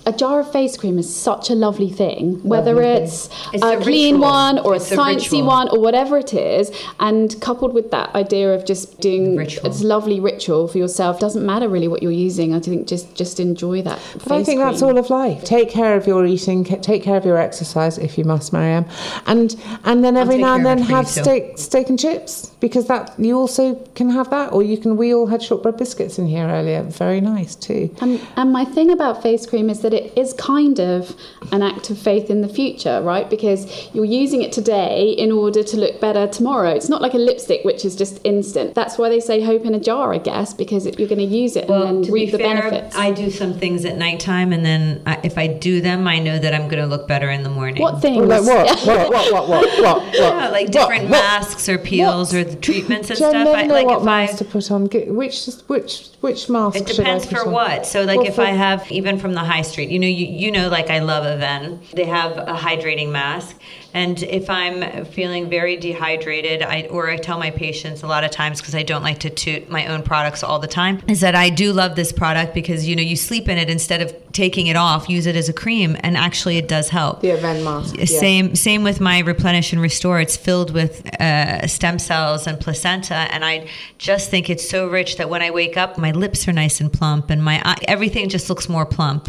a 0.06 0.12
jar 0.12 0.40
of 0.40 0.50
face 0.52 0.76
cream 0.76 0.98
is 0.98 1.14
such 1.14 1.50
a 1.50 1.54
lovely 1.54 1.88
thing, 1.88 2.42
whether 2.42 2.74
lovely 2.74 2.90
it's, 2.90 3.28
it's, 3.52 3.62
a, 3.62 3.78
a 3.78 3.82
clean 3.82 4.16
ritual. 4.16 4.30
one 4.30 4.58
or 4.58 4.74
it's 4.74 4.90
a 4.92 4.96
sciencey 4.96 5.40
a 5.40 5.44
one 5.44 5.68
or 5.70 5.80
whatever 5.80 6.18
it 6.18 6.34
is, 6.34 6.70
and 7.00 7.40
coupled 7.40 7.72
with 7.72 7.90
that 7.90 8.14
idea 8.14 8.52
of 8.54 8.66
just 8.66 9.00
doing 9.00 9.40
it's 9.40 9.60
a 9.64 9.86
lovely 9.86 10.20
ritual 10.20 10.68
for 10.68 10.78
yourself. 10.78 11.18
Doesn't 11.18 11.44
matter 11.44 11.68
really 11.68 11.88
what 11.88 12.02
you're 12.02 12.12
using. 12.12 12.54
I 12.54 12.60
think 12.60 12.86
just 12.86 13.14
just 13.14 13.40
enjoy 13.40 13.82
that. 13.82 13.98
But 14.14 14.32
I 14.32 14.44
think 14.44 14.58
cream. 14.58 14.70
that's 14.70 14.82
all 14.82 14.98
of 14.98 15.08
life. 15.08 15.44
Take 15.44 15.70
care 15.70 15.96
of 15.96 16.06
your 16.06 16.26
eating. 16.26 16.64
Take 16.64 17.02
care 17.02 17.16
of 17.16 17.24
your 17.24 17.38
exercise 17.38 17.96
if 17.96 18.18
you 18.18 18.24
must, 18.24 18.52
Maryam, 18.52 18.84
and 19.26 19.56
and 19.84 20.04
then 20.04 20.16
every 20.16 20.36
now 20.38 20.56
and 20.56 20.66
then 20.66 20.78
have 20.78 21.08
steak 21.08 21.56
steak 21.58 21.88
and 21.88 21.98
chips 21.98 22.50
because 22.60 22.86
that 22.88 23.14
you 23.18 23.38
also 23.38 23.74
can 23.94 24.10
have 24.10 24.28
that, 24.30 24.52
or 24.52 24.62
you 24.62 24.76
can. 24.76 24.96
We 24.96 25.14
all 25.14 25.26
had 25.26 25.42
shortbread 25.42 25.78
biscuits 25.78 26.18
in 26.18 26.26
here 26.26 26.46
earlier. 26.46 26.82
Very 26.82 27.20
nice 27.20 27.54
too. 27.54 27.94
And, 28.00 28.20
and 28.36 28.52
my 28.52 28.64
thing 28.64 28.90
about 28.90 29.22
face 29.22 29.46
cream 29.46 29.70
is 29.70 29.80
that 29.80 29.93
but 29.94 30.02
it 30.02 30.18
is 30.18 30.33
kind 30.35 30.80
of 30.80 31.14
an 31.52 31.62
act 31.62 31.90
of 31.90 31.98
faith 31.98 32.30
in 32.30 32.40
the 32.40 32.48
future, 32.48 33.00
right? 33.02 33.28
Because 33.28 33.88
you're 33.94 34.04
using 34.04 34.42
it 34.42 34.52
today 34.52 35.11
in 35.11 35.30
order 35.33 35.62
to 35.62 35.76
look 35.76 36.00
better 36.00 36.26
tomorrow. 36.26 36.70
It's 36.70 36.88
not 36.88 37.00
like 37.02 37.14
a 37.14 37.18
lipstick, 37.18 37.64
which 37.64 37.85
is 37.85 37.94
just 37.96 38.20
instant. 38.24 38.74
That's 38.74 38.98
why 38.98 39.09
they 39.09 39.20
say 39.20 39.40
hope 39.42 39.64
in 39.64 39.74
a 39.74 39.80
jar, 39.80 40.12
I 40.12 40.18
guess, 40.18 40.54
because 40.54 40.87
you're 40.87 41.09
going 41.09 41.18
to 41.18 41.24
use 41.24 41.57
it 41.57 41.68
Well, 41.68 41.83
and 41.87 42.04
to 42.04 42.07
then 42.11 42.14
reap 42.14 42.26
be 42.28 42.33
the 42.33 42.38
fair, 42.38 42.62
benefits. 42.62 42.96
I 42.96 43.11
do 43.12 43.30
some 43.30 43.54
things 43.59 43.85
at 43.85 43.96
nighttime, 43.96 44.52
and 44.52 44.64
then 44.64 45.02
I, 45.07 45.20
if 45.22 45.38
I 45.38 45.46
do 45.46 45.80
them, 45.80 46.07
I 46.09 46.18
know 46.18 46.38
that 46.38 46.54
I'm 46.54 46.68
going 46.68 46.83
to 46.83 46.87
look 46.87 47.07
better 47.09 47.30
in 47.30 47.42
the 47.42 47.50
morning. 47.50 47.83
what 47.83 48.00
things? 48.00 48.26
Like 48.26 48.42
what? 48.44 48.87
what? 48.87 49.11
What? 49.11 49.33
What? 49.33 49.48
What? 49.48 49.48
What? 49.48 49.64
What? 49.85 50.14
Yeah, 50.14 50.48
like 50.48 50.70
different 50.70 51.02
What? 51.04 51.11
masks 51.11 51.68
or 51.68 51.78
peels 51.78 52.33
or 52.35 52.44
the 52.44 52.57
treatments 52.57 53.11
and 53.11 53.18
Do 53.18 53.24
stuff. 53.24 53.33
never 53.35 53.50
I, 53.50 53.66
know 53.66 53.74
like 53.74 53.87
what 53.87 54.02
if 54.02 54.09
I, 54.09 54.26
to 54.26 54.44
put 54.44 54.70
on? 54.70 54.87
Which 54.87 55.46
which 55.66 56.09
which 56.20 56.48
mask? 56.48 56.76
It 56.76 56.88
should 56.88 57.00
I 57.00 57.02
depends 57.04 57.26
put 57.26 57.38
for 57.38 57.46
on? 57.46 57.52
what. 57.52 57.87
So, 57.87 58.02
like, 58.04 58.18
Well, 58.18 58.28
if 58.28 58.37
for- 58.37 58.42
I 58.42 58.50
have 58.50 58.90
even 58.90 59.18
from 59.18 59.35
the 59.35 59.40
high 59.40 59.62
street, 59.62 59.83
you 59.90 59.98
know, 59.98 60.06
you, 60.06 60.26
you 60.26 60.50
know, 60.50 60.68
like 60.68 60.90
I 60.90 60.98
love 61.00 61.24
Avène. 61.24 61.78
They 61.90 62.04
have 62.04 62.36
a 62.36 62.54
hydrating 62.54 63.10
mask, 63.10 63.60
and 63.92 64.22
if 64.22 64.50
I'm 64.50 65.04
feeling 65.04 65.48
very 65.48 65.76
dehydrated, 65.76 66.62
I 66.62 66.82
or 66.90 67.10
I 67.10 67.16
tell 67.16 67.38
my 67.38 67.50
patients 67.50 68.02
a 68.02 68.06
lot 68.06 68.24
of 68.24 68.30
times 68.30 68.60
because 68.60 68.74
I 68.74 68.82
don't 68.82 69.02
like 69.02 69.20
to 69.20 69.30
toot 69.30 69.70
my 69.70 69.86
own 69.86 70.02
products 70.02 70.42
all 70.42 70.58
the 70.58 70.66
time, 70.66 71.00
is 71.08 71.20
that 71.20 71.34
I 71.34 71.50
do 71.50 71.72
love 71.72 71.94
this 71.96 72.12
product 72.12 72.54
because 72.54 72.88
you 72.88 72.96
know 72.96 73.02
you 73.02 73.16
sleep 73.16 73.48
in 73.48 73.58
it 73.58 73.70
instead 73.70 74.02
of 74.02 74.14
taking 74.32 74.66
it 74.66 74.76
off, 74.76 75.08
use 75.08 75.26
it 75.26 75.36
as 75.36 75.48
a 75.48 75.52
cream, 75.52 75.96
and 76.00 76.16
actually 76.16 76.58
it 76.58 76.66
does 76.66 76.88
help. 76.88 77.20
the 77.20 77.28
Avène 77.28 77.62
mask. 77.62 77.96
yeah. 77.96 78.04
Same 78.04 78.54
same 78.56 78.82
with 78.82 79.00
my 79.00 79.20
replenish 79.20 79.72
and 79.72 79.80
restore. 79.80 80.20
It's 80.20 80.36
filled 80.36 80.72
with 80.72 81.06
uh, 81.20 81.66
stem 81.66 81.98
cells 81.98 82.46
and 82.46 82.58
placenta, 82.58 83.14
and 83.14 83.44
I 83.44 83.68
just 83.98 84.30
think 84.30 84.50
it's 84.50 84.68
so 84.68 84.88
rich 84.88 85.16
that 85.18 85.28
when 85.28 85.42
I 85.42 85.50
wake 85.50 85.76
up, 85.76 85.98
my 85.98 86.10
lips 86.10 86.48
are 86.48 86.52
nice 86.52 86.80
and 86.80 86.92
plump, 86.92 87.30
and 87.30 87.42
my 87.42 87.62
eye, 87.64 87.78
everything 87.86 88.28
just 88.28 88.48
looks 88.48 88.68
more 88.68 88.84
plump. 88.84 89.28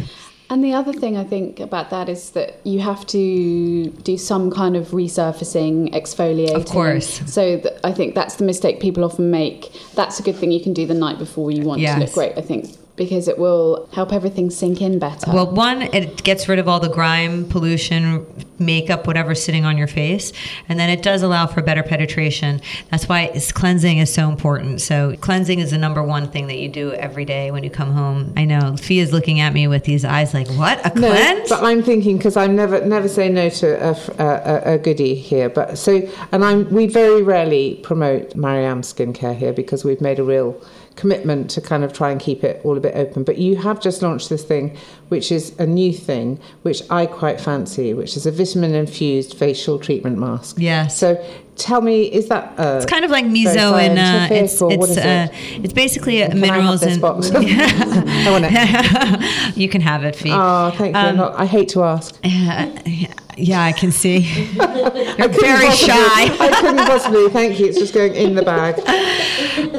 And 0.50 0.64
the 0.64 0.74
other 0.74 0.94
thing 0.94 1.18
I 1.18 1.24
think 1.24 1.60
about 1.60 1.90
that 1.90 2.08
is 2.08 2.32
that 2.32 2.60
you 2.64 2.80
have 2.80 3.06
to 3.08 3.90
do 3.90 4.18
some 4.18 4.52
kind 4.52 4.76
of 4.76 4.90
resurfacing, 4.90 5.92
exfoliating. 5.94 6.56
Of 6.56 6.66
course. 6.66 7.22
So 7.26 7.60
th- 7.60 7.74
I 7.84 7.92
think 7.92 8.14
that's 8.14 8.36
the 8.36 8.46
mistake 8.46 8.80
people 8.80 9.04
often 9.04 9.32
make. 9.32 9.72
That's 9.96 10.20
a 10.20 10.24
good 10.24 10.36
thing 10.36 10.52
you 10.52 10.62
can 10.62 10.74
do 10.74 10.86
the 10.86 10.94
night 10.94 11.18
before 11.18 11.50
you 11.50 11.64
want 11.64 11.82
to 11.82 12.00
look 12.00 12.14
great, 12.14 12.38
I 12.38 12.42
think, 12.42 12.76
because 12.96 13.28
it 13.28 13.38
will 13.38 13.90
help 13.92 14.14
everything 14.14 14.50
sink 14.50 14.82
in 14.82 15.00
better. 15.00 15.32
Well, 15.32 15.52
one, 15.52 15.82
it 15.82 16.24
gets 16.24 16.48
rid 16.48 16.60
of 16.60 16.68
all 16.68 16.80
the 16.80 16.90
grime, 16.90 17.48
pollution, 17.50 18.26
makeup, 18.58 19.06
whatever's 19.06 19.44
sitting 19.44 19.66
on 19.66 19.78
your 19.78 19.88
face, 19.88 20.32
and 20.70 20.80
then 20.80 20.90
it 20.90 21.04
does 21.04 21.22
allow 21.22 21.46
for 21.48 21.62
better 21.62 21.84
penetration. 21.84 22.62
That's 22.92 23.10
why 23.10 23.38
cleansing 23.54 23.98
is 23.98 24.14
so 24.14 24.30
important. 24.30 24.82
So 24.82 25.16
cleansing 25.18 25.60
is 25.60 25.72
the 25.72 25.78
number 25.78 26.02
one 26.02 26.30
thing 26.30 26.48
that 26.48 26.58
you 26.58 26.70
do 26.70 26.94
every 26.94 27.26
day 27.26 27.52
when 27.52 27.64
you 27.64 27.70
come 27.70 27.92
home. 27.92 28.34
I 28.38 28.46
know 28.46 28.78
Fia's 28.78 29.12
looking 29.12 29.40
at 29.40 29.54
me 29.54 29.68
with 29.68 29.84
these 29.84 30.06
eyes 30.06 30.34
like, 30.34 30.48
"What 30.50 30.80
a 30.86 30.98
No, 30.98 31.10
cleanse?" 31.12 31.50
but 31.50 31.64
I'm 31.64 31.84
thinking 31.84 32.18
because 32.18 32.38
I'm 32.38 32.56
never 32.56 32.86
never 32.86 33.08
say 33.08 33.30
no 33.30 33.50
to 33.50 33.90
a 34.20 34.74
a 34.76 34.78
goodie 34.78 35.16
here. 35.16 35.50
But 35.50 35.78
so, 35.78 36.02
and 36.32 36.44
I'm 36.46 36.70
we 36.74 36.88
very 36.88 37.22
rarely 37.22 37.80
promote 37.84 38.36
Maryam 38.36 38.82
skincare 38.82 39.36
here 39.36 39.54
because 39.54 39.84
we've 39.84 40.02
made 40.02 40.20
a 40.20 40.24
real 40.24 40.62
commitment 40.96 41.50
to 41.52 41.62
kind 41.62 41.84
of 41.84 41.94
try 41.94 42.12
and 42.12 42.20
keep 42.20 42.44
it 42.44 42.62
all 42.64 42.78
a 42.78 42.80
bit 42.80 42.96
open. 42.96 43.24
But 43.24 43.38
you 43.38 43.58
have 43.58 43.82
just 43.82 44.02
launched 44.02 44.30
this 44.30 44.44
thing, 44.44 44.78
which 45.10 45.32
is 45.32 45.58
a 45.60 45.66
new 45.66 45.94
thing, 45.94 46.40
which 46.64 46.82
I 46.90 47.06
quite 47.06 47.40
fancy, 47.40 47.94
which 47.94 48.18
is 48.18 48.26
a 48.26 48.32
vitamin 48.32 48.74
infused 48.74 49.38
facial 49.38 49.78
treatment 49.80 50.18
mask. 50.18 50.58
Yeah. 50.60 50.88
So 50.88 51.24
tell 51.56 51.82
me, 51.82 52.04
is 52.04 52.28
that 52.30 52.54
uh, 52.60 52.78
It's 52.78 52.86
kind 52.86 53.06
of 53.06 53.12
like 53.12 53.26
meso 53.26 53.80
and 53.80 54.00
uh, 54.00 54.34
it's 54.34 54.62
it's 54.62 54.98
uh, 54.98 55.28
it? 55.32 55.64
it's 55.64 55.74
basically 55.74 56.18
have 56.18 56.34
minerals 56.36 56.84
and 56.84 57.02
box? 57.02 57.32
I 57.34 58.32
want 58.32 58.46
it. 58.48 59.58
you 59.58 59.70
can 59.70 59.82
have 59.82 60.04
it, 60.04 60.16
Fee. 60.16 60.32
Oh, 60.34 60.72
thank 60.76 60.96
you. 60.96 61.02
Um, 61.02 61.18
Not, 61.18 61.36
I 61.40 61.46
hate 61.46 61.70
to 61.70 61.84
ask. 61.84 62.18
yeah, 62.24 63.14
yeah, 63.38 63.62
I 63.62 63.72
can 63.74 63.92
see. 63.92 64.20
You're 64.20 65.28
very 65.30 65.68
possibly- 65.68 65.72
shy. 65.72 66.36
I 66.40 66.58
couldn't 66.62 66.78
possibly. 66.86 67.30
Thank 67.30 67.60
you. 67.60 67.68
It's 67.68 67.78
just 67.78 67.94
going 67.94 68.16
in 68.16 68.36
the 68.36 68.42
bag. 68.44 68.80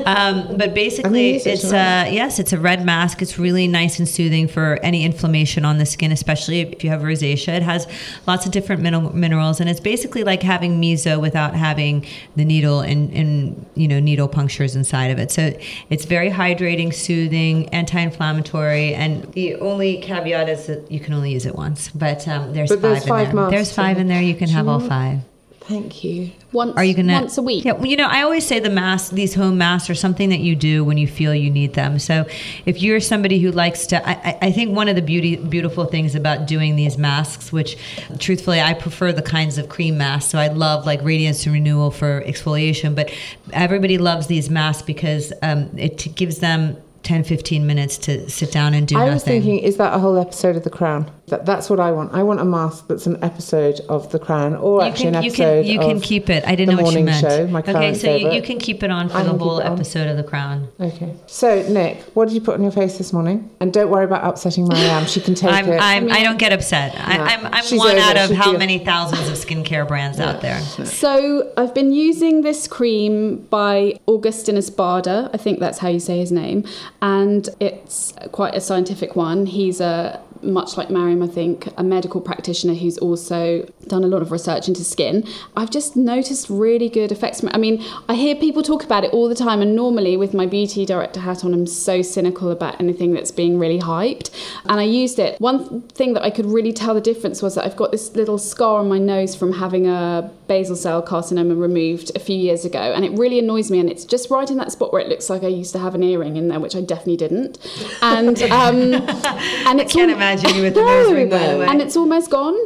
Um, 0.06 0.56
but 0.56 0.74
basically, 0.74 1.04
I'm 1.08 1.12
gonna 1.12 1.22
use 1.22 1.46
it 1.46 1.50
it's 1.54 1.62
tonight. 1.62 2.08
uh, 2.08 2.10
yes, 2.10 2.38
it's 2.38 2.52
a 2.52 2.58
red 2.58 2.84
mask. 2.84 3.22
It's 3.22 3.38
really 3.38 3.66
nice 3.66 3.98
and 3.98 4.08
soothing 4.08 4.46
for 4.48 4.78
any 4.82 5.04
inflammation 5.16 5.64
on 5.64 5.78
the 5.78 5.86
skin, 5.86 6.12
especially 6.12 6.60
if 6.60 6.84
you 6.84 6.90
have 6.90 7.00
rosacea. 7.00 7.56
It 7.56 7.62
has 7.62 7.86
lots 8.26 8.44
of 8.44 8.52
different 8.52 8.82
min- 8.82 9.18
minerals, 9.18 9.60
and 9.60 9.70
it's 9.70 9.80
basically 9.80 10.24
like 10.24 10.42
having 10.42 10.80
meso 10.80 11.18
without 11.20 11.54
having 11.54 12.04
the 12.36 12.44
needle 12.44 12.80
and, 12.80 13.12
and 13.12 13.66
you 13.74 13.88
know 13.88 13.98
needle 13.98 14.28
punctures 14.28 14.76
inside 14.76 15.10
of 15.10 15.18
it. 15.18 15.30
So 15.30 15.58
it's 15.88 16.04
very 16.04 16.30
hydrating, 16.30 16.92
soothing, 16.92 17.68
anti-inflammatory, 17.70 18.94
and 18.94 19.24
the 19.32 19.56
only 19.56 19.98
caveat 19.98 20.48
is 20.48 20.66
that 20.66 20.90
you 20.92 21.00
can 21.00 21.14
only 21.14 21.32
use 21.32 21.46
it 21.46 21.54
once. 21.56 21.88
But 21.88 22.28
um, 22.28 22.52
there's 22.52 22.68
But 22.68 22.80
five 22.80 22.82
there's 22.82 23.02
in 23.04 23.08
five 23.08 23.32
there. 23.32 23.50
There's 23.50 23.72
five 23.72 23.98
in 23.98 24.08
there. 24.08 24.22
You 24.22 24.34
can 24.34 24.50
have 24.50 24.68
all 24.68 24.80
five. 24.80 25.20
Thank 25.68 26.04
you. 26.04 26.30
once, 26.52 26.76
Are 26.76 26.84
you 26.84 26.94
gonna 26.94 27.12
once 27.12 27.36
a 27.38 27.42
week. 27.42 27.64
Yeah, 27.64 27.72
well, 27.72 27.86
you 27.86 27.96
know, 27.96 28.06
I 28.06 28.22
always 28.22 28.46
say 28.46 28.60
the 28.60 28.70
masks, 28.70 29.08
these 29.10 29.34
home 29.34 29.58
masks, 29.58 29.90
are 29.90 29.94
something 29.96 30.28
that 30.28 30.38
you 30.40 30.54
do 30.54 30.84
when 30.84 30.96
you 30.96 31.08
feel 31.08 31.34
you 31.34 31.50
need 31.50 31.74
them. 31.74 31.98
So, 31.98 32.24
if 32.66 32.80
you're 32.80 33.00
somebody 33.00 33.40
who 33.40 33.50
likes 33.50 33.86
to, 33.88 34.08
I, 34.08 34.12
I- 34.12 34.38
I 34.42 34.52
think 34.52 34.76
one 34.76 34.88
of 34.88 34.94
the 34.96 35.02
beauty, 35.02 35.36
beautiful 35.36 35.84
things 35.86 36.14
about 36.14 36.46
doing 36.46 36.76
these 36.76 36.96
masks, 36.98 37.52
which, 37.52 37.76
truthfully, 38.18 38.60
I 38.60 38.74
prefer 38.74 39.12
the 39.12 39.22
kinds 39.22 39.58
of 39.58 39.68
cream 39.68 39.98
masks. 39.98 40.30
So 40.30 40.38
I 40.38 40.48
love 40.48 40.86
like 40.86 41.02
radiance 41.02 41.44
and 41.46 41.52
renewal 41.52 41.90
for 41.90 42.22
exfoliation, 42.22 42.94
but 42.94 43.10
everybody 43.52 43.98
loves 43.98 44.28
these 44.28 44.48
masks 44.48 44.82
because 44.82 45.32
um, 45.42 45.70
it 45.76 46.14
gives 46.14 46.38
them 46.38 46.76
10, 47.02 47.24
15 47.24 47.66
minutes 47.66 47.98
to 47.98 48.28
sit 48.30 48.52
down 48.52 48.72
and 48.74 48.86
do 48.86 48.96
I 48.96 49.00
nothing. 49.00 49.14
was 49.14 49.24
thinking, 49.24 49.58
is 49.58 49.76
that 49.78 49.94
a 49.94 49.98
whole 49.98 50.16
episode 50.18 50.56
of 50.56 50.64
The 50.64 50.70
Crown? 50.70 51.10
That, 51.28 51.44
that's 51.44 51.68
what 51.68 51.80
I 51.80 51.90
want. 51.90 52.14
I 52.14 52.22
want 52.22 52.38
a 52.38 52.44
mask 52.44 52.86
that's 52.86 53.06
an 53.06 53.22
episode 53.22 53.80
of 53.88 54.12
The 54.12 54.18
Crown, 54.20 54.54
or 54.54 54.80
you 54.82 54.86
actually 54.88 55.04
can, 55.06 55.14
an 55.16 55.22
you 55.24 55.28
episode 55.30 55.62
can 55.64 55.72
you 55.72 55.78
can 55.80 55.96
of 55.96 56.02
keep 56.02 56.30
it. 56.30 56.44
I 56.46 56.54
didn't 56.54 56.76
The 56.76 56.76
know 56.76 56.84
what 56.84 56.94
you 56.94 57.00
Morning 57.00 57.04
meant. 57.06 57.20
Show, 57.20 57.46
my 57.48 57.58
okay, 57.60 57.72
current 57.72 57.96
so 57.96 58.06
you, 58.12 58.18
favourite. 58.18 58.34
you 58.36 58.42
can 58.42 58.58
keep 58.58 58.82
it 58.84 58.90
on 58.92 59.06
I 59.06 59.08
for 59.08 59.18
the 59.24 59.30
can 59.30 59.38
whole 59.40 59.60
episode 59.60 60.06
of 60.06 60.16
The 60.16 60.22
Crown. 60.22 60.68
Okay. 60.78 61.14
So, 61.26 61.62
Nick, 61.68 62.02
what 62.14 62.28
did 62.28 62.34
you 62.34 62.40
put 62.40 62.54
on 62.54 62.62
your 62.62 62.70
face 62.70 62.96
this 62.96 63.12
morning? 63.12 63.50
And 63.58 63.72
don't 63.72 63.90
worry 63.90 64.04
about 64.04 64.22
upsetting 64.24 64.68
Maryam. 64.68 65.04
She 65.06 65.20
can 65.20 65.34
take 65.34 65.50
I'm, 65.52 65.68
it. 65.68 65.80
I'm, 65.80 66.12
I 66.12 66.22
don't 66.22 66.38
get 66.38 66.52
upset. 66.52 66.94
I, 66.96 67.16
No. 67.16 67.24
I'm, 67.24 67.46
I'm 67.46 67.76
one 67.76 67.88
over 67.90 67.98
out 68.00 68.16
it. 68.16 68.22
of 68.22 68.28
She's 68.28 68.36
how 68.36 68.50
deal- 68.52 68.58
many 68.60 68.78
thousands 68.84 69.28
of 69.28 69.34
skincare 69.34 69.86
brands 69.88 70.20
out 70.20 70.42
there. 70.42 70.60
So 70.60 71.52
I've 71.56 71.74
been 71.74 71.92
using 71.92 72.42
this 72.42 72.68
cream 72.68 73.38
by 73.50 73.98
Augustinus 74.06 74.70
Bader. 74.70 75.28
I 75.34 75.36
think 75.38 75.58
that's 75.58 75.78
how 75.78 75.88
you 75.88 75.98
say 75.98 76.18
his 76.20 76.30
name, 76.30 76.64
and 77.02 77.48
it's 77.58 78.14
quite 78.30 78.54
a 78.54 78.60
scientific 78.60 79.16
one. 79.16 79.46
He's 79.46 79.80
a 79.80 80.20
much 80.42 80.76
like 80.76 80.90
Maryam, 80.90 81.22
I 81.22 81.26
think, 81.26 81.68
a 81.76 81.82
medical 81.82 82.20
practitioner 82.20 82.74
who's 82.74 82.98
also 82.98 83.68
done 83.86 84.04
a 84.04 84.06
lot 84.06 84.22
of 84.22 84.32
research 84.32 84.68
into 84.68 84.84
skin. 84.84 85.26
I've 85.56 85.70
just 85.70 85.96
noticed 85.96 86.48
really 86.50 86.88
good 86.88 87.12
effects. 87.12 87.42
I 87.50 87.58
mean, 87.58 87.84
I 88.08 88.14
hear 88.14 88.34
people 88.34 88.62
talk 88.62 88.84
about 88.84 89.04
it 89.04 89.12
all 89.12 89.28
the 89.28 89.34
time, 89.34 89.62
and 89.62 89.74
normally 89.74 90.16
with 90.16 90.34
my 90.34 90.46
beauty 90.46 90.84
director 90.84 91.20
hat 91.20 91.44
on, 91.44 91.54
I'm 91.54 91.66
so 91.66 92.02
cynical 92.02 92.50
about 92.50 92.80
anything 92.80 93.12
that's 93.12 93.30
being 93.30 93.58
really 93.58 93.78
hyped. 93.78 94.30
And 94.66 94.80
I 94.80 94.84
used 94.84 95.18
it. 95.18 95.40
One 95.40 95.82
thing 95.82 96.14
that 96.14 96.22
I 96.22 96.30
could 96.30 96.46
really 96.46 96.72
tell 96.72 96.94
the 96.94 97.00
difference 97.00 97.42
was 97.42 97.54
that 97.54 97.64
I've 97.64 97.76
got 97.76 97.92
this 97.92 98.14
little 98.14 98.38
scar 98.38 98.80
on 98.80 98.88
my 98.88 98.98
nose 98.98 99.34
from 99.34 99.52
having 99.52 99.86
a 99.86 100.30
basal 100.48 100.76
cell 100.76 101.02
carcinoma 101.02 101.58
removed 101.58 102.12
a 102.14 102.18
few 102.18 102.36
years 102.36 102.64
ago, 102.64 102.78
and 102.78 103.04
it 103.04 103.12
really 103.12 103.38
annoys 103.38 103.70
me. 103.70 103.80
And 103.80 103.90
it's 103.90 104.04
just 104.04 104.30
right 104.30 104.50
in 104.50 104.56
that 104.58 104.72
spot 104.72 104.92
where 104.92 105.02
it 105.02 105.08
looks 105.08 105.28
like 105.30 105.42
I 105.42 105.48
used 105.48 105.72
to 105.72 105.78
have 105.78 105.94
an 105.94 106.02
earring 106.02 106.36
in 106.36 106.48
there, 106.48 106.60
which 106.60 106.76
I 106.76 106.80
definitely 106.80 107.16
didn't. 107.16 107.58
And 108.02 108.42
um, 108.42 108.92
and 109.66 109.80
it's 109.80 109.92
can't 109.92 110.10
al- 110.10 110.18
imagine 110.26 110.56
you 110.56 110.62
with 110.62 110.74
the 110.74 110.82
nose 110.82 111.12
ring, 111.12 111.28
by 111.28 111.52
the 111.52 111.58
way. 111.58 111.66
and 111.66 111.80
it's 111.80 111.96
almost 111.96 112.30
gone. 112.30 112.56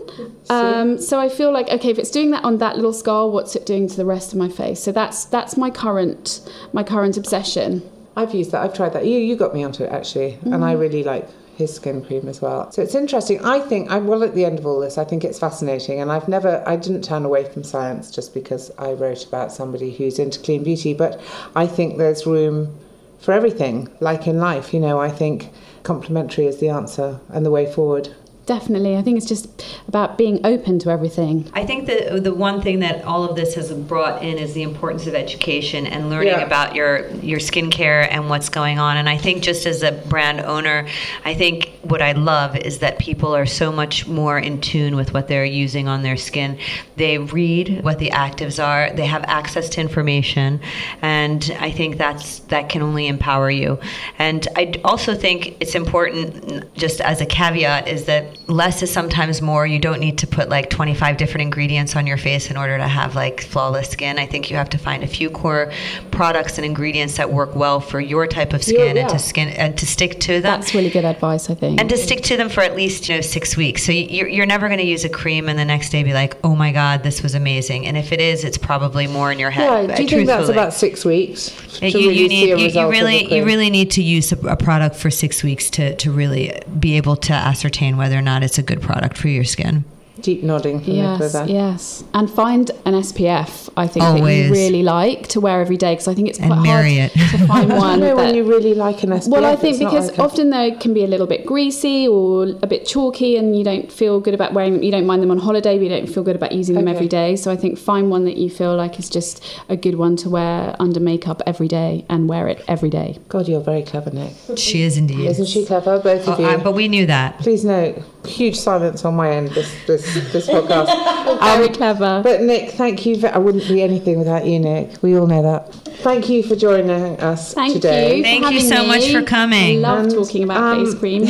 Um, 0.48 0.98
so 0.98 1.20
I 1.20 1.28
feel 1.28 1.52
like 1.52 1.68
okay, 1.68 1.90
if 1.90 1.98
it's 1.98 2.10
doing 2.10 2.30
that 2.30 2.44
on 2.44 2.58
that 2.58 2.76
little 2.76 2.92
scar, 2.92 3.28
what's 3.28 3.54
it 3.56 3.66
doing 3.66 3.88
to 3.88 3.96
the 3.96 4.06
rest 4.06 4.32
of 4.32 4.38
my 4.38 4.48
face? 4.48 4.82
So 4.82 4.92
that's 4.92 5.24
that's 5.26 5.56
my 5.56 5.70
current 5.70 6.40
my 6.72 6.82
current 6.82 7.16
obsession. 7.16 7.88
I've 8.16 8.34
used 8.34 8.52
that. 8.52 8.62
I've 8.62 8.74
tried 8.74 8.92
that. 8.94 9.06
You 9.06 9.18
you 9.18 9.36
got 9.36 9.54
me 9.54 9.62
onto 9.64 9.84
it 9.84 9.92
actually, 9.92 10.38
and 10.42 10.64
I 10.64 10.72
really 10.72 11.04
like 11.04 11.28
his 11.56 11.74
skin 11.74 12.02
cream 12.02 12.26
as 12.26 12.40
well. 12.40 12.72
So 12.72 12.82
it's 12.82 12.94
interesting. 12.94 13.44
I 13.44 13.60
think 13.60 13.90
I 13.90 13.98
well 13.98 14.24
at 14.24 14.34
the 14.34 14.44
end 14.44 14.58
of 14.58 14.66
all 14.66 14.80
this, 14.80 14.98
I 14.98 15.04
think 15.04 15.24
it's 15.24 15.38
fascinating, 15.38 16.00
and 16.00 16.10
I've 16.10 16.28
never 16.28 16.62
I 16.66 16.76
didn't 16.76 17.02
turn 17.02 17.24
away 17.24 17.44
from 17.44 17.62
science 17.62 18.10
just 18.10 18.34
because 18.34 18.70
I 18.78 18.92
wrote 18.92 19.26
about 19.26 19.52
somebody 19.52 19.92
who's 19.92 20.18
into 20.18 20.40
clean 20.40 20.64
beauty, 20.64 20.94
but 20.94 21.20
I 21.54 21.66
think 21.66 21.98
there's 21.98 22.26
room 22.26 22.76
for 23.20 23.32
everything. 23.32 23.88
Like 24.00 24.26
in 24.26 24.38
life, 24.38 24.72
you 24.74 24.80
know, 24.80 24.98
I 24.98 25.10
think 25.10 25.50
complementary 25.82 26.46
is 26.46 26.58
the 26.58 26.68
answer 26.68 27.20
and 27.28 27.44
the 27.46 27.50
way 27.50 27.70
forward. 27.72 28.14
definitely. 28.46 28.96
I 28.96 29.02
think 29.02 29.16
it's 29.16 29.26
just 29.26 29.46
about 29.86 30.18
being 30.18 30.44
open 30.44 30.80
to 30.80 30.90
everything. 30.90 31.48
I 31.54 31.64
think 31.64 31.86
that 31.86 32.24
the 32.24 32.34
one 32.34 32.60
thing 32.60 32.80
that 32.80 33.04
all 33.04 33.22
of 33.22 33.36
this 33.36 33.54
has 33.54 33.70
brought 33.72 34.24
in 34.24 34.38
is 34.38 34.54
the 34.54 34.62
importance 34.62 35.06
of 35.06 35.14
education 35.14 35.86
and 35.86 36.10
learning 36.10 36.32
Yeah. 36.32 36.40
about 36.44 36.74
your 36.74 37.06
your 37.22 37.38
skincare 37.38 38.08
and 38.10 38.28
what's 38.28 38.48
going 38.48 38.80
on. 38.80 38.96
And 38.96 39.08
I 39.08 39.18
think 39.18 39.42
just 39.44 39.66
as 39.66 39.84
a 39.84 39.92
brand 39.92 40.40
owner, 40.40 40.86
I 41.24 41.34
think 41.34 41.69
what 41.82 42.02
I 42.02 42.12
love 42.12 42.56
is 42.56 42.78
that 42.78 42.98
people 42.98 43.34
are 43.34 43.46
so 43.46 43.72
much 43.72 44.06
more 44.06 44.38
in 44.38 44.60
tune 44.60 44.96
with 44.96 45.14
what 45.14 45.28
they're 45.28 45.44
using 45.44 45.88
on 45.88 46.02
their 46.02 46.16
skin. 46.16 46.58
They 46.96 47.18
read 47.18 47.82
what 47.82 47.98
the 47.98 48.10
actives 48.10 48.62
are. 48.62 48.94
They 48.94 49.06
have 49.06 49.24
access 49.24 49.68
to 49.70 49.80
information, 49.80 50.60
and 51.02 51.56
I 51.60 51.70
think 51.70 51.96
that's 51.96 52.40
that 52.50 52.68
can 52.68 52.82
only 52.82 53.06
empower 53.06 53.50
you. 53.50 53.78
And 54.18 54.46
I 54.56 54.74
also 54.84 55.14
think 55.14 55.56
it's 55.60 55.74
important, 55.74 56.72
just 56.74 57.00
as 57.00 57.20
a 57.20 57.26
caveat, 57.26 57.88
is 57.88 58.04
that 58.04 58.48
less 58.48 58.82
is 58.82 58.92
sometimes 58.92 59.40
more. 59.40 59.66
You 59.66 59.78
don't 59.78 60.00
need 60.00 60.18
to 60.18 60.26
put 60.26 60.48
like 60.48 60.70
25 60.70 61.16
different 61.16 61.42
ingredients 61.42 61.96
on 61.96 62.06
your 62.06 62.16
face 62.16 62.50
in 62.50 62.56
order 62.56 62.76
to 62.76 62.88
have 62.88 63.14
like 63.14 63.40
flawless 63.40 63.90
skin. 63.90 64.18
I 64.18 64.26
think 64.26 64.50
you 64.50 64.56
have 64.56 64.70
to 64.70 64.78
find 64.78 65.02
a 65.02 65.06
few 65.06 65.30
core 65.30 65.72
products 66.10 66.58
and 66.58 66.64
ingredients 66.64 67.16
that 67.16 67.32
work 67.32 67.54
well 67.54 67.80
for 67.80 68.00
your 68.00 68.26
type 68.26 68.52
of 68.52 68.62
skin 68.62 68.96
Yeah, 68.96 69.02
and 69.02 69.10
to 69.10 69.18
skin 69.18 69.48
and 69.48 69.78
to 69.78 69.86
stick 69.86 70.20
to 70.20 70.34
them. 70.34 70.42
That's 70.42 70.74
really 70.74 70.90
good 70.90 71.04
advice, 71.04 71.48
I 71.48 71.54
think. 71.54 71.69
And 71.78 71.88
to 71.88 71.96
stick 71.96 72.22
to 72.22 72.36
them 72.36 72.48
for 72.48 72.62
at 72.62 72.74
least 72.74 73.08
you 73.08 73.14
know 73.14 73.20
six 73.20 73.56
weeks. 73.56 73.84
So 73.84 73.92
you're, 73.92 74.28
you're 74.28 74.46
never 74.46 74.68
going 74.68 74.80
to 74.80 74.86
use 74.86 75.04
a 75.04 75.08
cream 75.08 75.48
and 75.48 75.58
the 75.58 75.64
next 75.64 75.90
day 75.90 76.02
be 76.02 76.12
like, 76.12 76.36
oh 76.44 76.56
my 76.56 76.72
god, 76.72 77.02
this 77.02 77.22
was 77.22 77.34
amazing. 77.34 77.86
And 77.86 77.96
if 77.96 78.12
it 78.12 78.20
is, 78.20 78.44
it's 78.44 78.58
probably 78.58 79.06
more 79.06 79.30
in 79.30 79.38
your 79.38 79.50
head. 79.50 79.88
Yeah, 79.90 79.96
do 79.96 80.02
you 80.02 80.08
think 80.08 80.26
that's 80.26 80.48
about 80.48 80.72
six 80.72 81.04
weeks? 81.04 81.54
you, 81.82 81.88
really 81.92 82.18
you 82.18 82.28
need 82.28 82.48
you, 82.48 82.82
you 82.82 82.90
really 82.90 83.34
you 83.34 83.44
really 83.44 83.70
need 83.70 83.90
to 83.92 84.02
use 84.02 84.32
a, 84.32 84.38
a 84.46 84.56
product 84.56 84.96
for 84.96 85.10
six 85.10 85.42
weeks 85.42 85.70
to, 85.70 85.94
to 85.96 86.12
really 86.12 86.60
be 86.78 86.96
able 86.96 87.16
to 87.16 87.32
ascertain 87.32 87.96
whether 87.96 88.16
or 88.18 88.22
not 88.22 88.42
it's 88.42 88.58
a 88.58 88.62
good 88.62 88.82
product 88.82 89.16
for 89.16 89.28
your 89.28 89.44
skin. 89.44 89.84
Deep 90.22 90.42
nodding 90.42 90.80
from 90.80 90.94
Nicola 90.94 91.18
Yes, 91.20 91.32
there. 91.32 91.48
yes, 91.48 92.04
and 92.14 92.30
find 92.30 92.70
an 92.84 92.94
SPF. 92.94 93.68
I 93.76 93.86
think 93.86 94.04
that 94.04 94.16
you 94.18 94.50
really 94.52 94.82
like 94.82 95.28
to 95.28 95.40
wear 95.40 95.60
every 95.60 95.76
day 95.76 95.92
because 95.94 96.08
I 96.08 96.14
think 96.14 96.28
it's 96.28 96.38
And 96.38 96.48
quite 96.52 96.66
hard 96.66 96.86
it. 96.86 97.12
to 97.12 97.46
find 97.46 97.68
one. 97.86 97.98
don't 97.98 98.00
know 98.00 98.16
when 98.16 98.26
that- 98.28 98.34
you 98.36 98.44
really 98.44 98.74
like 98.74 99.02
an 99.02 99.10
SPF. 99.10 99.28
well, 99.28 99.44
I 99.44 99.56
think 99.56 99.78
because 99.78 100.08
like 100.10 100.18
a- 100.18 100.22
often 100.22 100.50
they 100.50 100.72
can 100.72 100.92
be 100.94 101.04
a 101.04 101.06
little 101.06 101.26
bit 101.26 101.46
greasy 101.46 102.06
or 102.08 102.44
a 102.62 102.66
bit 102.66 102.86
chalky, 102.86 103.36
and 103.36 103.56
you 103.56 103.64
don't 103.64 103.90
feel 103.90 104.20
good 104.20 104.34
about 104.34 104.52
wearing 104.54 104.74
them. 104.74 104.82
You 104.82 104.90
don't 104.90 105.06
mind 105.06 105.22
them 105.22 105.30
on 105.30 105.38
holiday, 105.38 105.76
but 105.76 105.82
you 105.84 105.88
don't 105.88 106.08
feel 106.08 106.22
good 106.22 106.36
about 106.36 106.52
using 106.52 106.74
them 106.74 106.86
Okay. 106.88 106.94
every 106.96 107.08
day. 107.08 107.36
So 107.36 107.50
I 107.50 107.56
think 107.56 107.78
find 107.78 108.10
one 108.10 108.24
that 108.24 108.36
you 108.36 108.50
feel 108.50 108.76
like 108.76 108.98
is 108.98 109.08
just 109.08 109.42
a 109.68 109.76
good 109.76 109.96
one 109.96 110.16
to 110.16 110.30
wear 110.30 110.76
under 110.78 111.00
makeup 111.00 111.42
every 111.46 111.68
day 111.68 112.04
and 112.08 112.28
wear 112.28 112.48
it 112.48 112.62
every 112.68 112.90
day. 112.90 113.18
God, 113.28 113.48
you're 113.48 113.60
very 113.60 113.82
clever, 113.82 114.10
Nick. 114.10 114.32
She 114.56 114.82
is 114.82 114.96
indeed. 114.96 115.26
Isn't 115.26 115.46
she 115.46 115.64
clever? 115.64 115.98
Both 115.98 116.28
of 116.28 116.38
Oh, 116.38 116.42
you. 116.42 116.46
I- 116.48 116.56
but 116.56 116.74
we 116.74 116.88
knew 116.88 117.06
that. 117.06 117.38
Please 117.38 117.64
note, 117.64 118.02
huge 118.26 118.56
silence 118.58 119.04
on 119.04 119.14
my 119.14 119.30
end 119.30 119.48
this 119.50 119.70
this 119.86 120.09
this 120.32 120.48
podcast. 120.48 121.40
Very 121.56 121.68
clever. 121.68 122.22
But 122.22 122.42
Nick, 122.42 122.70
thank 122.72 123.04
you. 123.06 123.18
For, 123.20 123.28
I 123.28 123.38
wouldn't 123.38 123.66
be 123.68 123.82
anything 123.82 124.18
without 124.18 124.46
you, 124.46 124.58
Nick. 124.58 125.02
We 125.02 125.16
all 125.18 125.26
know 125.26 125.42
that. 125.42 125.74
Thank 126.00 126.28
you 126.28 126.42
for 126.42 126.56
joining 126.56 127.20
us 127.20 127.52
Thank 127.54 127.74
today. 127.74 128.16
you. 128.16 128.22
Thank 128.22 128.40
you 128.46 128.60
having 128.60 128.68
so 128.68 128.86
much 128.86 129.12
for 129.12 129.22
coming. 129.22 129.84
I 129.84 129.88
love 129.88 130.04
And, 130.04 130.10
talking 130.10 130.44
about 130.44 130.56
um, 130.62 130.84
face 130.86 130.94
cream. 130.98 131.26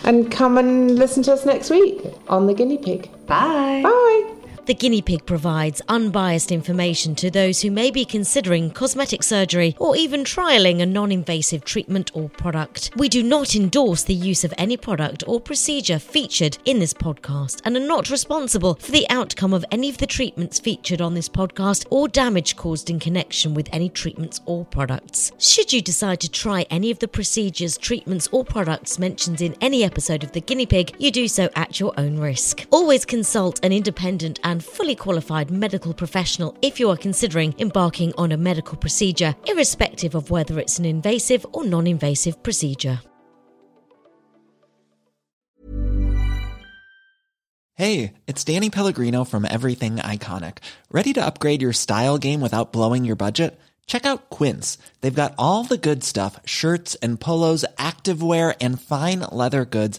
and 0.04 0.30
come 0.30 0.56
and 0.58 0.96
listen 0.96 1.22
to 1.24 1.32
us 1.32 1.44
next 1.44 1.68
week 1.70 2.00
on 2.28 2.46
the 2.46 2.54
guinea 2.54 2.78
pig. 2.78 3.10
Bye. 3.26 3.82
Bye. 3.82 4.41
The 4.64 4.74
guinea 4.74 5.02
pig 5.02 5.26
provides 5.26 5.82
unbiased 5.88 6.52
information 6.52 7.16
to 7.16 7.32
those 7.32 7.60
who 7.62 7.70
may 7.72 7.90
be 7.90 8.04
considering 8.04 8.70
cosmetic 8.70 9.24
surgery 9.24 9.74
or 9.80 9.96
even 9.96 10.22
trialing 10.22 10.80
a 10.80 10.86
non 10.86 11.10
invasive 11.10 11.64
treatment 11.64 12.12
or 12.14 12.28
product. 12.28 12.92
We 12.94 13.08
do 13.08 13.24
not 13.24 13.56
endorse 13.56 14.04
the 14.04 14.14
use 14.14 14.44
of 14.44 14.54
any 14.56 14.76
product 14.76 15.24
or 15.26 15.40
procedure 15.40 15.98
featured 15.98 16.58
in 16.64 16.78
this 16.78 16.94
podcast 16.94 17.60
and 17.64 17.76
are 17.76 17.80
not 17.80 18.08
responsible 18.08 18.76
for 18.76 18.92
the 18.92 19.10
outcome 19.10 19.52
of 19.52 19.64
any 19.72 19.88
of 19.88 19.98
the 19.98 20.06
treatments 20.06 20.60
featured 20.60 21.00
on 21.00 21.14
this 21.14 21.28
podcast 21.28 21.84
or 21.90 22.06
damage 22.06 22.54
caused 22.54 22.88
in 22.88 23.00
connection 23.00 23.54
with 23.54 23.68
any 23.72 23.88
treatments 23.88 24.40
or 24.46 24.64
products. 24.66 25.32
Should 25.38 25.72
you 25.72 25.82
decide 25.82 26.20
to 26.20 26.30
try 26.30 26.66
any 26.70 26.92
of 26.92 27.00
the 27.00 27.08
procedures, 27.08 27.76
treatments, 27.76 28.28
or 28.30 28.44
products 28.44 28.96
mentioned 28.96 29.40
in 29.40 29.56
any 29.60 29.82
episode 29.82 30.22
of 30.22 30.30
The 30.30 30.40
Guinea 30.40 30.66
Pig, 30.66 30.94
you 31.00 31.10
do 31.10 31.26
so 31.26 31.50
at 31.56 31.80
your 31.80 31.92
own 31.98 32.20
risk. 32.20 32.64
Always 32.70 33.04
consult 33.04 33.58
an 33.64 33.72
independent 33.72 34.38
and 34.44 34.51
fully 34.60 34.96
qualified 34.96 35.52
medical 35.52 35.94
professional 35.94 36.58
if 36.62 36.80
you 36.80 36.90
are 36.90 36.96
considering 36.96 37.54
embarking 37.60 38.12
on 38.18 38.32
a 38.32 38.36
medical 38.36 38.76
procedure, 38.76 39.36
irrespective 39.46 40.16
of 40.16 40.30
whether 40.30 40.58
it's 40.58 40.80
an 40.80 40.84
invasive 40.84 41.46
or 41.52 41.64
non 41.64 41.86
invasive 41.86 42.42
procedure. 42.42 43.00
Hey, 47.74 48.12
it's 48.26 48.44
Danny 48.44 48.68
Pellegrino 48.68 49.24
from 49.24 49.46
Everything 49.48 49.96
Iconic. 49.96 50.58
Ready 50.90 51.14
to 51.14 51.24
upgrade 51.24 51.62
your 51.62 51.72
style 51.72 52.18
game 52.18 52.40
without 52.42 52.72
blowing 52.72 53.04
your 53.06 53.16
budget? 53.16 53.58
Check 53.86 54.06
out 54.06 54.30
Quince. 54.30 54.78
They've 55.00 55.14
got 55.14 55.34
all 55.38 55.64
the 55.64 55.78
good 55.78 56.04
stuff 56.04 56.38
shirts 56.44 56.94
and 56.96 57.18
polos, 57.18 57.64
activewear, 57.78 58.54
and 58.60 58.80
fine 58.80 59.20
leather 59.20 59.64
goods, 59.64 59.98